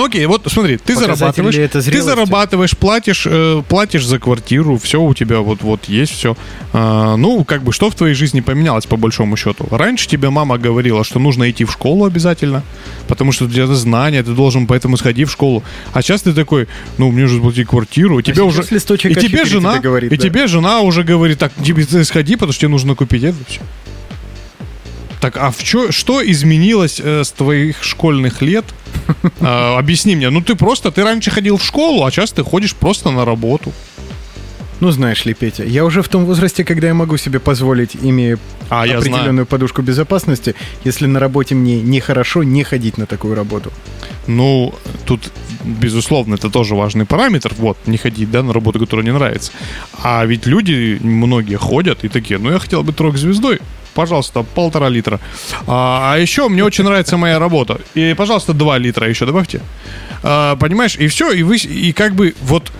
Ну 0.00 0.06
окей, 0.06 0.24
вот 0.24 0.46
смотри, 0.46 0.78
ты 0.78 0.94
Показатель 0.94 1.18
зарабатываешь, 1.18 1.56
это 1.56 1.82
ты 1.82 2.00
зарабатываешь, 2.00 2.74
платишь, 2.74 3.26
э, 3.26 3.62
платишь 3.68 4.06
за 4.06 4.18
квартиру, 4.18 4.78
все 4.78 4.98
у 4.98 5.12
тебя 5.12 5.40
вот 5.40 5.60
вот 5.60 5.84
есть 5.90 6.12
все. 6.12 6.38
ну, 6.72 7.44
как 7.44 7.62
бы, 7.62 7.74
что 7.74 7.90
в 7.90 7.94
твоей 7.94 8.14
жизни 8.14 8.40
поменялось 8.40 8.86
по 8.86 8.96
большому 8.96 9.36
счету? 9.36 9.68
Раньше 9.70 10.08
тебе 10.08 10.30
мама 10.30 10.56
говорила, 10.56 11.04
что 11.04 11.18
нужно 11.18 11.50
идти 11.50 11.66
в 11.66 11.72
школу 11.72 12.06
обязательно, 12.06 12.62
потому 13.08 13.30
что 13.32 13.44
для 13.44 13.66
знания 13.66 14.22
ты 14.22 14.32
должен 14.32 14.66
поэтому 14.66 14.96
сходи 14.96 15.26
в 15.26 15.30
школу. 15.30 15.62
А 15.92 16.00
сейчас 16.00 16.22
ты 16.22 16.32
такой, 16.32 16.66
ну, 16.96 17.10
мне 17.10 17.26
же 17.26 17.38
платить 17.38 17.68
квартиру, 17.68 18.18
и 18.20 18.22
тебе 18.22 18.36
сейчас 18.36 18.46
уже... 18.46 18.62
и 19.10 19.12
А 19.12 19.20
тебе 19.20 19.42
А4 19.42 19.44
жена, 19.44 19.72
тебе 19.72 19.82
говорит, 19.82 20.12
и 20.12 20.16
да. 20.16 20.22
тебе 20.22 20.46
жена 20.46 20.80
уже 20.80 21.04
говорит, 21.04 21.38
так, 21.38 21.52
тебе 21.62 21.84
сходи, 22.04 22.36
потому 22.36 22.52
что 22.52 22.60
тебе 22.60 22.70
нужно 22.70 22.94
купить 22.94 23.22
это 23.22 23.36
все. 23.46 23.60
Так, 25.20 25.36
а 25.36 25.50
в 25.50 25.62
чё, 25.62 25.92
что 25.92 26.22
изменилось 26.22 27.00
э, 27.02 27.24
с 27.24 27.30
твоих 27.30 27.84
школьных 27.84 28.42
лет? 28.42 28.64
А, 29.40 29.78
объясни 29.78 30.16
мне. 30.16 30.30
Ну, 30.30 30.40
ты 30.40 30.54
просто, 30.54 30.90
ты 30.90 31.02
раньше 31.02 31.30
ходил 31.30 31.56
в 31.56 31.64
школу, 31.64 32.04
а 32.04 32.10
сейчас 32.10 32.32
ты 32.32 32.42
ходишь 32.42 32.74
просто 32.74 33.10
на 33.10 33.24
работу. 33.24 33.72
Ну, 34.80 34.90
знаешь 34.90 35.26
ли, 35.26 35.34
Петя, 35.34 35.64
я 35.64 35.84
уже 35.84 36.00
в 36.00 36.08
том 36.08 36.24
возрасте, 36.24 36.64
когда 36.64 36.86
я 36.86 36.94
могу 36.94 37.18
себе 37.18 37.38
позволить, 37.38 37.96
имея 38.02 38.38
А, 38.70 38.84
определенную 38.84 39.44
подушку 39.46 39.82
безопасности, 39.82 40.54
если 40.84 41.06
на 41.06 41.20
работе 41.20 41.54
мне 41.54 41.82
нехорошо, 41.82 42.42
не 42.42 42.64
ходить 42.64 42.96
на 42.98 43.06
такую 43.06 43.34
работу. 43.34 43.70
Ну, 44.26 44.74
тут, 45.04 45.32
безусловно, 45.64 46.36
это 46.36 46.48
тоже 46.48 46.74
важный 46.74 47.04
параметр. 47.04 47.52
Вот, 47.58 47.76
не 47.86 47.98
ходить, 47.98 48.30
да, 48.30 48.42
на 48.42 48.52
работу, 48.52 48.78
которая 48.78 49.04
не 49.04 49.12
нравится. 49.12 49.52
А 50.02 50.24
ведь 50.24 50.46
люди, 50.46 50.98
многие 51.02 51.56
ходят 51.56 52.04
и 52.04 52.08
такие, 52.08 52.38
ну, 52.38 52.50
я 52.50 52.58
хотел 52.58 52.82
быть 52.82 52.96
трек-звездой. 52.96 53.60
Пожалуйста, 53.94 54.42
полтора 54.42 54.88
литра. 54.88 55.20
А, 55.66 56.12
а 56.14 56.18
еще 56.18 56.48
мне 56.48 56.64
очень 56.64 56.84
нравится 56.84 57.16
моя 57.16 57.38
работа. 57.38 57.80
И, 57.94 58.14
пожалуйста, 58.14 58.52
два 58.52 58.78
литра 58.78 59.08
еще 59.08 59.26
добавьте. 59.26 59.60
А, 60.22 60.56
понимаешь, 60.56 60.96
и 60.96 61.08
все, 61.08 61.32
и 61.32 61.42
вы, 61.42 61.56
и 61.56 61.92
как 61.92 62.14
бы 62.14 62.34
вот 62.42 62.70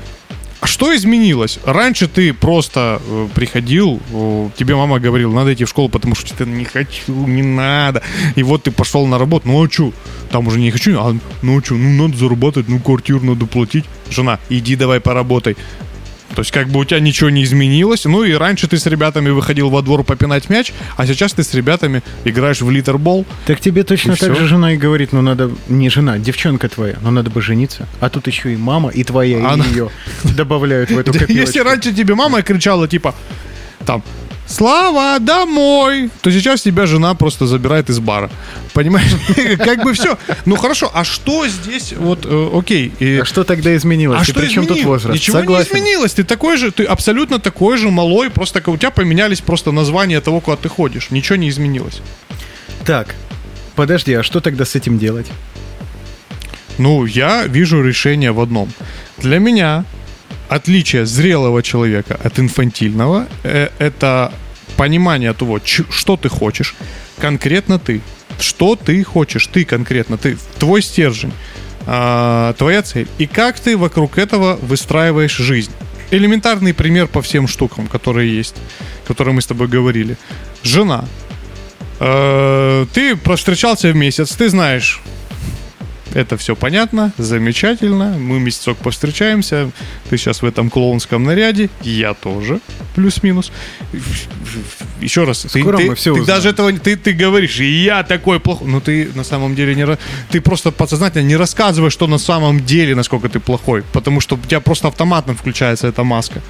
что 0.62 0.94
изменилось? 0.94 1.58
Раньше 1.64 2.06
ты 2.06 2.34
просто 2.34 3.00
э, 3.06 3.28
приходил, 3.34 4.00
э, 4.12 4.48
тебе 4.56 4.76
мама 4.76 5.00
говорила, 5.00 5.32
надо 5.32 5.54
идти 5.54 5.64
в 5.64 5.68
школу, 5.68 5.88
потому 5.88 6.14
что 6.14 6.34
ты 6.36 6.44
не 6.44 6.64
хочу, 6.64 7.26
не 7.26 7.42
надо. 7.42 8.02
И 8.36 8.42
вот 8.42 8.64
ты 8.64 8.70
пошел 8.70 9.06
на 9.06 9.18
работу, 9.18 9.48
ну 9.48 9.64
а 9.64 9.70
что? 9.70 9.92
Там 10.30 10.46
уже 10.46 10.61
не 10.61 10.70
хочу, 10.70 10.98
а 11.00 11.16
ну 11.42 11.58
а 11.58 11.64
что, 11.64 11.74
ну 11.74 12.06
надо 12.06 12.18
зарабатывать, 12.18 12.68
ну 12.68 12.78
квартиру 12.78 13.20
надо 13.24 13.46
платить. 13.46 13.86
Жена, 14.11 14.38
иди 14.50 14.76
давай 14.76 15.00
поработай. 15.00 15.56
То 16.34 16.40
есть 16.42 16.52
как 16.52 16.68
бы 16.68 16.80
у 16.80 16.84
тебя 16.84 17.00
ничего 17.00 17.28
не 17.28 17.42
изменилось. 17.42 18.04
Ну 18.04 18.22
и 18.22 18.32
раньше 18.34 18.68
ты 18.68 18.78
с 18.78 18.86
ребятами 18.86 19.30
выходил 19.30 19.68
во 19.68 19.82
двор 19.82 20.04
попинать 20.04 20.48
мяч, 20.48 20.72
а 20.96 21.06
сейчас 21.06 21.32
ты 21.32 21.42
с 21.42 21.52
ребятами 21.54 22.02
играешь 22.24 22.60
в 22.60 22.70
литербол. 22.70 23.26
Так 23.46 23.60
тебе 23.60 23.82
точно 23.82 24.12
И 24.12 24.16
так 24.16 24.30
всё? 24.32 24.34
же 24.40 24.46
жена 24.46 24.72
и 24.74 24.76
говорит, 24.76 25.12
ну 25.12 25.22
надо, 25.22 25.50
не 25.68 25.90
жена, 25.90 26.18
девчонка 26.18 26.68
твоя, 26.68 26.96
но 27.02 27.10
надо 27.10 27.30
бы 27.30 27.42
жениться. 27.42 27.88
А 28.00 28.08
тут 28.10 28.26
еще 28.28 28.52
и 28.52 28.56
мама, 28.56 28.90
и 28.90 29.02
твоя, 29.02 29.38
и 29.40 29.42
Она- 29.42 29.64
ее 29.64 29.90
добавляют 30.36 30.90
в 30.90 30.98
эту 30.98 31.12
копилочку. 31.12 31.32
Если 31.34 31.58
раньше 31.60 31.92
тебе 31.92 32.14
мама 32.14 32.42
кричала, 32.42 32.86
типа, 32.86 33.14
там, 33.84 34.02
Слава, 34.51 35.20
домой! 35.20 36.11
То 36.22 36.32
сейчас 36.32 36.62
тебя 36.62 36.86
жена 36.86 37.14
просто 37.14 37.46
забирает 37.46 37.88
из 37.88 38.01
бара. 38.01 38.28
Понимаешь? 38.74 39.12
Как 39.59 39.84
бы 39.84 39.92
все. 39.92 40.18
Ну 40.44 40.57
хорошо, 40.57 40.90
а 40.92 41.05
что 41.05 41.46
здесь, 41.46 41.92
вот, 41.92 42.26
э, 42.26 42.51
окей. 42.53 42.92
А 43.20 43.24
что 43.24 43.44
тогда 43.44 43.76
изменилось? 43.76 44.18
а 44.18 44.22
и 44.22 44.24
что 44.24 44.40
при 44.40 44.48
чем 44.48 44.66
тут 44.66 44.82
возраст? 44.82 45.14
Ничего 45.14 45.40
не 45.40 45.62
изменилось. 45.62 46.14
Ты 46.14 46.24
такой 46.24 46.57
же, 46.57 46.72
ты 46.72 46.82
абсолютно 46.82 47.38
такой 47.38 47.78
же 47.78 47.90
малой, 47.90 48.28
просто 48.28 48.61
у 48.66 48.76
тебя 48.76 48.90
поменялись 48.90 49.40
просто 49.40 49.70
названия 49.70 50.20
того, 50.20 50.40
куда 50.40 50.57
ты 50.57 50.68
ходишь. 50.68 51.11
Ничего 51.11 51.36
не 51.36 51.48
изменилось. 51.48 52.01
Так, 52.84 53.14
подожди, 53.76 54.14
а 54.14 54.24
что 54.24 54.40
тогда 54.40 54.64
с 54.64 54.74
этим 54.74 54.98
делать? 54.98 55.28
Ну, 56.76 57.07
я 57.07 57.46
вижу 57.46 57.84
решение 57.84 58.32
в 58.32 58.40
одном. 58.40 58.68
Для 59.18 59.38
меня 59.38 59.84
отличие 60.51 61.07
зрелого 61.07 61.62
человека 61.62 62.18
от 62.22 62.38
инфантильного 62.38 63.28
э, 63.44 63.68
это 63.78 64.32
понимание 64.76 65.32
того, 65.32 65.61
что 65.64 66.16
ты 66.16 66.28
хочешь, 66.28 66.74
конкретно 67.18 67.78
ты. 67.78 68.01
Что 68.38 68.74
ты 68.74 69.05
хочешь, 69.05 69.46
ты 69.46 69.64
конкретно, 69.64 70.16
ты, 70.16 70.36
твой 70.59 70.82
стержень, 70.82 71.32
а, 71.86 72.55
твоя 72.55 72.82
цель. 72.82 73.07
И 73.18 73.26
как 73.26 73.61
ты 73.61 73.76
вокруг 73.76 74.18
этого 74.18 74.59
выстраиваешь 74.62 75.36
жизнь. 75.36 75.72
Элементарный 76.11 76.72
пример 76.72 77.07
по 77.07 77.20
всем 77.20 77.46
штукам, 77.46 77.86
которые 77.86 78.34
есть, 78.34 78.57
которые 79.07 79.34
мы 79.34 79.42
с 79.42 79.46
тобой 79.46 79.68
говорили. 79.68 80.16
Жена. 80.62 81.05
Э, 82.01 82.86
Ты 82.92 83.16
встречался 83.36 83.92
в 83.92 83.96
месяц, 83.96 84.34
ты 84.34 84.48
знаешь, 84.48 85.01
это 86.14 86.36
все 86.36 86.56
понятно, 86.56 87.12
замечательно. 87.18 88.16
Мы 88.18 88.40
месяцок 88.40 88.78
повстречаемся. 88.78 89.70
Ты 90.08 90.16
сейчас 90.16 90.42
в 90.42 90.46
этом 90.46 90.70
клоунском 90.70 91.24
наряде. 91.24 91.70
Я 91.82 92.14
тоже. 92.14 92.61
Плюс-минус. 92.94 93.52
Еще 95.00 95.24
раз. 95.24 95.42
ты- 95.42 95.61
Скоро 95.61 95.76
ты, 95.78 95.88
мы 95.90 95.94
ты 95.94 96.11
узнаем. 96.12 96.26
даже 96.26 96.48
этого 96.50 96.72
ты, 96.72 96.96
ты 96.96 97.12
говоришь, 97.12 97.61
и 97.61 97.82
я 97.84 98.02
такой 98.02 98.40
плохой. 98.40 98.68
Но 98.68 98.80
ты 98.80 99.08
на 99.14 99.24
самом 99.24 99.54
деле 99.54 99.74
не... 99.74 99.86
Ты 100.30 100.40
просто 100.40 100.70
подсознательно 100.70 101.26
не 101.26 101.36
рассказываешь, 101.36 101.92
что 101.92 102.06
на 102.06 102.18
самом 102.18 102.64
деле, 102.64 102.94
насколько 102.94 103.28
ты 103.28 103.40
плохой. 103.40 103.82
Потому 103.92 104.20
что 104.20 104.36
у 104.36 104.38
тебя 104.38 104.61
просто 104.61 104.88
автоматом 104.88 105.36
включается 105.36 105.86
эта 105.88 106.04
маска. 106.04 106.40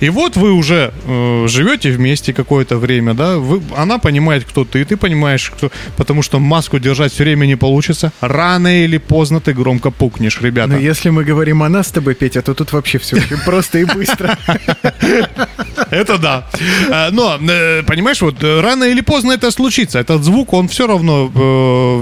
И 0.00 0.08
вот 0.10 0.36
вы 0.36 0.52
уже 0.52 0.92
э, 1.06 1.46
живете 1.48 1.90
вместе 1.90 2.32
какое-то 2.32 2.76
время, 2.78 3.14
да? 3.14 3.38
Вы, 3.38 3.62
она 3.76 3.98
понимает, 3.98 4.44
кто 4.44 4.64
ты, 4.64 4.84
ты 4.84 4.96
понимаешь, 4.96 5.50
кто... 5.50 5.70
Потому 5.96 6.22
что 6.22 6.38
маску 6.38 6.78
держать 6.78 7.12
все 7.12 7.24
время 7.24 7.46
не 7.46 7.56
получится. 7.56 8.12
Рано 8.20 8.84
или 8.84 8.98
поздно 9.08 9.40
ты 9.40 9.52
громко 9.52 9.90
пукнешь, 9.90 10.40
ребята. 10.42 10.72
Но 10.72 10.78
если 10.78 11.10
мы 11.10 11.24
говорим 11.24 11.62
о 11.62 11.68
нас 11.68 11.86
с 11.88 11.90
тобой, 11.90 12.14
Петя, 12.14 12.42
то 12.42 12.54
тут 12.54 12.72
вообще 12.72 12.98
все 12.98 13.16
очень 13.16 13.38
просто 13.44 13.78
и 13.78 13.84
быстро. 13.84 14.36
Это 15.90 16.18
да. 16.18 16.46
Э, 16.90 17.10
Но, 17.12 17.38
э, 17.40 17.82
понимаешь, 17.82 18.22
вот 18.22 18.42
э, 18.42 18.60
рано 18.60 18.84
или 18.84 19.02
поздно 19.02 19.32
это 19.32 19.50
случится. 19.50 19.98
Этот 19.98 20.24
звук, 20.24 20.52
он 20.52 20.68
все 20.68 20.86
равно 20.86 21.30
э, 21.34 21.38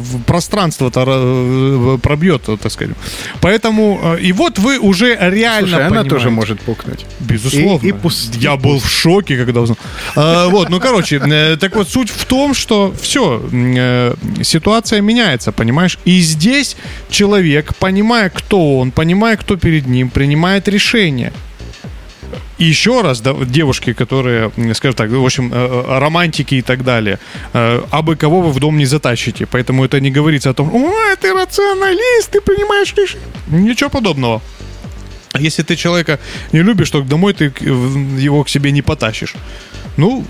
в 0.01 0.23
пространство-то 0.23 1.99
пробьет, 2.03 2.43
так 2.61 2.73
сказать. 2.73 2.97
Поэтому, 3.41 4.17
и 4.21 4.33
вот 4.33 4.59
вы 4.59 4.79
уже 4.79 5.17
реально 5.21 5.69
Слушай, 5.69 5.87
она 5.87 6.05
тоже 6.05 6.31
может 6.31 6.61
пукнуть. 6.61 7.05
Безусловно. 7.21 7.87
И- 7.87 7.91
и 7.91 7.93
пусть- 7.93 8.37
Я 8.37 8.57
был 8.57 8.79
в 8.81 8.89
шоке, 8.89 9.37
когда 9.37 9.61
узнал. 9.61 9.79
А, 10.17 10.49
вот, 10.49 10.71
ну, 10.71 10.81
короче, 10.81 11.19
так 11.61 11.77
вот, 11.77 11.89
суть 11.89 12.11
в 12.11 12.25
том, 12.25 12.55
что 12.55 12.95
все, 13.01 13.43
ситуация 14.43 15.01
меняется, 15.01 15.53
понимаешь? 15.53 15.99
И 16.05 16.21
здесь 16.21 16.77
человек, 17.09 17.75
понимая, 17.77 18.31
кто 18.31 18.79
он, 18.79 18.91
понимая, 18.91 19.37
кто 19.37 19.57
перед 19.57 19.87
ним, 19.87 20.11
принимает 20.11 20.69
решение. 20.69 21.33
И 22.59 22.65
еще 22.65 23.03
раз, 23.03 23.21
да, 23.21 23.35
девушки, 23.35 23.93
которые, 23.93 24.51
скажем 24.75 24.97
так, 24.97 25.11
в 25.11 25.25
общем, 25.25 25.53
э, 25.53 25.57
э, 25.57 25.99
романтики 25.99 26.57
и 26.57 26.63
так 26.63 26.85
далее, 26.85 27.19
э, 27.53 27.83
абы 27.91 28.17
кого 28.17 28.41
вы 28.41 28.53
в 28.53 28.61
дом 28.61 28.79
не 28.79 28.87
затащите. 28.87 29.47
Поэтому 29.47 29.85
это 29.85 30.01
не 30.01 30.11
говорится 30.11 30.51
о 30.51 30.55
том, 30.55 30.75
ой, 30.75 31.17
ты 31.21 31.33
рационалист, 31.33 32.31
ты 32.31 32.41
принимаешь 32.41 32.95
решение. 32.97 33.29
Ничего 33.49 33.91
подобного. 33.91 34.41
А 35.33 35.41
Если 35.41 35.65
ты 35.65 35.75
человека 35.75 36.19
не 36.53 36.63
любишь, 36.63 36.91
то 36.91 37.01
домой 37.03 37.35
ты 37.35 37.53
его 38.25 38.45
к 38.45 38.49
себе 38.49 38.71
не 38.71 38.83
потащишь. 38.83 39.35
Ну, 39.97 40.25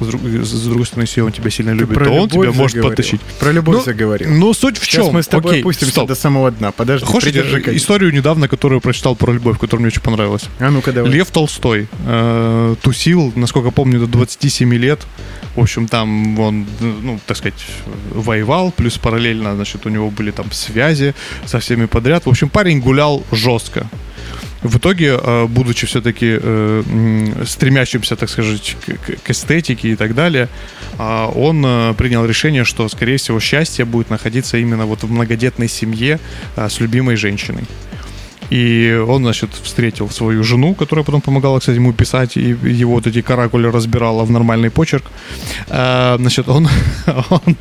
с, 0.00 0.06
друг- 0.06 0.22
с 0.22 0.62
другой 0.66 0.86
стороны, 0.86 1.04
если 1.04 1.20
он 1.20 1.32
тебя 1.32 1.50
сильно 1.50 1.70
любит, 1.70 1.94
Про 1.94 2.06
то 2.06 2.12
он 2.12 2.28
тебя 2.28 2.52
может 2.52 2.72
заговорил. 2.72 2.88
подтащить. 2.90 3.20
Про 3.40 3.52
любовь 3.52 3.76
Ну, 3.76 3.82
заговорил. 3.84 4.30
Но 4.30 4.52
суть 4.54 4.78
в 4.78 4.84
Сейчас 4.84 5.04
чем? 5.06 5.14
мы 5.14 5.22
с 5.22 5.26
тобой 5.28 5.52
Окей, 5.52 5.60
опустимся 5.62 5.92
стоп. 5.92 6.08
до 6.08 6.14
самого 6.14 6.50
дна. 6.50 6.72
Подожди, 6.72 7.04
Хочешь 7.06 7.24
придержи 7.32 7.62
историю 7.76 8.12
недавно, 8.12 8.48
которую 8.48 8.80
прочитал 8.80 9.14
про 9.16 9.32
любовь, 9.32 9.58
которая 9.58 9.80
мне 9.82 9.88
очень 9.88 10.02
понравилась? 10.02 10.44
А 10.58 10.70
ну-ка 10.70 10.92
давай. 10.92 11.10
Лев 11.10 11.30
Толстой 11.30 11.88
э, 12.06 12.74
тусил, 12.82 13.32
насколько 13.36 13.70
помню, 13.70 14.00
до 14.00 14.06
27 14.06 14.74
лет. 14.74 15.00
В 15.54 15.60
общем, 15.60 15.86
там 15.86 16.38
он, 16.40 16.66
ну, 16.80 17.20
так 17.26 17.36
сказать, 17.36 17.62
воевал, 18.10 18.72
плюс 18.72 18.96
параллельно, 18.98 19.54
значит, 19.54 19.84
у 19.84 19.88
него 19.90 20.10
были 20.10 20.30
там 20.30 20.50
связи 20.52 21.14
со 21.44 21.58
всеми 21.60 21.84
подряд. 21.86 22.24
В 22.26 22.30
общем, 22.30 22.48
парень 22.48 22.80
гулял 22.80 23.22
жестко. 23.32 23.86
В 24.62 24.78
итоге, 24.78 25.18
э, 25.20 25.46
будучи 25.46 25.86
все-таки 25.86 26.38
э, 26.40 27.44
стремящимся, 27.44 28.14
так 28.16 28.28
сказать, 28.28 28.76
к, 29.24 29.30
эстетике 29.30 29.88
и 29.88 29.96
так 29.96 30.14
далее, 30.14 30.48
а, 30.98 31.28
он 31.28 31.64
э, 31.66 31.94
принял 31.94 32.24
решение, 32.24 32.64
что, 32.64 32.88
скорее 32.88 33.16
всего, 33.16 33.40
счастье 33.40 33.84
будет 33.84 34.10
находиться 34.10 34.58
именно 34.58 34.86
вот 34.86 35.02
в 35.02 35.10
многодетной 35.10 35.68
семье 35.68 36.20
с 36.56 36.80
любимой 36.80 37.16
женщиной. 37.16 37.64
И 38.50 39.02
он, 39.08 39.22
значит, 39.22 39.50
встретил 39.62 40.10
свою 40.10 40.42
жену, 40.44 40.74
которая 40.74 41.04
потом 41.04 41.20
помогала, 41.20 41.58
кстати, 41.58 41.76
ему 41.76 41.92
писать, 41.92 42.36
и 42.36 42.56
его 42.62 42.94
вот 42.94 43.06
эти 43.06 43.22
каракули 43.22 43.66
разбирала 43.66 44.24
в 44.24 44.30
нормальный 44.30 44.70
почерк. 44.70 45.04
А, 45.68 46.16
Значит, 46.18 46.48
он, 46.48 46.68
он, 47.30 47.56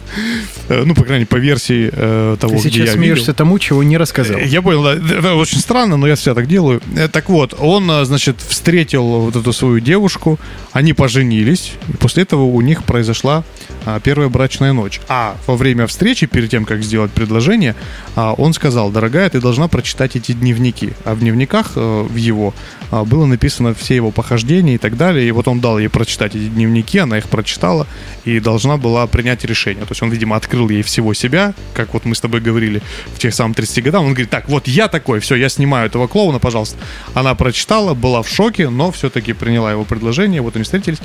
э, 0.69 0.83
ну, 0.85 0.93
по 0.93 1.03
крайней 1.03 1.19
мере, 1.21 1.27
по 1.27 1.37
версии 1.37 1.89
э, 1.91 2.37
того, 2.39 2.55
Ты 2.55 2.59
где 2.61 2.69
сейчас 2.69 2.87
я 2.87 2.93
смеешься 2.93 3.23
видел. 3.23 3.33
тому, 3.35 3.59
чего 3.59 3.83
не 3.83 3.97
рассказал. 3.97 4.37
Я 4.37 4.61
понял, 4.61 4.83
да. 4.83 4.93
Это 4.93 5.35
очень 5.35 5.59
странно, 5.59 5.97
но 5.97 6.07
я 6.07 6.15
всегда 6.15 6.35
так 6.35 6.47
делаю. 6.47 6.81
Э, 6.95 7.07
Так 7.07 7.29
вот, 7.29 7.55
он, 7.59 7.89
э, 7.89 8.05
значит, 8.05 8.37
встретил 8.41 9.03
вот 9.03 9.35
эту 9.35 9.53
свою 9.53 9.79
девушку, 9.79 10.39
они 10.71 10.93
поженились, 10.93 11.73
и 11.89 11.93
после 11.97 12.23
этого 12.23 12.43
у 12.43 12.61
них 12.61 12.83
произошла 12.83 13.43
а, 13.85 13.99
первая 13.99 14.29
брачная 14.29 14.73
ночь. 14.73 15.01
А 15.07 15.35
во 15.47 15.55
время 15.55 15.87
встречи, 15.87 16.27
перед 16.27 16.49
тем, 16.49 16.65
как 16.65 16.83
сделать 16.83 17.11
предложение, 17.11 17.75
а, 18.15 18.33
он 18.33 18.53
сказал, 18.53 18.91
дорогая, 18.91 19.29
ты 19.29 19.41
должна 19.41 19.67
прочитать 19.67 20.15
эти 20.15 20.33
дневники. 20.33 20.80
А 21.03 21.15
в 21.15 21.19
дневниках 21.19 21.73
э, 21.75 22.07
в 22.09 22.15
его 22.15 22.53
а, 22.91 23.05
было 23.05 23.25
написано 23.25 23.73
все 23.73 23.95
его 23.95 24.11
похождения 24.11 24.75
и 24.75 24.77
так 24.77 24.97
далее. 24.97 25.27
И 25.27 25.31
вот 25.31 25.47
он 25.47 25.61
дал 25.61 25.79
ей 25.79 25.87
прочитать 25.87 26.35
эти 26.35 26.47
дневники, 26.47 26.97
она 26.99 27.17
их 27.17 27.29
прочитала 27.29 27.87
и 28.25 28.39
должна 28.39 28.77
была 28.77 29.07
принять 29.07 29.45
решение. 29.45 29.85
То 29.85 29.91
есть 29.91 30.03
он, 30.03 30.09
видимо, 30.09 30.35
открыл 30.35 30.69
ей 30.69 30.83
всего 30.83 31.13
себя, 31.13 31.53
как 31.73 31.93
вот 31.93 32.05
мы 32.05 32.15
с 32.15 32.21
тобой 32.21 32.41
говорили 32.41 32.81
в 33.15 33.19
тех 33.19 33.33
самых 33.33 33.55
30 33.57 33.83
годах. 33.83 34.01
Он 34.01 34.09
говорит, 34.09 34.29
так, 34.29 34.49
вот 34.49 34.67
я 34.67 34.87
такой, 34.89 35.19
все, 35.21 35.35
я 35.35 35.49
снимаю 35.49 35.87
этого 35.87 36.07
клоуна, 36.07 36.39
пожалуйста. 36.39 36.77
Она 37.13 37.33
прочитала, 37.33 37.93
была 37.93 38.21
в 38.21 38.29
шоке, 38.29 38.69
но 38.69 38.91
все-таки 38.91 39.33
приняла 39.33 39.71
его 39.71 39.85
предложение. 39.85 40.41
Вот 40.41 40.55
они 40.55 40.63
встретились, 40.63 40.99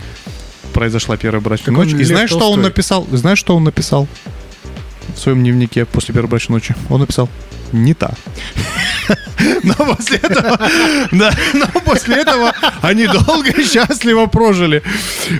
произошла 0.72 1.16
первая 1.16 1.40
брачная 1.40 1.74
Так 1.74 1.76
ночь. 1.76 1.94
И 1.94 2.04
знаешь, 2.04 2.30
что 2.30 2.38
он 2.38 2.54
Толстой. 2.54 2.64
написал? 2.64 3.06
Знаешь, 3.12 3.38
что 3.38 3.56
он 3.56 3.64
написал 3.64 4.08
в 5.14 5.18
своем 5.18 5.40
дневнике 5.40 5.84
после 5.84 6.14
первой 6.14 6.28
брачной 6.28 6.54
ночи? 6.54 6.74
Он 6.90 7.00
написал, 7.00 7.28
не 7.72 7.94
та. 7.94 8.14
Но 9.62 9.74
после 9.74 10.16
этого, 10.18 10.58
да, 11.12 11.30
но 11.54 11.66
после 11.84 12.16
этого 12.16 12.52
они 12.82 13.06
долго 13.06 13.50
и 13.50 13.64
счастливо 13.64 14.26
прожили, 14.26 14.82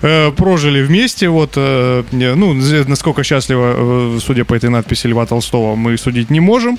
э, 0.03 0.31
прожили 0.33 0.83
вместе. 0.83 1.29
Вот, 1.29 1.53
э, 1.57 2.05
ну, 2.13 2.55
насколько 2.87 3.25
счастливо, 3.25 4.17
э, 4.17 4.19
судя 4.25 4.45
по 4.45 4.55
этой 4.55 4.71
надписи 4.71 5.07
Льва 5.07 5.27
Толстого, 5.27 5.77
мы 5.77 5.97
судить 5.97 6.31
не 6.31 6.41
можем, 6.41 6.79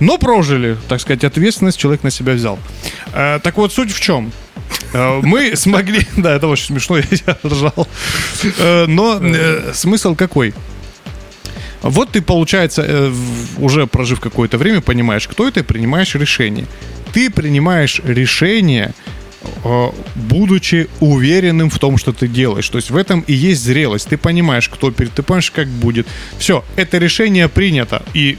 но 0.00 0.18
прожили, 0.18 0.76
так 0.88 1.00
сказать, 1.00 1.24
ответственность 1.24 1.78
человек 1.78 2.02
на 2.02 2.10
себя 2.10 2.34
взял. 2.34 2.58
Э, 3.12 3.38
так 3.42 3.56
вот, 3.56 3.72
суть 3.72 3.92
в 3.92 4.00
чем? 4.00 4.32
Э, 4.92 5.20
Мы 5.22 5.56
смогли, 5.56 6.06
да, 6.16 6.34
это 6.34 6.48
очень 6.48 6.66
смешно, 6.66 6.98
я 7.26 7.36
ржал. 7.44 7.88
Э, 8.58 8.86
Но 8.86 9.20
смысл 9.72 10.14
какой? 10.14 10.54
Вот 11.90 12.10
ты, 12.10 12.22
получается, 12.22 12.84
э, 12.86 13.12
уже 13.58 13.86
прожив 13.86 14.20
какое-то 14.20 14.58
время, 14.58 14.80
понимаешь, 14.80 15.28
кто 15.28 15.46
это, 15.46 15.60
и 15.60 15.62
принимаешь 15.62 16.14
решение. 16.14 16.66
Ты 17.12 17.30
принимаешь 17.30 18.00
решение, 18.04 18.92
э, 19.64 19.90
будучи 20.14 20.88
уверенным 21.00 21.70
в 21.70 21.78
том, 21.78 21.98
что 21.98 22.12
ты 22.12 22.28
делаешь. 22.28 22.68
То 22.68 22.78
есть 22.78 22.90
в 22.90 22.96
этом 22.96 23.20
и 23.20 23.32
есть 23.32 23.62
зрелость. 23.62 24.08
Ты 24.08 24.16
понимаешь, 24.16 24.68
кто 24.68 24.90
перед, 24.90 25.12
ты 25.12 25.22
понимаешь, 25.22 25.50
как 25.50 25.68
будет. 25.68 26.06
Все, 26.38 26.64
это 26.76 26.98
решение 26.98 27.48
принято. 27.48 28.02
И, 28.14 28.38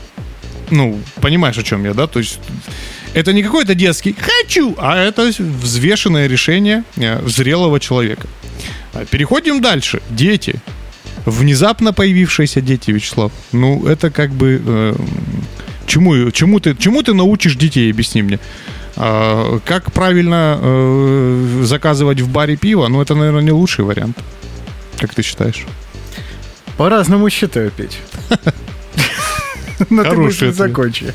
ну, 0.71 0.99
понимаешь, 1.21 1.57
о 1.57 1.63
чем 1.63 1.85
я, 1.85 1.93
да? 1.93 2.07
То 2.07 2.19
есть 2.19 2.39
это 3.13 3.33
не 3.33 3.43
какой-то 3.43 3.73
детский 3.73 4.15
«хочу», 4.19 4.75
а 4.77 4.97
это 4.97 5.31
взвешенное 5.39 6.27
решение 6.27 6.83
э, 6.97 7.21
зрелого 7.27 7.79
человека. 7.79 8.27
Переходим 9.09 9.61
дальше. 9.61 10.01
Дети. 10.09 10.55
Внезапно 11.27 11.91
появившиеся 11.91 12.61
дети, 12.61 12.91
Вячеслав. 12.91 13.33
Ну, 13.51 13.85
это 13.85 14.11
как 14.11 14.31
бы... 14.31 14.61
э, 14.65 14.95
чему, 15.85 16.31
чему, 16.31 16.61
ты, 16.61 16.73
чему 16.73 17.03
ты 17.03 17.13
научишь 17.13 17.57
детей, 17.57 17.91
объясни 17.91 18.21
мне. 18.21 18.39
А, 18.95 19.59
как 19.65 19.91
правильно 19.91 20.57
э, 20.61 21.61
заказывать 21.63 22.21
в 22.21 22.29
баре 22.29 22.55
пиво? 22.55 22.87
Ну, 22.87 23.01
это, 23.01 23.13
наверное, 23.13 23.41
не 23.43 23.51
лучший 23.51 23.83
вариант. 23.83 24.17
Как 24.99 25.13
ты 25.13 25.21
считаешь? 25.21 25.65
По-разному 26.77 27.29
считаю, 27.29 27.71
Петь. 27.71 27.99
Но 29.89 30.03
ты 30.03 30.09
Хороший 30.09 30.49
ответ. 30.49 30.55
закончи. 30.55 31.13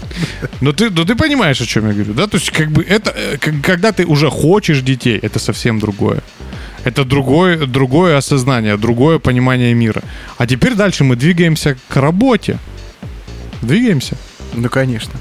Но 0.61 0.73
ты, 0.73 0.91
но 0.91 1.05
ты 1.05 1.15
понимаешь, 1.17 1.61
о 1.61 1.67
чем 1.67 1.89
я 1.89 1.95
говорю, 1.95 2.13
да? 2.13 2.27
То 2.27 2.37
есть, 2.37 2.51
как 2.51 2.71
бы 2.71 2.83
это, 2.83 3.11
э, 3.17 3.39
когда 3.39 3.93
ты 3.93 4.05
уже 4.05 4.29
хочешь 4.29 4.83
детей, 4.83 5.19
это 5.23 5.39
совсем 5.39 5.79
другое. 5.79 6.21
Это 6.85 7.05
другое, 7.05 7.66
другое 7.66 8.16
осознание, 8.16 8.76
другое 8.76 9.18
понимание 9.18 9.74
мира. 9.74 10.03
А 10.37 10.47
теперь 10.47 10.74
дальше 10.74 11.05
мы 11.05 11.16
двигаемся 11.16 11.76
к 11.89 11.97
работе. 11.97 12.59
Двигаемся. 13.62 14.16
Ну, 14.55 14.68
конечно. 14.68 15.12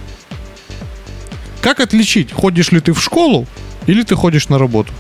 Как 1.62 1.80
отличить, 1.80 2.32
ходишь 2.32 2.72
ли 2.72 2.80
ты 2.80 2.94
в 2.94 3.02
школу 3.02 3.48
или 3.86 4.02
ты 4.02 4.16
ходишь 4.16 4.50
на 4.50 4.58
работу? 4.58 4.92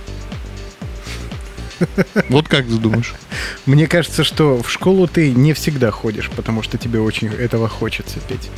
Вот 2.30 2.48
как 2.48 2.68
ты 2.68 2.74
думаешь? 2.74 3.16
Мне 3.66 3.88
кажется, 3.88 4.24
что 4.24 4.62
в 4.62 4.70
школу 4.70 5.08
ты 5.08 5.32
не 5.32 5.54
всегда 5.54 5.90
ходишь, 5.90 6.30
потому 6.30 6.62
что 6.62 6.78
тебе 6.78 7.00
очень 7.00 7.28
этого 7.28 7.68
хочется 7.68 8.20
петь. 8.30 8.50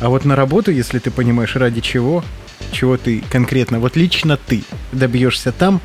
А 0.00 0.08
вот 0.08 0.24
на 0.24 0.34
работу, 0.36 0.70
если 0.70 0.98
ты 0.98 1.10
понимаешь, 1.10 1.54
ради 1.54 1.82
чего, 1.82 2.24
чего 2.72 2.96
ты 2.96 3.22
конкретно, 3.30 3.78
вот 3.78 3.96
лично 3.96 4.38
ты 4.38 4.62
добьешься 4.92 5.52
там, 5.52 5.82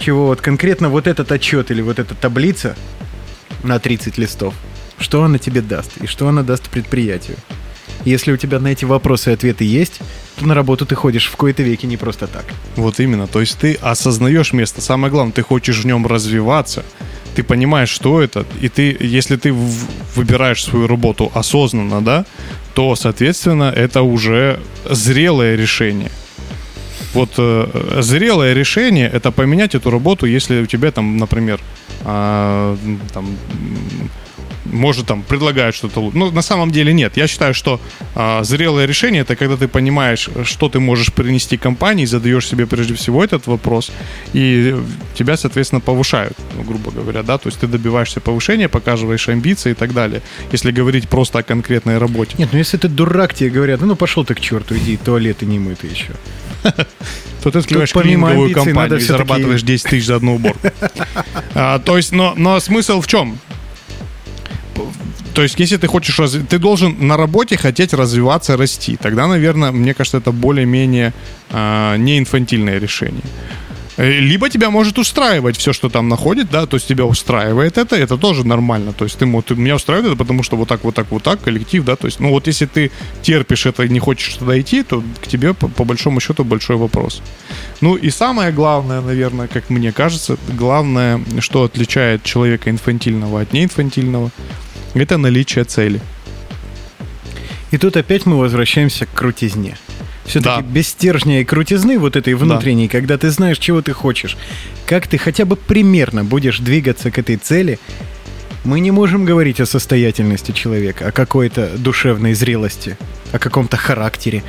чего 0.00 0.26
вот 0.26 0.40
конкретно 0.40 0.88
вот 0.88 1.06
этот 1.06 1.30
отчет 1.30 1.70
или 1.70 1.82
вот 1.82 1.98
эта 1.98 2.14
таблица 2.14 2.76
на 3.62 3.78
30 3.78 4.18
листов, 4.18 4.54
что 4.98 5.22
она 5.22 5.38
тебе 5.38 5.60
даст 5.60 5.92
и 6.00 6.06
что 6.06 6.26
она 6.26 6.42
даст 6.42 6.68
предприятию. 6.70 7.36
Если 8.04 8.32
у 8.32 8.36
тебя 8.38 8.58
на 8.60 8.68
эти 8.68 8.86
вопросы 8.86 9.30
и 9.30 9.34
ответы 9.34 9.64
есть, 9.64 10.00
то 10.38 10.46
на 10.46 10.54
работу 10.54 10.86
ты 10.86 10.94
ходишь 10.94 11.26
в 11.26 11.36
кои-то 11.36 11.62
веки 11.62 11.84
не 11.84 11.98
просто 11.98 12.26
так. 12.26 12.46
Вот 12.76 12.98
именно. 12.98 13.26
То 13.26 13.40
есть 13.40 13.58
ты 13.58 13.74
осознаешь 13.74 14.54
место. 14.54 14.80
Самое 14.80 15.10
главное, 15.10 15.34
ты 15.34 15.42
хочешь 15.42 15.80
в 15.80 15.86
нем 15.86 16.06
развиваться. 16.06 16.82
Ты 17.34 17.42
понимаешь, 17.42 17.90
что 17.90 18.22
это. 18.22 18.46
И 18.62 18.70
ты, 18.70 18.96
если 18.98 19.36
ты 19.36 19.52
выбираешь 19.52 20.64
свою 20.64 20.86
работу 20.86 21.30
осознанно, 21.34 22.00
да, 22.00 22.24
то, 22.74 22.96
соответственно, 22.96 23.64
это 23.64 24.00
уже 24.00 24.60
зрелое 24.88 25.56
решение. 25.56 26.10
Вот 27.14 27.30
э, 27.38 28.00
зрелое 28.02 28.54
решение 28.54 29.08
это 29.12 29.30
поменять 29.32 29.74
эту 29.74 29.90
работу, 29.90 30.26
если 30.26 30.62
у 30.62 30.66
тебя 30.66 30.90
там, 30.90 31.16
например, 31.16 31.60
а, 32.04 32.76
там, 33.12 33.26
может 34.72 35.06
там 35.06 35.22
предлагают 35.22 35.74
что-то. 35.74 36.00
лу- 36.00 36.12
Ну, 36.14 36.30
на 36.30 36.42
самом 36.42 36.70
деле 36.70 36.92
нет. 36.92 37.16
Я 37.16 37.26
считаю, 37.26 37.54
что 37.54 37.80
а, 38.14 38.44
зрелое 38.44 38.86
решение 38.86 39.22
это 39.22 39.34
когда 39.34 39.56
ты 39.56 39.66
понимаешь, 39.68 40.28
что 40.44 40.68
ты 40.68 40.78
можешь 40.78 41.12
принести 41.12 41.56
компании, 41.56 42.04
задаешь 42.06 42.46
себе 42.46 42.66
прежде 42.66 42.94
всего 42.94 43.24
этот 43.24 43.46
вопрос, 43.48 43.90
и 44.32 44.76
тебя, 45.14 45.36
соответственно, 45.36 45.80
повышают, 45.80 46.34
ну, 46.56 46.62
грубо 46.62 46.90
говоря, 46.92 47.22
да, 47.22 47.38
то 47.38 47.48
есть 47.48 47.58
ты 47.58 47.66
добиваешься 47.66 48.20
повышения, 48.20 48.68
показываешь 48.68 49.28
амбиции 49.28 49.70
и 49.72 49.74
так 49.74 49.92
далее. 49.92 50.20
Если 50.52 50.70
говорить 50.70 51.08
просто 51.08 51.38
о 51.38 51.42
конкретной 51.42 51.98
работе. 51.98 52.36
Нет, 52.38 52.50
ну 52.52 52.58
если 52.58 52.76
ты 52.76 52.88
дурак, 52.88 53.34
тебе 53.34 53.50
говорят, 53.50 53.80
ну 53.80 53.96
пошел 53.96 54.24
ты 54.24 54.34
к 54.34 54.40
черту, 54.40 54.76
иди, 54.76 54.96
туалеты 54.96 55.46
не 55.46 55.58
мыты 55.58 55.88
еще. 55.88 56.12
то 57.42 57.50
ты 57.50 57.58
открываешь 57.58 57.92
клининговую 57.92 58.52
компанию 58.52 58.98
и 58.98 59.00
зарабатываешь 59.02 59.62
10 59.62 59.86
тысяч 59.90 60.06
за 60.06 60.16
одну 60.16 60.36
уборку. 60.36 60.58
А, 61.54 61.78
То 61.78 61.96
есть, 61.96 62.12
но, 62.12 62.34
но 62.36 62.60
смысл 62.60 63.00
в 63.00 63.06
чем? 63.06 63.38
То 65.34 65.42
есть, 65.42 65.58
если 65.58 65.76
ты 65.76 65.86
хочешь 65.86 66.18
разви- 66.18 66.46
ты 66.46 66.58
должен 66.58 66.96
на 67.06 67.16
работе 67.16 67.56
хотеть 67.56 67.92
развиваться, 67.94 68.56
расти. 68.56 68.96
Тогда, 68.96 69.26
наверное, 69.26 69.70
мне 69.72 69.94
кажется, 69.94 70.18
это 70.18 70.32
более-менее 70.32 71.12
а, 71.50 71.96
не 71.96 72.18
инфантильное 72.18 72.78
решение. 72.78 73.22
Э, 74.00 74.18
Либо 74.18 74.48
тебя 74.48 74.70
может 74.70 74.98
устраивать 74.98 75.58
все, 75.58 75.74
что 75.74 75.90
там 75.90 76.08
находит, 76.08 76.50
да, 76.50 76.64
то 76.64 76.76
есть 76.76 76.88
тебя 76.88 77.04
устраивает 77.04 77.76
это, 77.76 77.96
это 77.96 78.16
тоже 78.16 78.46
нормально. 78.46 78.94
То 78.94 79.04
есть 79.04 79.18
ты, 79.18 79.42
ты 79.42 79.54
меня 79.54 79.76
устраивает 79.76 80.12
это, 80.12 80.16
потому 80.16 80.42
что 80.42 80.56
вот 80.56 80.68
так, 80.68 80.84
вот 80.84 80.94
так, 80.94 81.10
вот 81.10 81.22
так, 81.22 81.42
коллектив, 81.42 81.84
да, 81.84 81.96
то 81.96 82.06
есть, 82.06 82.18
ну 82.18 82.30
вот 82.30 82.46
если 82.46 82.64
ты 82.64 82.90
терпишь 83.22 83.66
это 83.66 83.82
и 83.82 83.90
не 83.90 83.98
хочешь 83.98 84.34
туда 84.34 84.58
идти, 84.58 84.82
то 84.82 85.02
к 85.22 85.26
тебе 85.26 85.52
по, 85.52 85.68
по 85.68 85.84
большому 85.84 86.20
счету 86.20 86.44
большой 86.44 86.76
вопрос. 86.76 87.20
Ну 87.82 87.94
и 87.94 88.08
самое 88.10 88.52
главное, 88.52 89.02
наверное, 89.02 89.48
как 89.48 89.68
мне 89.68 89.92
кажется, 89.92 90.38
главное, 90.48 91.20
что 91.40 91.64
отличает 91.64 92.24
человека 92.24 92.70
инфантильного 92.70 93.42
от 93.42 93.52
неинфантильного, 93.52 94.30
это 94.94 95.18
наличие 95.18 95.64
цели. 95.64 96.00
И 97.70 97.76
тут 97.76 97.96
опять 97.98 98.24
мы 98.24 98.38
возвращаемся 98.38 99.04
к 99.04 99.12
крутизне. 99.12 99.76
Все-таки 100.30 100.62
Да. 100.62 100.66
без 100.66 100.88
стержня 100.88 101.40
и 101.40 101.44
крутизны 101.44 101.98
вот 101.98 102.14
этой 102.14 102.34
внутренней, 102.34 102.86
когда 102.88 103.18
ты 103.18 103.30
знаешь, 103.30 103.58
чего 103.58 103.82
ты 103.82 103.92
хочешь, 103.92 104.36
как 104.86 105.08
ты 105.08 105.18
хотя 105.18 105.44
бы 105.44 105.56
примерно 105.56 106.24
будешь 106.24 106.60
двигаться 106.60 107.10
к 107.10 107.18
этой 107.18 107.36
цели, 107.36 107.80
мы 108.62 108.78
не 108.78 108.92
можем 108.92 109.24
говорить 109.24 109.60
о 109.60 109.66
состоятельности 109.66 110.52
человека, 110.52 111.08
о 111.08 111.12
какой-то 111.12 111.70
душевной 111.76 112.34
зрелости, 112.34 112.96
о 113.32 113.38
каком-то 113.38 113.76
характере. 113.76 114.44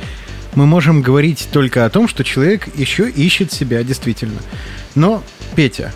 Мы 0.54 0.66
можем 0.66 1.02
говорить 1.02 1.48
только 1.50 1.84
о 1.84 1.90
том, 1.90 2.06
что 2.06 2.22
человек 2.22 2.68
еще 2.76 3.08
ищет 3.10 3.52
себя 3.52 3.82
действительно. 3.82 4.38
Но, 4.94 5.24
Петя, 5.56 5.92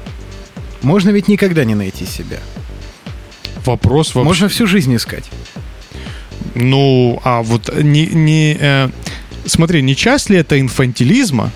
можно 0.83 1.11
ведь 1.11 1.29
никогда 1.29 1.65
не 1.65 1.75
найти 1.75 2.07
себя. 2.07 2.39
Вопрос 3.65 4.15
вообще... 4.15 4.27
Можно 4.27 4.49
всю 4.49 4.67
жизнь 4.67 4.97
искать. 4.97 5.31
Ну, 6.55 7.21
а 7.23 7.43
вот 7.43 7.71
не, 7.83 8.07
не 8.07 8.57
э, 8.59 8.89
смотри, 9.47 9.83
не 9.83 9.97
часть 9.97 10.31
ли 10.31 10.37
это 10.37 10.61
инфантилизма, 10.61 11.51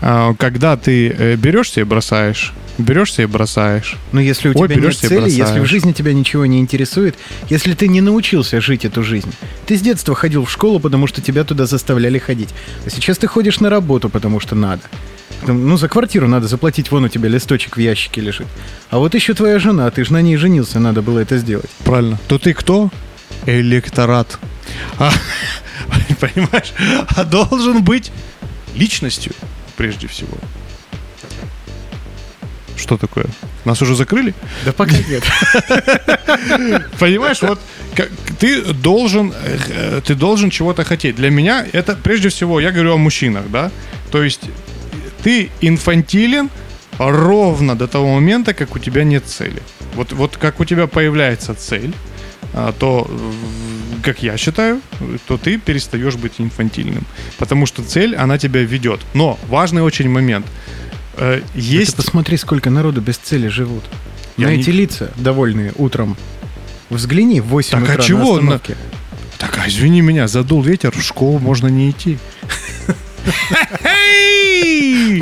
э, 0.00 0.34
когда 0.38 0.76
ты 0.76 1.08
э, 1.08 1.36
берешься 1.36 1.80
и 1.80 1.84
бросаешь, 1.84 2.52
берешься 2.78 3.22
и 3.22 3.26
бросаешь. 3.26 3.96
Но 4.12 4.20
если 4.20 4.48
у 4.48 4.58
Ой, 4.58 4.68
тебя 4.68 4.80
нет 4.80 4.94
цели, 4.94 5.30
если 5.30 5.60
в 5.60 5.66
жизни 5.66 5.92
тебя 5.92 6.12
ничего 6.12 6.46
не 6.46 6.58
интересует, 6.58 7.16
если 7.48 7.74
ты 7.74 7.88
не 7.88 8.00
научился 8.00 8.60
жить 8.60 8.84
эту 8.84 9.02
жизнь, 9.02 9.32
ты 9.66 9.76
с 9.76 9.80
детства 9.80 10.14
ходил 10.14 10.44
в 10.44 10.50
школу, 10.50 10.80
потому 10.80 11.06
что 11.06 11.20
тебя 11.20 11.44
туда 11.44 11.66
заставляли 11.66 12.18
ходить, 12.18 12.50
а 12.86 12.90
сейчас 12.90 13.18
ты 13.18 13.26
ходишь 13.26 13.60
на 13.60 13.70
работу, 13.70 14.08
потому 14.08 14.40
что 14.40 14.54
надо. 14.54 14.82
Ну, 15.46 15.76
за 15.76 15.88
квартиру 15.88 16.28
надо 16.28 16.46
заплатить, 16.46 16.90
вон 16.92 17.04
у 17.04 17.08
тебя 17.08 17.28
листочек 17.28 17.76
в 17.76 17.80
ящике 17.80 18.20
лежит. 18.20 18.46
А 18.90 18.98
вот 18.98 19.14
еще 19.14 19.34
твоя 19.34 19.58
жена, 19.58 19.90
ты 19.90 20.04
же 20.04 20.12
на 20.12 20.22
ней 20.22 20.36
женился, 20.36 20.78
надо 20.78 21.02
было 21.02 21.18
это 21.18 21.36
сделать. 21.38 21.68
Правильно. 21.84 22.18
То 22.28 22.38
ты 22.38 22.54
кто? 22.54 22.90
Электорат. 23.46 24.38
А, 24.98 25.10
понимаешь? 26.22 26.72
А 27.16 27.24
должен 27.24 27.82
быть 27.82 28.12
личностью, 28.74 29.32
прежде 29.76 30.06
всего. 30.06 30.36
Что 32.76 32.96
такое? 32.96 33.26
Нас 33.64 33.82
уже 33.82 33.94
закрыли? 33.94 34.34
Да 34.64 34.72
пока 34.72 34.96
нет. 34.96 35.22
Понимаешь, 36.98 37.42
вот 37.42 37.60
как- 37.94 38.10
ты 38.38 38.62
должен, 38.62 39.32
э, 39.44 40.00
ты 40.04 40.14
должен 40.14 40.50
чего-то 40.50 40.84
хотеть. 40.84 41.16
Для 41.16 41.30
меня 41.30 41.66
это 41.72 41.94
прежде 41.94 42.28
всего, 42.28 42.60
я 42.60 42.72
говорю 42.72 42.94
о 42.94 42.96
мужчинах, 42.96 43.44
да. 43.50 43.70
То 44.10 44.22
есть 44.24 44.40
ты 45.22 45.50
инфантилен 45.60 46.50
ровно 46.98 47.76
до 47.76 47.86
того 47.86 48.14
момента, 48.14 48.52
как 48.54 48.74
у 48.74 48.78
тебя 48.78 49.04
нет 49.04 49.26
цели. 49.26 49.62
Вот, 49.94 50.12
вот 50.12 50.36
как 50.36 50.60
у 50.60 50.64
тебя 50.64 50.86
появляется 50.86 51.54
цель, 51.54 51.92
то, 52.52 53.06
э, 53.08 53.32
как 54.02 54.22
я 54.22 54.36
считаю, 54.36 54.80
то 55.26 55.38
ты 55.38 55.58
перестаешь 55.58 56.16
быть 56.16 56.34
инфантильным. 56.38 57.04
Потому 57.38 57.66
что 57.66 57.82
цель, 57.82 58.14
она 58.16 58.36
тебя 58.38 58.62
ведет. 58.62 59.00
Но 59.14 59.38
важный 59.48 59.82
очень 59.82 60.08
момент. 60.10 60.46
Э, 61.16 61.40
Есть... 61.54 61.92
Ты 61.96 62.02
посмотри, 62.02 62.36
сколько 62.36 62.70
народу 62.70 63.00
без 63.00 63.16
цели 63.16 63.48
живут. 63.48 63.84
Я 64.36 64.48
на 64.48 64.54
не- 64.54 64.60
эти 64.60 64.70
лица, 64.70 65.10
довольные 65.16 65.72
утром. 65.76 66.16
Взгляни 66.90 67.40
в 67.40 67.46
8 67.46 67.70
Так 67.80 67.88
а 67.88 67.92
утра 67.94 68.02
чего? 68.04 68.18
на 68.32 68.32
остановке. 68.56 68.76
Так, 69.38 69.58
а 69.58 69.68
извини 69.68 70.02
меня, 70.02 70.28
задул 70.28 70.62
ветер, 70.62 70.92
в 70.92 71.02
школу 71.02 71.38
можно 71.38 71.68
не 71.68 71.90
идти. 71.90 72.18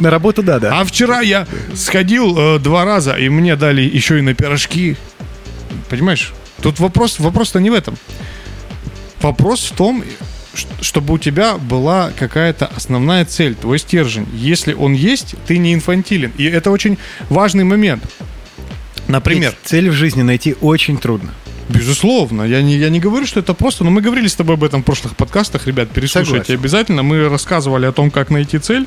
На 0.00 0.10
работу 0.10 0.42
да, 0.42 0.58
да. 0.58 0.80
А 0.80 0.84
вчера 0.84 1.20
я 1.20 1.46
сходил 1.74 2.36
э, 2.38 2.58
два 2.58 2.84
раза, 2.84 3.14
и 3.14 3.28
мне 3.28 3.56
дали 3.56 3.82
еще 3.82 4.18
и 4.18 4.22
на 4.22 4.34
пирожки. 4.34 4.96
Понимаешь? 5.88 6.32
Тут 6.62 6.78
вопрос, 6.78 7.18
вопрос-то 7.18 7.60
не 7.60 7.70
в 7.70 7.74
этом. 7.74 7.96
Вопрос 9.20 9.70
в 9.70 9.76
том, 9.76 10.04
чтобы 10.80 11.14
у 11.14 11.18
тебя 11.18 11.56
была 11.56 12.10
какая-то 12.18 12.66
основная 12.66 13.24
цель, 13.24 13.54
твой 13.54 13.78
стержень. 13.78 14.26
Если 14.34 14.72
он 14.72 14.92
есть, 14.92 15.34
ты 15.46 15.58
не 15.58 15.74
инфантилен. 15.74 16.32
И 16.36 16.44
это 16.44 16.70
очень 16.70 16.98
важный 17.28 17.64
момент. 17.64 18.02
Например, 19.08 19.50
Ведь 19.50 19.68
цель 19.68 19.90
в 19.90 19.92
жизни 19.92 20.22
найти 20.22 20.56
очень 20.60 20.98
трудно. 20.98 21.32
Безусловно, 21.68 22.42
я 22.42 22.62
не, 22.62 22.76
я 22.76 22.90
не 22.90 22.98
говорю, 22.98 23.26
что 23.26 23.40
это 23.40 23.54
просто, 23.54 23.84
но 23.84 23.90
мы 23.90 24.00
говорили 24.00 24.26
с 24.26 24.34
тобой 24.34 24.56
об 24.56 24.64
этом 24.64 24.82
в 24.82 24.84
прошлых 24.84 25.16
подкастах, 25.16 25.66
ребят, 25.68 25.90
переслушайте 25.90 26.44
Согласен. 26.44 26.54
обязательно. 26.54 27.02
Мы 27.02 27.28
рассказывали 27.28 27.86
о 27.86 27.92
том, 27.92 28.10
как 28.10 28.30
найти 28.30 28.58
цель. 28.58 28.86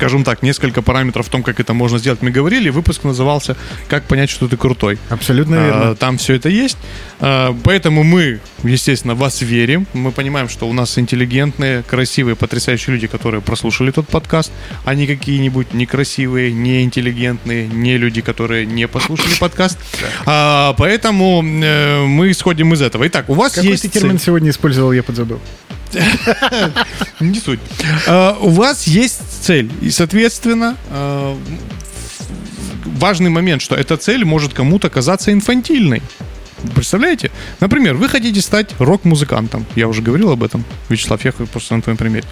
Скажем 0.00 0.24
так, 0.24 0.42
несколько 0.42 0.80
параметров 0.80 1.26
в 1.26 1.28
том, 1.28 1.42
как 1.42 1.60
это 1.60 1.74
можно 1.74 1.98
сделать, 1.98 2.22
мы 2.22 2.30
говорили. 2.30 2.70
Выпуск 2.70 3.04
назывался 3.04 3.54
«Как 3.86 4.04
понять, 4.04 4.30
что 4.30 4.48
ты 4.48 4.56
крутой». 4.56 4.96
Абсолютно 5.10 5.58
А, 5.58 5.66
верно. 5.66 5.94
Там 5.94 6.16
все 6.16 6.36
это 6.36 6.48
есть. 6.48 6.78
А, 7.20 7.54
Поэтому 7.64 8.02
мы, 8.02 8.40
естественно, 8.62 9.14
вас 9.14 9.42
верим. 9.42 9.86
Мы 9.92 10.10
понимаем, 10.10 10.48
что 10.48 10.66
у 10.66 10.72
нас 10.72 10.96
интеллигентные, 10.96 11.82
красивые, 11.82 12.34
потрясающие 12.34 12.94
люди, 12.94 13.08
которые 13.08 13.42
прослушали 13.42 13.90
тот 13.90 14.08
подкаст, 14.08 14.50
а 14.86 14.94
не 14.94 15.06
какие-нибудь 15.06 15.74
некрасивые, 15.74 16.50
неинтеллигентные, 16.50 17.68
не 17.68 17.98
люди, 17.98 18.22
которые 18.22 18.64
не 18.64 18.88
послушали 18.88 19.34
подкаст. 19.38 19.78
А, 20.24 20.74
Поэтому 20.78 21.44
э, 21.44 22.06
мы 22.06 22.30
исходим 22.30 22.72
из 22.72 22.80
этого.Итак, 22.80 23.28
у 23.28 23.34
вас 23.34 23.52
Какой 23.52 23.72
есть 23.72 23.82
ты 23.82 23.90
термин 23.90 24.18
сегодня 24.18 24.48
использовал, 24.48 24.92
я 24.92 25.02
подзабыл. 25.02 25.40
Не 27.20 27.38
суть. 27.40 27.60
А, 28.06 28.36
У 28.40 28.50
вас 28.50 28.86
есть 28.86 29.20
цель. 29.42 29.70
И, 29.80 29.90
соответственно, 29.90 30.76
а, 30.90 31.36
важный 32.84 33.30
момент, 33.30 33.62
что 33.62 33.74
эта 33.74 33.96
цель 33.96 34.24
может 34.24 34.52
кому-то 34.54 34.88
казаться 34.90 35.32
инфантильной. 35.32 36.02
Представляете? 36.74 37.30
Например, 37.60 37.94
вы 37.94 38.08
хотите 38.10 38.40
стать 38.42 38.74
рок-музыкантом. 38.78 39.64
Я 39.76 39.88
уже 39.88 40.02
говорил 40.02 40.30
об 40.30 40.42
этом. 40.42 40.62
Вячеслав, 40.90 41.24
я 41.24 41.32
просто 41.32 41.74
на 41.74 41.80
твоем 41.82 41.96
примере. 41.96 42.24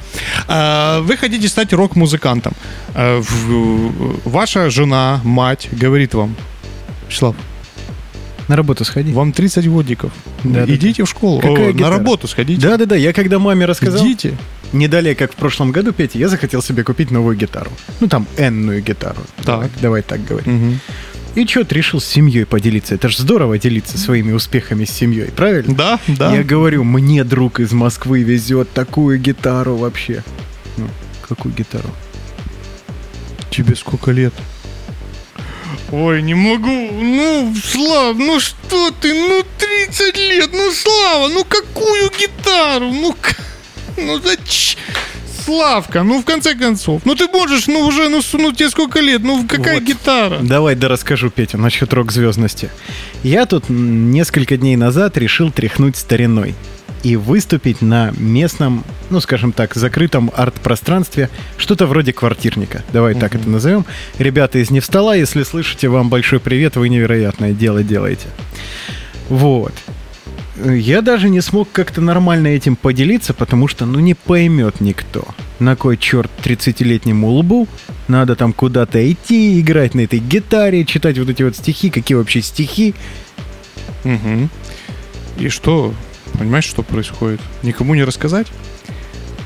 А, 0.46 1.00
Вы 1.00 1.16
хотите 1.16 1.48
стать 1.48 1.72
рок-музыкантом. 1.72 2.52
Ваша 4.24 4.70
жена, 4.70 5.20
мать 5.24 5.68
говорит 5.72 6.14
вам, 6.14 6.34
Вячеслав, 7.08 7.36
На 8.48 8.56
работу 8.56 8.84
сходи. 8.84 9.12
вам 9.12 9.32
30 9.32 9.68
годиков. 9.68 10.10
Да, 10.42 10.66
да, 10.66 10.74
Идите 10.74 11.04
в 11.04 11.08
школу. 11.08 11.40
Какая 11.40 11.70
О, 11.70 11.72
на 11.72 11.72
гитара? 11.72 11.96
работу 11.98 12.26
сходите. 12.26 12.60
Да-да-да, 12.66 12.96
я 12.96 13.12
когда 13.12 13.38
маме 13.38 13.66
рассказал, 13.66 14.04
Идите. 14.06 14.36
не 14.72 14.88
далее, 14.88 15.14
как 15.14 15.32
в 15.32 15.36
прошлом 15.36 15.70
году, 15.70 15.92
Петя, 15.92 16.18
я 16.18 16.28
захотел 16.28 16.62
себе 16.62 16.82
купить 16.82 17.10
новую 17.10 17.36
гитару. 17.36 17.70
Ну, 18.00 18.08
там, 18.08 18.26
энную 18.38 18.82
гитару. 18.82 19.20
Давай, 19.44 19.68
давай 19.82 20.02
так 20.02 20.24
говорить. 20.24 20.46
Мгм. 20.48 20.80
И 21.34 21.46
что, 21.46 21.62
ты 21.62 21.74
решил 21.76 22.00
с 22.00 22.04
семьей 22.06 22.46
поделиться? 22.46 22.94
Это 22.94 23.08
же 23.10 23.18
здорово 23.18 23.58
делиться 23.58 23.98
своими 23.98 24.32
успехами 24.32 24.84
с 24.86 24.90
семьей, 24.90 25.30
правильно? 25.30 25.74
Да, 25.74 26.00
да. 26.08 26.34
Я 26.34 26.42
говорю, 26.42 26.84
мне 26.84 27.22
друг 27.24 27.60
из 27.60 27.72
Москвы 27.72 28.22
везет 28.22 28.72
такую 28.72 29.20
гитару 29.20 29.76
вообще. 29.76 30.24
Ну, 30.78 30.88
какую 31.28 31.54
гитару? 31.54 31.90
Тебе 33.50 33.76
сколько 33.76 34.10
лет? 34.10 34.32
Ой, 35.90 36.22
не 36.22 36.34
могу. 36.34 36.90
Ну, 36.92 37.54
Слав, 37.64 38.16
ну 38.18 38.38
что 38.40 38.90
ты? 39.00 39.14
Ну, 39.14 39.42
30 39.58 40.16
лет. 40.18 40.50
Ну, 40.52 40.70
Слава, 40.72 41.28
ну 41.28 41.44
какую 41.44 42.10
гитару? 42.18 42.92
Ну, 42.92 43.14
ну 43.96 44.20
зачем? 44.20 44.78
Славка, 45.44 46.02
ну 46.02 46.20
в 46.20 46.26
конце 46.26 46.54
концов. 46.54 47.00
Ну 47.06 47.14
ты 47.14 47.26
можешь, 47.26 47.68
ну 47.68 47.80
уже, 47.86 48.10
ну, 48.10 48.20
ну 48.34 48.52
тебе 48.52 48.68
сколько 48.68 49.00
лет? 49.00 49.22
Ну 49.22 49.46
какая 49.48 49.76
Вот. 49.76 49.82
гитара? 49.82 50.40
Давай 50.42 50.74
да 50.74 50.88
расскажу, 50.88 51.30
Петя, 51.30 51.56
насчет 51.56 51.90
рок-звездности. 51.94 52.70
Я 53.22 53.46
тут 53.46 53.64
несколько 53.70 54.58
дней 54.58 54.76
назад 54.76 55.16
решил 55.16 55.50
тряхнуть 55.50 55.96
стариной 55.96 56.54
и 57.02 57.16
выступить 57.16 57.82
на 57.82 58.12
местном, 58.16 58.84
ну, 59.10 59.20
скажем 59.20 59.52
так, 59.52 59.74
закрытом 59.74 60.30
арт-пространстве, 60.34 61.30
что-то 61.56 61.86
вроде 61.86 62.12
квартирника. 62.12 62.82
Давай 62.92 63.14
так 63.14 63.34
это 63.34 63.48
назовем. 63.48 63.84
Ребята 64.18 64.58
из 64.58 64.70
Невстола, 64.70 65.16
если 65.16 65.42
слышите, 65.42 65.88
вам 65.88 66.08
большой 66.08 66.40
привет, 66.40 66.76
вы 66.76 66.88
невероятное 66.88 67.52
дело 67.52 67.82
делаете. 67.82 68.26
Вот. 69.28 69.72
Я 70.64 71.02
даже 71.02 71.28
не 71.28 71.40
смог 71.40 71.70
как-то 71.70 72.00
нормально 72.00 72.48
этим 72.48 72.74
поделиться, 72.74 73.32
потому 73.32 73.68
что, 73.68 73.86
ну, 73.86 74.00
не 74.00 74.14
поймет 74.14 74.80
никто. 74.80 75.24
На 75.60 75.76
кой 75.76 75.96
черт 75.96 76.30
30-летнему 76.42 77.28
лбу 77.28 77.68
надо 78.08 78.34
там 78.34 78.52
куда-то 78.52 79.12
идти, 79.12 79.60
играть 79.60 79.94
на 79.94 80.00
этой 80.00 80.18
гитаре, 80.18 80.84
читать 80.84 81.18
вот 81.18 81.28
эти 81.28 81.42
вот 81.44 81.56
стихи, 81.56 81.90
какие 81.90 82.16
вообще 82.16 82.42
стихи. 82.42 82.94
Мгм. 84.02 84.50
И 85.38 85.48
что? 85.48 85.94
Понимаешь, 86.38 86.64
что 86.64 86.82
происходит? 86.82 87.40
Никому 87.62 87.94
не 87.94 88.04
рассказать? 88.04 88.46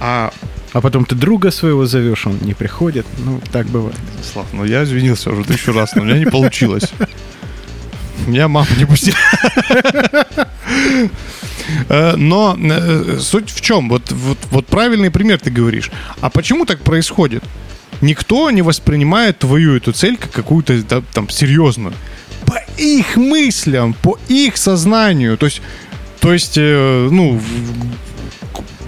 А 0.00 0.32
А 0.72 0.80
потом 0.80 1.04
ты 1.04 1.14
друга 1.14 1.50
своего 1.50 1.86
зовешь, 1.86 2.26
он 2.26 2.38
не 2.40 2.54
приходит. 2.54 3.06
Ну, 3.18 3.40
так 3.52 3.66
бывает. 3.66 3.96
Слав, 4.32 4.46
ну 4.52 4.64
я 4.64 4.84
извинился 4.84 5.30
уже 5.30 5.44
тысячу 5.44 5.72
раз, 5.72 5.94
но 5.94 6.02
у 6.02 6.04
меня 6.04 6.18
не 6.18 6.26
получилось. 6.26 6.90
Меня 8.26 8.48
мама 8.48 8.68
не 8.78 8.84
пустила. 8.84 9.16
Э, 11.88 12.16
Но 12.16 12.56
э, 12.58 13.18
суть 13.20 13.50
в 13.50 13.60
чем? 13.60 13.88
Вот, 13.88 14.10
вот, 14.12 14.38
вот 14.50 14.66
правильный 14.66 15.10
пример 15.10 15.38
ты 15.38 15.50
говоришь. 15.50 15.90
А 16.20 16.28
почему 16.30 16.66
так 16.66 16.80
происходит? 16.80 17.44
Никто 18.00 18.50
не 18.50 18.62
воспринимает 18.62 19.38
твою 19.38 19.76
эту 19.76 19.92
цель 19.92 20.16
как 20.16 20.30
какую-то 20.32 20.82
да, 20.82 21.02
там 21.12 21.28
серьезную. 21.28 21.94
По 22.46 22.60
их 22.76 23.16
мыслям, 23.16 23.94
по 23.94 24.18
их 24.28 24.56
сознанию. 24.56 25.36
То 25.38 25.46
есть, 25.46 25.62
то 26.22 26.32
есть, 26.32 26.54
э, 26.56 27.08
ну, 27.10 27.38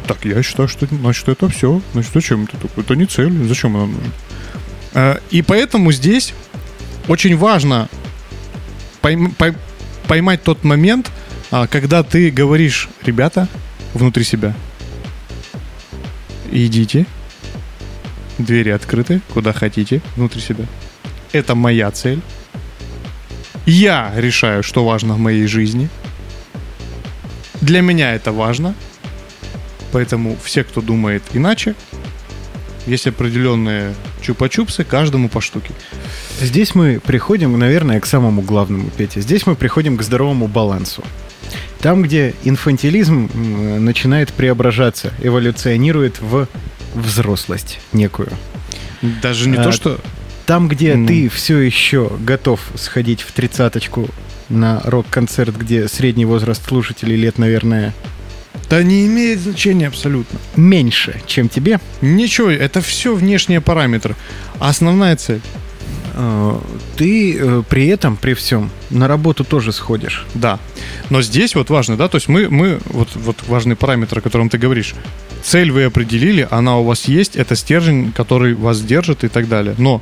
так, 0.07 0.25
я 0.25 0.43
считаю, 0.43 0.69
что 0.69 0.87
значит 0.87 1.29
это 1.29 1.49
все. 1.49 1.83
Значит, 1.93 2.13
зачем 2.15 2.45
это 2.45 2.57
такое? 2.57 2.85
Это 2.85 2.95
не 2.95 3.05
цель. 3.07 3.33
Зачем 3.47 3.77
она 3.77 3.87
нужна? 3.87 4.11
Э, 4.95 5.19
И 5.31 5.43
поэтому 5.43 5.93
здесь 5.93 6.33
очень 7.09 7.37
важно 7.37 7.89
пойм- 9.03 9.35
пой- 9.37 9.57
поймать 10.07 10.43
тот 10.43 10.65
момент, 10.65 11.11
а, 11.51 11.67
когда 11.67 12.03
ты 12.03 12.31
говоришь, 12.31 12.89
ребята, 13.05 13.49
внутри 13.95 14.25
себя, 14.25 14.55
идите, 16.53 17.07
двери 18.39 18.71
открыты, 18.71 19.21
куда 19.33 19.53
хотите, 19.53 20.01
внутри 20.17 20.41
себя. 20.41 20.65
Это 21.33 21.55
моя 21.55 21.91
цель. 21.91 22.21
Я 23.67 24.13
решаю, 24.17 24.63
что 24.63 24.85
важно 24.85 25.15
в 25.15 25.19
моей 25.19 25.47
жизни. 25.47 25.89
Для 27.65 27.81
меня 27.81 28.15
это 28.15 28.31
важно. 28.31 28.75
Поэтому 29.91 30.37
все, 30.45 30.65
кто 30.65 30.83
думает 30.83 31.23
иначе, 31.33 31.75
есть 32.87 33.07
определенные 33.07 33.95
чупа-чупсы, 34.21 34.85
каждому 34.85 35.31
по 35.31 35.41
штуке. 35.41 35.71
Здесь 36.43 36.75
мы 36.75 37.01
приходим, 37.01 37.59
наверное, 37.59 38.01
к 38.01 38.07
самому 38.07 38.43
главному, 38.43 38.91
Пете. 38.91 39.23
Здесь 39.23 39.47
мы 39.47 39.55
приходим 39.55 39.97
к 39.97 40.03
здоровому 40.03 40.47
балансу. 40.47 41.03
Там, 41.79 42.03
где 42.03 42.35
инфантилизм 42.45 43.31
начинает 43.83 44.31
преображаться, 44.33 45.15
эволюционирует 45.23 46.21
в 46.21 46.47
взрослость 46.95 47.81
некую. 47.93 48.29
Даже 49.23 49.49
не 49.49 49.57
А, 49.57 49.65
то, 49.65 49.73
что... 49.73 50.01
Там, 50.45 50.69
где 50.69 50.95
Ну. 50.97 51.07
ты 51.07 51.31
все 51.31 51.59
еще 51.61 52.11
готов 52.21 52.61
сходить 52.75 53.23
в 53.23 53.33
тридцаточку 53.33 54.11
на 54.49 54.81
рок-концерт, 54.85 55.57
где 55.57 55.89
средний 55.89 56.25
возраст 56.25 56.67
слушателей 56.67 57.17
лет, 57.17 57.39
наверное, 57.39 57.95
Да 58.69 58.83
не 58.83 59.07
имеет 59.07 59.41
значения 59.41 59.89
абсолютно. 59.89 60.39
меньше, 60.57 61.21
чем 61.27 61.49
тебе, 61.49 61.81
Ничего, 62.01 62.51
это 62.51 62.81
все 62.81 63.15
внешние 63.15 63.61
параметры. 63.61 64.17
А 64.59 64.69
основная 64.69 65.17
цель? 65.17 65.41
э, 66.15 66.59
ты 66.97 67.37
э, 67.39 67.63
при 67.69 67.87
этом, 67.89 68.17
при 68.17 68.35
всем, 68.35 68.71
на 68.91 69.09
работу 69.09 69.45
тоже 69.45 69.73
сходишь. 69.73 70.25
Да. 70.35 70.59
Но 71.11 71.23
здесь 71.23 71.55
вот 71.55 71.71
важно, 71.71 71.97
да, 71.97 72.09
то 72.09 72.17
есть 72.17 72.29
мы, 72.29 72.49
мы 72.49 72.79
вот, 72.87 73.09
вот 73.15 73.37
важный 73.47 73.77
параметр, 73.77 74.19
о 74.19 74.21
котором 74.21 74.49
ты 74.49 74.59
говоришь. 74.59 74.95
Цель 75.43 75.71
вы 75.71 75.85
определили, 75.85 76.49
она 76.51 76.79
у 76.79 76.85
вас 76.85 77.05
есть, 77.05 77.37
это 77.37 77.55
стержень, 77.55 78.13
который 78.13 78.55
вас 78.55 78.81
держит 78.81 79.25
и 79.25 79.29
так 79.29 79.49
далее. 79.49 79.75
Но 79.77 80.01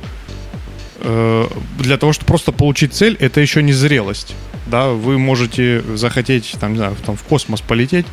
для 1.03 1.97
того, 1.97 2.13
чтобы 2.13 2.27
просто 2.27 2.51
получить 2.51 2.93
цель, 2.93 3.17
это 3.19 3.41
еще 3.41 3.61
не 3.61 3.73
зрелость. 3.73 4.35
Да, 4.67 4.89
вы 4.89 5.19
можете 5.19 5.83
захотеть, 5.95 6.55
там, 6.59 6.71
не 6.71 6.77
знаю, 6.77 6.95
там, 7.05 7.17
в 7.17 7.23
космос 7.23 7.59
полететь, 7.59 8.05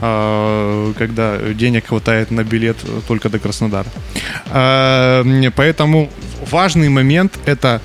а, 0.00 0.92
когда 0.96 1.38
денег 1.38 1.86
хватает 1.88 2.30
на 2.30 2.44
билет 2.44 2.76
только 3.08 3.28
до 3.28 3.38
Краснодара. 3.38 3.88
А, 4.50 5.24
Поэтому 5.56 6.10
важный 6.50 6.88
момент 6.88 7.38
это 7.44 7.82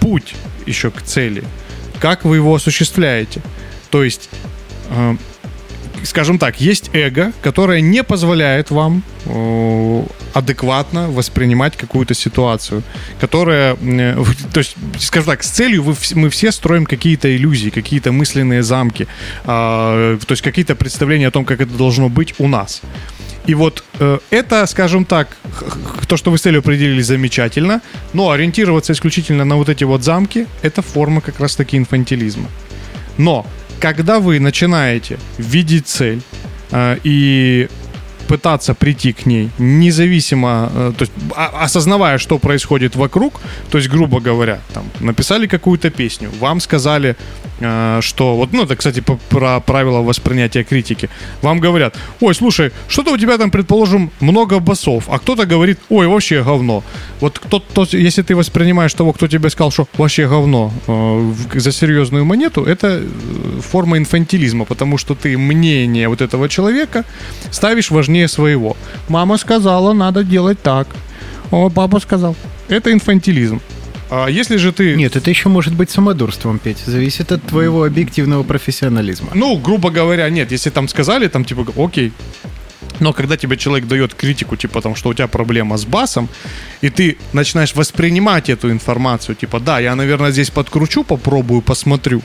путь 0.00 0.34
еще 0.66 0.90
к 0.90 1.02
цели. 1.02 1.44
Как 2.00 2.24
вы 2.24 2.36
его 2.36 2.54
осуществляете? 2.54 3.40
То 3.90 4.02
есть, 4.02 4.28
э, 4.90 5.16
скажем 6.04 6.38
так, 6.38 6.60
есть 6.60 6.90
эго, 6.92 7.32
которое 7.42 7.80
не 7.80 8.04
позволяет 8.04 8.70
вам 8.70 9.02
э, 9.24 10.04
адекватно 10.32 11.10
воспринимать 11.10 11.76
какую-то 11.76 12.14
ситуацию, 12.14 12.82
которая, 13.20 13.76
э, 13.80 14.24
то 14.52 14.58
есть, 14.58 14.76
скажем 14.98 15.30
так, 15.30 15.42
с 15.42 15.50
целью 15.50 15.96
мы 16.14 16.30
все 16.30 16.52
строим 16.52 16.86
какие-то 16.86 17.34
иллюзии, 17.34 17.70
какие-то 17.70 18.12
мысленные 18.12 18.62
замки, 18.62 19.06
а, 19.44 20.18
то 20.18 20.32
есть 20.32 20.42
какие-то 20.42 20.74
представления 20.76 21.28
о 21.28 21.30
том, 21.30 21.44
как 21.44 21.60
это 21.60 21.72
должно 21.72 22.08
быть 22.08 22.34
у 22.38 22.48
нас. 22.48 22.82
И 23.46 23.54
вот 23.54 23.84
э, 23.98 24.18
это, 24.30 24.66
скажем 24.66 25.04
так, 25.04 25.36
то, 26.08 26.16
что 26.16 26.30
вы 26.30 26.38
с 26.38 26.42
целью 26.42 26.60
определили, 26.60 27.02
замечательно, 27.02 27.82
но 28.12 28.30
ориентироваться 28.30 28.92
исключительно 28.92 29.44
на 29.44 29.56
вот 29.56 29.68
эти 29.68 29.84
вот 29.84 30.02
замки, 30.02 30.46
это 30.62 30.80
форма 30.80 31.20
как 31.20 31.40
раз-таки 31.40 31.76
инфантилизма. 31.76 32.48
Но 33.18 33.46
когда 33.84 34.18
вы 34.18 34.40
начинаете 34.40 35.18
видеть 35.36 35.86
цель 35.88 36.22
э, 36.70 36.96
и 37.04 37.68
пытаться 38.34 38.74
прийти 38.74 39.12
к 39.12 39.26
ней, 39.26 39.48
независимо, 39.58 40.70
э, 40.74 40.92
то 40.98 41.02
есть 41.04 41.12
а- 41.36 41.64
осознавая, 41.64 42.18
что 42.18 42.38
происходит 42.38 42.96
вокруг, 42.96 43.40
то 43.70 43.78
есть, 43.78 43.90
грубо 43.90 44.20
говоря, 44.20 44.58
там, 44.72 44.84
написали 45.00 45.46
какую-то 45.46 45.90
песню, 45.90 46.30
вам 46.40 46.60
сказали, 46.60 47.14
э, 47.60 48.00
что, 48.02 48.36
вот, 48.36 48.52
ну, 48.52 48.64
это, 48.64 48.74
кстати, 48.74 49.04
про 49.28 49.60
правила 49.60 50.02
воспринятия 50.02 50.64
критики, 50.64 51.08
вам 51.42 51.60
говорят, 51.60 51.96
ой, 52.20 52.34
слушай, 52.34 52.70
что-то 52.88 53.12
у 53.12 53.18
тебя 53.18 53.38
там, 53.38 53.50
предположим, 53.50 54.10
много 54.20 54.58
басов, 54.60 55.04
а 55.08 55.18
кто-то 55.18 55.46
говорит, 55.46 55.78
ой, 55.90 56.06
вообще 56.06 56.42
говно. 56.42 56.82
Вот 57.20 57.38
кто, 57.38 57.58
то, 57.58 57.86
если 57.92 58.22
ты 58.22 58.34
воспринимаешь 58.34 58.94
того, 58.94 59.12
кто 59.12 59.28
тебе 59.28 59.50
сказал, 59.50 59.70
что 59.70 59.86
вообще 59.96 60.26
говно 60.26 60.72
э, 60.88 61.60
за 61.60 61.72
серьезную 61.72 62.24
монету, 62.24 62.64
это 62.64 63.00
форма 63.60 63.96
инфантилизма, 63.96 64.64
потому 64.64 64.98
что 64.98 65.14
ты 65.14 65.38
мнение 65.38 66.08
вот 66.08 66.20
этого 66.20 66.48
человека 66.48 67.04
ставишь 67.50 67.90
важнее 67.90 68.23
своего. 68.28 68.76
Мама 69.08 69.36
сказала, 69.38 69.92
надо 69.92 70.24
делать 70.24 70.60
так. 70.62 70.88
О, 71.50 71.70
папа 71.70 72.00
сказал. 72.00 72.36
Это 72.68 72.92
инфантилизм. 72.92 73.60
А 74.10 74.28
если 74.28 74.56
же 74.56 74.72
ты... 74.72 74.96
Нет, 74.96 75.16
это 75.16 75.30
еще 75.30 75.48
может 75.48 75.74
быть 75.74 75.90
самодурством, 75.90 76.58
Петь. 76.58 76.78
Зависит 76.86 77.32
от 77.32 77.42
твоего 77.42 77.84
объективного 77.84 78.42
профессионализма. 78.42 79.30
Ну, 79.34 79.56
грубо 79.56 79.90
говоря, 79.90 80.28
нет. 80.30 80.52
Если 80.52 80.70
там 80.70 80.88
сказали, 80.88 81.28
там 81.28 81.44
типа, 81.44 81.66
окей. 81.76 82.12
Но 83.00 83.12
когда 83.12 83.36
тебе 83.36 83.56
человек 83.56 83.88
дает 83.88 84.14
критику, 84.14 84.56
типа 84.56 84.80
там, 84.80 84.94
что 84.94 85.08
у 85.08 85.14
тебя 85.14 85.26
проблема 85.26 85.76
с 85.76 85.84
басом, 85.84 86.28
и 86.80 86.90
ты 86.90 87.16
начинаешь 87.32 87.74
воспринимать 87.74 88.48
эту 88.50 88.70
информацию, 88.70 89.34
типа, 89.34 89.58
да, 89.58 89.80
я, 89.80 89.96
наверное, 89.96 90.30
здесь 90.30 90.50
подкручу, 90.50 91.02
попробую, 91.02 91.60
посмотрю. 91.62 92.22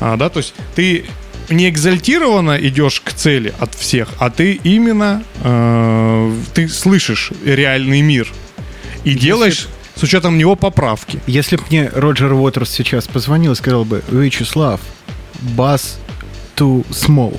А, 0.00 0.16
да, 0.16 0.28
то 0.28 0.38
есть 0.38 0.54
ты 0.74 1.04
не 1.48 1.68
экзальтированно 1.68 2.58
идешь 2.60 3.00
к 3.00 3.12
цели 3.12 3.54
от 3.58 3.74
всех, 3.74 4.08
а 4.18 4.30
ты 4.30 4.60
именно 4.62 5.22
э, 5.42 6.34
ты 6.54 6.68
слышишь 6.68 7.32
реальный 7.44 8.00
мир 8.00 8.28
и 9.04 9.14
делаешь 9.14 9.68
с 9.94 10.02
учетом 10.02 10.38
него 10.38 10.54
поправки. 10.56 11.20
Если 11.26 11.56
бы 11.56 11.64
мне 11.70 11.90
Роджер 11.92 12.32
Уотерс 12.32 12.70
сейчас 12.70 13.08
позвонил 13.08 13.52
и 13.52 13.56
сказал 13.56 13.84
бы, 13.84 14.02
Вячеслав, 14.10 14.80
бас 15.40 15.98
too 16.56 16.86
small, 16.90 17.38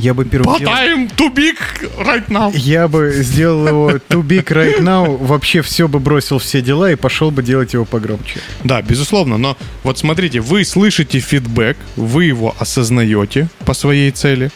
я 0.00 0.14
бы 0.14 0.24
первым 0.24 0.54
делом- 0.58 1.08
too 1.16 1.34
big 1.34 1.56
right 1.98 2.26
now. 2.28 2.50
Я 2.56 2.88
бы 2.88 3.12
сделал 3.22 3.66
его 3.68 3.90
too 4.08 4.22
big 4.22 4.44
right 4.46 4.78
now, 4.80 5.16
вообще 5.16 5.62
все 5.62 5.86
бы 5.88 5.98
бросил 6.00 6.38
все 6.38 6.62
дела 6.62 6.90
и 6.90 6.94
пошел 6.96 7.30
бы 7.30 7.42
делать 7.42 7.72
его 7.74 7.84
погромче. 7.84 8.40
Да, 8.64 8.82
безусловно, 8.82 9.36
но 9.38 9.56
вот 9.82 9.98
смотрите, 9.98 10.40
вы 10.40 10.64
слышите 10.64 11.20
фидбэк, 11.20 11.76
вы 11.96 12.24
его 12.24 12.54
осознаете 12.58 13.48
по 13.64 13.74
своей 13.74 14.10
цели, 14.10 14.50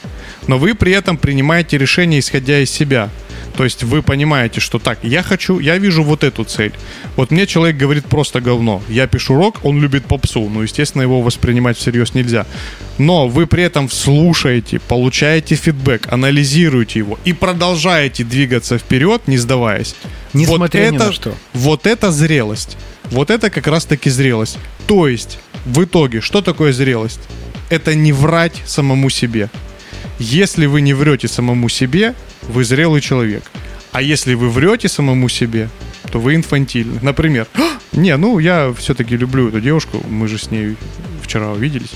но 0.47 0.59
вы 0.59 0.75
при 0.75 0.93
этом 0.93 1.17
принимаете 1.17 1.79
решение, 1.79 2.21
исходя 2.21 2.61
из 2.61 2.71
себя. 2.71 3.11
То 3.57 3.65
есть 3.65 3.85
вы 3.85 4.03
понимаете, 4.03 4.61
что 4.61 4.79
так, 4.79 4.99
я 5.03 5.23
хочу, 5.23 5.61
я 5.61 5.79
вижу 5.79 6.03
вот 6.03 6.25
эту 6.25 6.45
цель. 6.45 6.73
Вот 7.17 7.31
мне 7.31 7.47
человек 7.47 7.77
говорит 7.77 8.07
просто 8.07 8.41
говно. 8.41 8.83
Я 8.89 9.07
пишу 9.07 9.37
рок, 9.37 9.65
он 9.65 9.81
любит 9.81 10.05
попсу. 10.07 10.49
Ну, 10.49 10.63
естественно, 10.63 11.03
его 11.03 11.23
воспринимать 11.23 11.79
всерьез 11.79 12.15
нельзя. 12.15 12.47
Но 12.99 13.29
вы 13.29 13.47
при 13.47 13.63
этом 13.63 13.89
слушаете, 13.89 14.81
получаете 14.81 15.55
фидбэк, 15.55 16.13
анализируете 16.13 16.99
его 17.01 17.19
и 17.25 17.33
продолжаете 17.33 18.25
двигаться 18.25 18.79
вперед, 18.79 19.23
не 19.27 19.39
сдаваясь. 19.39 19.95
Несмотря 20.33 20.91
ни 20.91 20.97
это, 20.97 21.07
на 21.07 21.13
что. 21.13 21.35
Вот 21.53 21.87
это 21.87 22.11
зрелость. 22.11 22.77
Вот 23.11 23.31
это 23.31 23.51
как 23.51 23.67
раз-таки 23.69 24.11
зрелость. 24.11 24.59
То 24.87 25.07
есть, 25.07 25.39
в 25.65 25.85
итоге, 25.85 26.21
что 26.21 26.43
такое 26.43 26.73
зрелость? 26.73 27.21
Это 27.71 27.95
не 27.95 28.13
врать 28.13 28.63
самому 28.67 29.11
себе. 29.11 29.49
Если 30.19 30.67
вы 30.67 30.81
не 30.81 30.95
врете 30.95 31.29
самому 31.29 31.69
себе, 31.69 32.15
вы 32.43 32.65
зрелый 32.65 33.01
человек. 33.01 33.43
А 33.93 34.03
если 34.03 34.35
вы 34.35 34.51
врете 34.51 34.89
самому 34.89 35.29
себе, 35.29 35.69
то 36.11 36.19
вы 36.21 36.35
инфантильны. 36.35 36.99
Например, 37.03 37.47
«А, 37.55 37.79
не, 37.93 38.17
ну 38.17 38.39
я 38.39 38.73
все-таки 38.77 39.17
люблю 39.17 39.49
эту 39.49 39.61
девушку, 39.61 40.03
мы 40.09 40.29
же 40.29 40.39
с 40.39 40.51
ней 40.51 40.77
вчера 41.23 41.51
увиделись. 41.51 41.93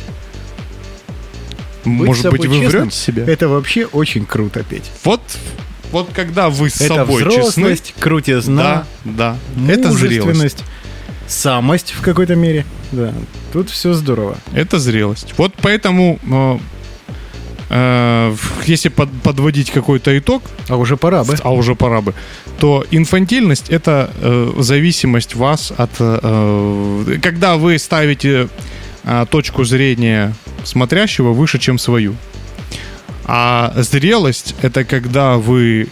Быть 1.84 2.06
Может 2.06 2.30
быть, 2.30 2.46
вы 2.46 2.60
честным 2.60 2.82
врете 2.82 2.96
себе? 2.96 3.24
Это 3.24 3.48
вообще 3.48 3.86
очень 3.86 4.26
круто, 4.26 4.62
Петь. 4.68 4.90
Вот 5.04 5.22
Вот 5.90 6.10
когда 6.12 6.50
вы 6.50 6.68
с 6.68 6.80
Это 6.80 6.96
собой 6.96 7.22
честны, 7.22 7.40
взрослость, 7.40 7.94
крутизна, 7.98 8.86
да, 9.04 9.36
да, 9.56 9.72
это 9.72 9.90
зрелость. 9.90 10.62
самость 11.26 11.92
в 11.92 12.02
какой-то 12.02 12.34
мере. 12.34 12.66
Да, 12.92 13.14
тут 13.52 13.70
все 13.70 13.94
здорово. 13.94 14.36
Это 14.52 14.78
зрелость. 14.78 15.32
Вот 15.38 15.54
поэтому, 15.62 16.18
э, 17.70 18.32
э, 18.32 18.36
если 18.66 18.88
под- 18.88 19.12
подводить 19.22 19.70
какой-то 19.70 20.16
итог, 20.18 20.42
А 20.68 20.76
уже 20.76 20.96
пора 20.96 21.24
бы. 21.24 21.36
а 21.42 21.50
уже 21.52 21.74
пора 21.74 22.00
бы, 22.00 22.14
то 22.58 22.84
инфантильность 22.90 23.70
это 23.70 24.10
э, 24.20 24.52
зависимость 24.58 25.34
вас 25.34 25.72
от... 25.76 25.90
э, 25.98 27.18
когда 27.22 27.56
вы 27.56 27.78
ставите 27.78 28.48
э, 29.04 29.26
точку 29.30 29.64
зрения 29.64 30.34
смотрящего 30.64 31.32
выше, 31.32 31.58
чем 31.58 31.78
свою. 31.78 32.14
А 33.24 33.72
зрелость 33.76 34.54
это 34.62 34.84
когда 34.84 35.36
вы 35.36 35.88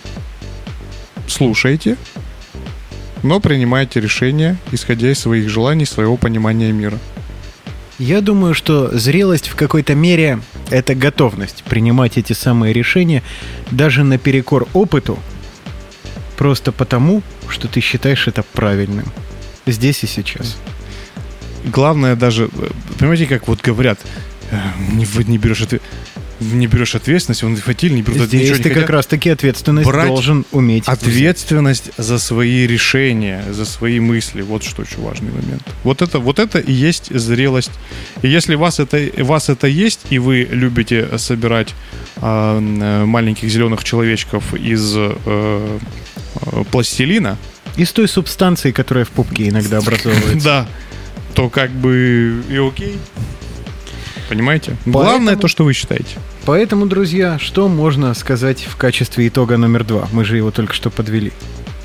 слушаете, 1.29 1.97
но 3.22 3.41
принимаете 3.41 4.01
решения, 4.01 4.57
исходя 4.72 5.11
из 5.11 5.18
своих 5.18 5.49
желаний, 5.49 5.85
своего 5.87 6.16
понимания 6.16 6.72
мира. 6.72 6.99
Я 7.99 8.20
думаю, 8.20 8.53
что 8.53 8.97
зрелость 8.97 9.49
в 9.49 9.55
какой-то 9.55 9.94
мере— 9.94 10.40
это 10.70 10.94
готовность 10.94 11.64
принимать 11.64 12.18
эти 12.18 12.34
самые 12.34 12.74
решения 12.74 13.22
даже 13.70 14.05
наперекор 14.05 14.68
опыту, 14.74 15.18
просто 16.36 16.72
потому, 16.72 17.22
что 17.49 17.68
ты 17.68 17.80
считаешь 17.80 18.28
это 18.28 18.42
правильным. 18.42 19.07
Здесь 19.66 20.05
и 20.05 20.07
сейчас. 20.07 20.57
главное 21.64 22.14
даже, 22.16 22.51
э, 22.53 22.68
понимаете, 22.99 23.26
как 23.26 23.49
вот 23.49 23.61
говорят, 23.61 23.99
не, 24.92 25.07
не 25.24 25.38
берешь 25.38 25.62
отве- 25.62 25.80
не 26.40 26.66
берешь 26.66 26.94
ответственность, 26.94 27.42
он 27.44 27.53
инфантиль, 27.53 27.94
не 27.94 28.03
берет 28.03 28.26
Здесь 28.26 28.42
ничего 28.42 28.57
не 28.57 28.62
ты 28.62 28.68
как 28.68 28.78
хотят. 28.78 28.90
раз 28.90 29.07
таки 29.07 29.30
ответственность 29.30 29.88
брать 29.88 30.09
должен 30.09 30.44
уметь. 30.53 30.86
Ответственность 30.86 31.90
за 31.97 32.18
свои 32.18 32.66
решения, 32.66 33.42
за 33.51 33.64
свои 33.64 34.01
мысли, 34.01 34.42
вот 34.42 34.62
что 34.62 34.82
очень 34.82 35.01
важный 35.03 35.30
момент. 35.32 35.62
Вот 35.82 36.03
это, 36.03 36.18
вот 36.18 36.38
это 36.38 36.59
и 36.59 36.72
есть 36.72 37.14
зрелость. 37.16 37.72
И 38.22 38.28
если 38.28 38.55
вас 38.55 38.80
это, 38.80 39.01
вас 39.24 39.49
это 39.49 39.66
есть, 39.66 40.01
и 40.11 40.18
вы 40.18 40.47
любите 40.51 41.18
собирать 41.18 41.74
э, 42.16 43.05
маленьких 43.07 43.49
зеленых 43.49 43.82
человечков 43.82 44.55
из 44.55 44.94
э, 44.94 45.16
э, 45.24 45.78
пластилина, 46.70 47.38
Из 47.76 47.92
той 47.92 48.09
субстанции, 48.09 48.72
которая 48.72 49.05
в 49.05 49.11
пупке 49.11 49.49
иногда 49.49 49.78
образовывается. 49.78 50.44
да, 50.44 50.68
то 51.34 51.49
как 51.49 51.70
бы 51.70 52.42
и 52.49 52.57
окей. 52.57 52.99
Понимаете? 54.29 54.77
Главное 54.87 55.18
Поэтому- 55.35 55.41
то, 55.43 55.49
что 55.49 55.64
вы 55.64 55.72
считаете. 55.72 56.16
Поэтому, 56.45 56.87
друзья, 56.87 57.39
что 57.39 57.68
можно 57.68 58.12
сказать 58.14 58.62
в 58.64 58.77
качестве 58.77 59.29
итога 59.29 59.57
номер 59.57 59.85
два? 59.85 60.09
Мы 60.12 60.24
же 60.24 60.37
его 60.37 60.51
только 60.51 60.74
что 60.74 60.91
подвели. 60.91 61.33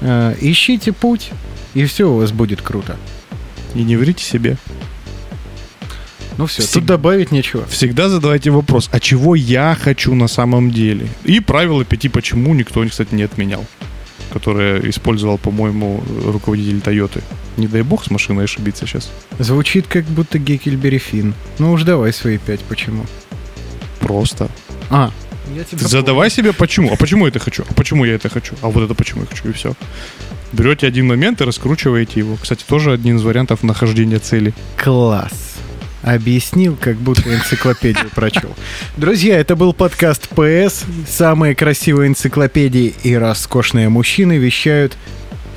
Э, 0.02 0.36
ищите 0.42 0.92
путь, 0.92 1.30
и 1.74 1.86
все 1.86 2.10
у 2.10 2.18
вас 2.18 2.32
будет 2.32 2.62
круто. 2.62 2.98
И 3.76 3.84
не 3.84 3.96
врите 3.98 4.24
себе. 4.24 4.58
Ну 6.38 6.46
все, 6.48 6.64
Всег- 6.64 6.74
тут 6.74 6.86
добавить 6.86 7.32
нечего. 7.32 7.66
Всегда 7.68 8.10
задавайте 8.10 8.50
вопрос, 8.50 8.90
а 8.92 9.00
чего 9.00 9.36
я 9.36 9.78
хочу 9.80 10.16
на 10.16 10.28
самом 10.28 10.72
деле? 10.72 11.08
И 11.24 11.40
правило 11.40 11.86
пяти 11.86 12.10
почему 12.10 12.54
никто, 12.56 12.84
кстати, 12.88 13.14
не 13.14 13.24
отменял. 13.24 13.66
Которое 14.32 14.90
использовал, 14.90 15.38
по-моему, 15.38 16.04
руководитель 16.26 16.82
Тойоты. 16.82 17.22
Не 17.58 17.68
дай 17.68 17.82
бог 17.82 18.06
с 18.06 18.10
машиной 18.10 18.46
ошибиться 18.46 18.88
сейчас. 18.88 19.12
Звучит 19.40 19.88
как 19.88 20.06
будто 20.06 20.40
Геккельбери 20.40 20.98
Финн. 20.98 21.34
Ну 21.60 21.74
уж 21.74 21.84
давай 21.84 22.14
свои 22.14 22.38
пять, 22.38 22.62
почему. 22.62 23.06
Просто. 24.00 24.50
А, 24.90 25.12
я 25.56 25.64
тебя 25.64 25.88
Задавай 25.88 26.30
себе 26.30 26.54
почему. 26.54 26.94
А 26.94 26.96
почему 26.96 27.26
я 27.26 27.30
это 27.30 27.40
хочу? 27.40 27.64
А 27.70 27.74
почему 27.74 28.06
я 28.06 28.14
это 28.14 28.30
хочу? 28.30 28.56
А 28.62 28.70
вот 28.70 28.84
это 28.84 28.94
почему 28.94 29.22
я 29.22 29.28
хочу, 29.28 29.50
и 29.50 29.52
все. 29.52 29.74
Берете 30.54 30.88
один 30.88 31.08
момент 31.08 31.42
и 31.42 31.44
раскручиваете 31.44 32.20
его. 32.20 32.38
Кстати, 32.42 32.64
тоже 32.66 32.94
один 32.94 33.18
из 33.18 33.24
вариантов 33.24 33.64
нахождения 33.64 34.20
цели. 34.20 34.54
Класс. 34.78 35.51
Объяснил, 36.04 36.76
как 36.80 36.98
будто 36.98 37.34
энциклопедию 37.34 38.10
прочел. 38.10 38.56
Друзья, 38.98 39.40
это 39.40 39.56
был 39.56 39.74
подкаст 39.74 40.30
ПС. 40.30 40.84
Самые 41.08 41.56
красивые 41.56 42.10
энциклопедии 42.10 42.94
и 43.04 43.14
роскошные 43.14 43.90
мужчины 43.90 44.38
вещают 44.38 44.98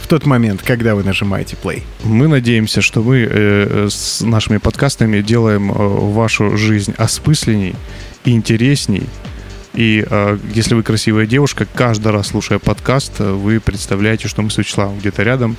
в 0.01 0.07
тот 0.07 0.27
момент, 0.27 0.63
когда 0.63 0.95
вы 0.95 1.03
нажимаете 1.03 1.57
play. 1.63 1.83
Мы 2.03 2.29
надеемся, 2.29 2.83
что 2.83 3.03
мы 3.03 3.27
э, 3.29 3.89
с 3.91 4.21
нашими 4.21 4.59
подкастами 4.59 5.23
делаем 5.23 5.71
э, 5.71 5.75
вашу 5.75 6.59
жизнь 6.59 6.93
осмысленней 6.99 7.75
и 8.27 8.33
интересней. 8.33 9.05
И 9.73 10.07
э, 10.09 10.39
если 10.53 10.75
вы 10.75 10.83
красивая 10.83 11.27
девушка, 11.27 11.67
каждый 11.73 12.13
раз 12.13 12.29
слушая 12.29 12.59
подкаст, 12.59 13.15
э, 13.19 13.33
вы 13.33 13.61
представляете, 13.61 14.29
что 14.29 14.43
мы 14.43 14.51
с 14.51 14.59
Вячеславом 14.59 14.99
где-то 14.99 15.23
рядом 15.23 15.57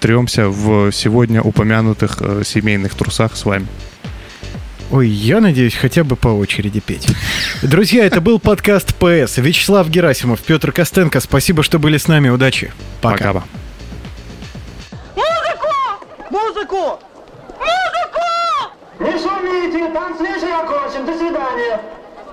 тремся 0.00 0.48
в 0.48 0.90
сегодня 0.90 1.40
упомянутых 1.40 2.18
э, 2.20 2.42
семейных 2.44 2.94
трусах 2.94 3.36
с 3.36 3.44
вами. 3.44 3.66
Ой, 4.94 5.08
я 5.08 5.40
надеюсь, 5.40 5.74
хотя 5.74 6.04
бы 6.04 6.14
по 6.14 6.28
очереди 6.28 6.78
петь. 6.78 7.08
Друзья, 7.64 8.04
это 8.06 8.20
был 8.20 8.38
подкаст 8.38 8.94
ПС. 8.94 9.38
Вячеслав 9.38 9.88
Герасимов, 9.88 10.40
Петр 10.40 10.70
Костенко. 10.70 11.18
Спасибо, 11.18 11.64
что 11.64 11.80
были 11.80 11.96
с 11.96 12.06
нами. 12.06 12.28
Удачи. 12.28 12.72
Пока. 13.02 13.32
Пока. 13.32 13.44
Музыку! 16.30 17.00
Музыку! 17.58 18.70
Не 19.00 19.10
шумите, 19.18 19.92
танцвишь 19.92 20.44
окончен. 20.44 21.04
До 21.06 21.18
свидания. 21.18 21.80